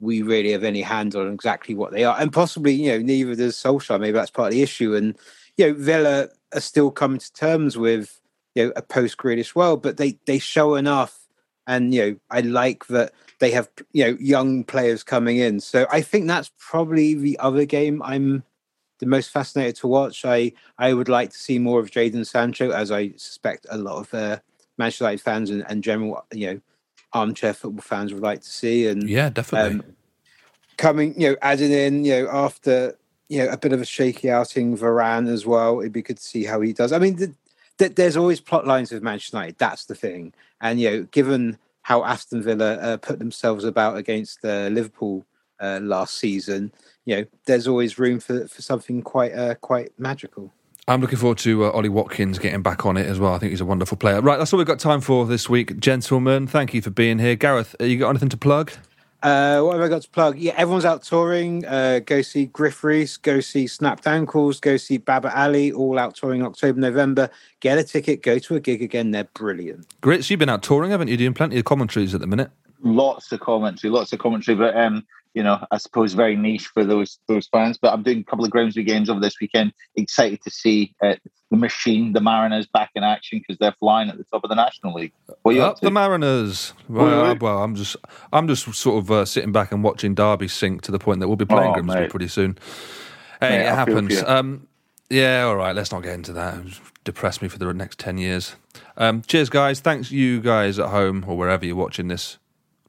we 0.00 0.22
really 0.22 0.50
have 0.50 0.64
any 0.64 0.82
hand 0.82 1.14
on 1.14 1.32
exactly 1.32 1.74
what 1.74 1.92
they 1.92 2.04
are, 2.04 2.16
and 2.18 2.32
possibly 2.32 2.72
you 2.72 2.90
know 2.90 2.98
neither 2.98 3.34
does 3.36 3.56
Solskjaer. 3.56 4.00
Maybe 4.00 4.12
that's 4.12 4.30
part 4.30 4.48
of 4.48 4.52
the 4.54 4.62
issue. 4.62 4.96
And 4.96 5.16
you 5.56 5.68
know, 5.68 5.74
Villa 5.74 6.28
are 6.54 6.60
still 6.60 6.90
coming 6.90 7.18
to 7.20 7.32
terms 7.32 7.78
with 7.78 8.18
you 8.54 8.66
know 8.66 8.72
a 8.76 8.82
post 8.82 9.16
Grealish 9.16 9.54
world, 9.54 9.82
but 9.82 9.96
they 9.96 10.18
they 10.26 10.38
show 10.38 10.74
enough. 10.74 11.18
And 11.66 11.94
you 11.94 12.02
know, 12.02 12.16
I 12.30 12.40
like 12.40 12.86
that 12.88 13.12
they 13.38 13.52
have 13.52 13.68
you 13.92 14.04
know 14.04 14.16
young 14.20 14.64
players 14.64 15.02
coming 15.02 15.38
in. 15.38 15.60
So 15.60 15.86
I 15.90 16.00
think 16.00 16.26
that's 16.26 16.50
probably 16.58 17.14
the 17.14 17.38
other 17.38 17.64
game 17.64 18.02
I'm 18.02 18.42
the 18.98 19.06
most 19.06 19.30
fascinated 19.30 19.76
to 19.76 19.86
watch. 19.88 20.24
I 20.24 20.52
I 20.78 20.92
would 20.94 21.08
like 21.08 21.30
to 21.30 21.38
see 21.38 21.58
more 21.58 21.80
of 21.80 21.90
Jadon 21.90 22.26
Sancho, 22.26 22.70
as 22.70 22.90
I 22.90 23.10
suspect 23.16 23.66
a 23.70 23.78
lot 23.78 23.98
of 23.98 24.14
uh, 24.14 24.38
Manchester 24.78 25.04
United 25.04 25.22
fans 25.22 25.50
and, 25.50 25.64
and 25.68 25.82
general 25.84 26.24
you 26.32 26.46
know 26.46 26.60
armchair 27.12 27.52
football 27.52 27.82
fans 27.82 28.12
would 28.12 28.22
like 28.22 28.40
to 28.42 28.50
see. 28.50 28.86
And 28.86 29.08
Yeah, 29.08 29.28
definitely. 29.28 29.80
um, 29.80 29.96
coming, 30.76 31.20
you 31.20 31.30
know, 31.30 31.36
adding 31.42 31.72
in, 31.72 32.04
you 32.04 32.22
know, 32.22 32.30
after 32.30 32.96
you 33.28 33.38
know 33.38 33.50
a 33.50 33.56
bit 33.56 33.72
of 33.72 33.80
a 33.80 33.84
shaky 33.84 34.30
outing, 34.30 34.76
Varane 34.76 35.28
as 35.28 35.46
well. 35.46 35.80
It'd 35.80 35.92
be 35.92 36.02
good 36.02 36.18
to 36.18 36.22
see 36.22 36.44
how 36.44 36.60
he 36.60 36.72
does. 36.72 36.92
I 36.92 36.98
mean, 36.98 37.16
th- 37.16 37.30
th- 37.82 37.94
there's 37.96 38.16
always 38.16 38.40
plot 38.40 38.66
lines 38.66 38.92
with 38.92 39.02
Manchester 39.02 39.36
United. 39.36 39.58
That's 39.58 39.84
the 39.86 39.94
thing. 39.94 40.32
And 40.60 40.80
you 40.80 40.90
know, 40.90 41.02
given 41.10 41.58
how 41.82 42.04
Aston 42.04 42.42
Villa 42.42 42.74
uh, 42.74 42.96
put 42.96 43.18
themselves 43.18 43.64
about 43.64 43.96
against 43.96 44.44
uh, 44.44 44.68
Liverpool 44.68 45.24
uh, 45.60 45.80
last 45.82 46.18
season, 46.18 46.72
you 47.04 47.16
know, 47.16 47.24
there's 47.46 47.66
always 47.66 47.98
room 47.98 48.20
for 48.20 48.46
for 48.46 48.62
something 48.62 49.02
quite 49.02 49.32
uh, 49.34 49.54
quite 49.56 49.90
magical. 49.98 50.52
I'm 50.88 51.00
looking 51.00 51.18
forward 51.18 51.38
to 51.38 51.64
uh, 51.66 51.70
Ollie 51.70 51.88
Watkins 51.88 52.38
getting 52.40 52.62
back 52.62 52.84
on 52.84 52.96
it 52.96 53.06
as 53.06 53.18
well. 53.20 53.34
I 53.34 53.38
think 53.38 53.50
he's 53.50 53.60
a 53.60 53.64
wonderful 53.64 53.96
player. 53.96 54.20
Right, 54.20 54.36
that's 54.38 54.52
all 54.52 54.58
we've 54.58 54.66
got 54.66 54.80
time 54.80 55.00
for 55.00 55.26
this 55.26 55.48
week, 55.48 55.78
gentlemen. 55.78 56.46
Thank 56.48 56.74
you 56.74 56.82
for 56.82 56.90
being 56.90 57.18
here, 57.20 57.36
Gareth. 57.36 57.76
uh, 57.80 57.84
You 57.84 57.98
got 57.98 58.10
anything 58.10 58.30
to 58.30 58.36
plug? 58.36 58.72
Uh, 59.22 59.60
what 59.60 59.74
have 59.76 59.82
I 59.82 59.88
got 59.88 60.02
to 60.02 60.10
plug? 60.10 60.36
Yeah, 60.36 60.54
everyone's 60.56 60.84
out 60.84 61.02
touring. 61.04 61.64
Uh, 61.64 62.00
go 62.04 62.22
see 62.22 62.46
Gruff 62.46 62.82
Rhys, 62.82 63.16
go 63.16 63.40
see 63.40 63.68
Snapped 63.68 64.06
Ankles, 64.06 64.58
go 64.60 64.76
see 64.76 64.98
Baba 64.98 65.32
Ali, 65.38 65.70
all 65.70 65.98
out 65.98 66.16
touring 66.16 66.42
October, 66.42 66.80
November. 66.80 67.30
Get 67.60 67.78
a 67.78 67.84
ticket, 67.84 68.22
go 68.22 68.38
to 68.40 68.56
a 68.56 68.60
gig 68.60 68.82
again. 68.82 69.12
They're 69.12 69.28
brilliant. 69.34 69.86
Grits, 70.00 70.28
you've 70.28 70.40
been 70.40 70.48
out 70.48 70.62
touring, 70.64 70.90
haven't 70.90 71.08
you? 71.08 71.16
Doing 71.16 71.34
plenty 71.34 71.58
of 71.58 71.64
commentaries 71.64 72.14
at 72.14 72.20
the 72.20 72.26
minute. 72.26 72.50
Lots 72.82 73.30
of 73.30 73.38
commentary, 73.38 73.92
lots 73.92 74.12
of 74.12 74.18
commentary, 74.18 74.56
but 74.56 74.76
um, 74.76 75.06
you 75.34 75.42
know, 75.42 75.64
I 75.70 75.78
suppose 75.78 76.12
very 76.14 76.36
niche 76.36 76.66
for 76.66 76.84
those 76.84 77.18
those 77.28 77.46
fans. 77.48 77.78
But 77.80 77.92
I'm 77.92 78.02
doing 78.02 78.18
a 78.18 78.24
couple 78.24 78.44
of 78.44 78.50
Grimsby 78.50 78.84
games 78.84 79.08
over 79.10 79.20
this 79.20 79.34
weekend. 79.40 79.72
Excited 79.96 80.40
to 80.42 80.50
see 80.50 80.94
uh, 81.02 81.14
the 81.50 81.56
machine, 81.56 82.12
the 82.12 82.20
Mariners, 82.20 82.66
back 82.66 82.90
in 82.94 83.02
action 83.02 83.38
because 83.38 83.58
they're 83.58 83.74
flying 83.80 84.08
at 84.10 84.18
the 84.18 84.24
top 84.24 84.44
of 84.44 84.48
the 84.50 84.56
National 84.56 84.94
League. 84.94 85.12
What 85.42 85.56
up 85.58 85.72
Up 85.72 85.80
the 85.80 85.90
Mariners. 85.90 86.74
Well, 86.88 87.24
I, 87.24 87.32
well, 87.32 87.62
I'm 87.62 87.74
just, 87.74 87.96
I'm 88.32 88.46
just 88.48 88.72
sort 88.74 89.02
of 89.02 89.10
uh, 89.10 89.24
sitting 89.24 89.52
back 89.52 89.72
and 89.72 89.82
watching 89.82 90.14
Derby 90.14 90.48
sink 90.48 90.82
to 90.82 90.92
the 90.92 90.98
point 90.98 91.20
that 91.20 91.28
we'll 91.28 91.36
be 91.36 91.44
playing 91.46 91.70
Oh, 91.70 91.74
Grimsby 91.74 92.00
mate. 92.00 92.10
pretty 92.10 92.28
soon. 92.28 92.58
Hey, 93.40 93.50
Mate, 93.58 93.62
it 93.66 93.72
I 93.72 93.74
happens. 93.74 94.22
Um, 94.22 94.68
yeah, 95.10 95.42
all 95.44 95.56
right. 95.56 95.74
Let's 95.74 95.92
not 95.92 96.02
get 96.02 96.14
into 96.14 96.32
that. 96.34 96.62
Depress 97.04 97.42
me 97.42 97.48
for 97.48 97.58
the 97.58 97.72
next 97.74 97.98
ten 97.98 98.16
years. 98.18 98.54
Um, 98.96 99.22
cheers, 99.22 99.50
guys. 99.50 99.80
Thanks, 99.80 100.10
you 100.10 100.40
guys 100.40 100.78
at 100.78 100.90
home 100.90 101.24
or 101.26 101.36
wherever 101.36 101.66
you're 101.66 101.74
watching 101.76 102.08
this, 102.08 102.38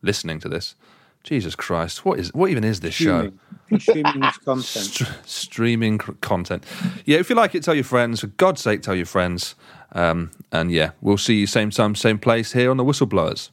listening 0.01 0.39
to 0.41 0.49
this. 0.49 0.75
Jesus 1.23 1.55
Christ, 1.55 2.03
what 2.03 2.19
is, 2.19 2.33
what 2.33 2.49
even 2.49 2.63
is 2.63 2.81
this 2.81 2.93
show? 2.93 3.31
Consuming, 3.69 4.03
consuming 4.03 4.31
content. 4.43 4.65
St- 4.65 5.09
streaming 5.25 5.99
c- 5.99 6.13
content. 6.21 6.65
Yeah, 7.05 7.19
if 7.19 7.29
you 7.29 7.35
like 7.35 7.55
it, 7.55 7.63
tell 7.63 7.75
your 7.75 7.83
friends. 7.85 8.21
For 8.21 8.27
God's 8.27 8.61
sake, 8.61 8.81
tell 8.81 8.95
your 8.95 9.05
friends. 9.05 9.55
Um, 9.93 10.31
and 10.51 10.71
yeah, 10.71 10.91
we'll 11.01 11.17
see 11.17 11.35
you 11.35 11.47
same 11.47 11.69
time, 11.69 11.95
same 11.95 12.19
place 12.19 12.51
here 12.51 12.69
on 12.69 12.77
the 12.77 12.83
Whistleblowers. 12.83 13.49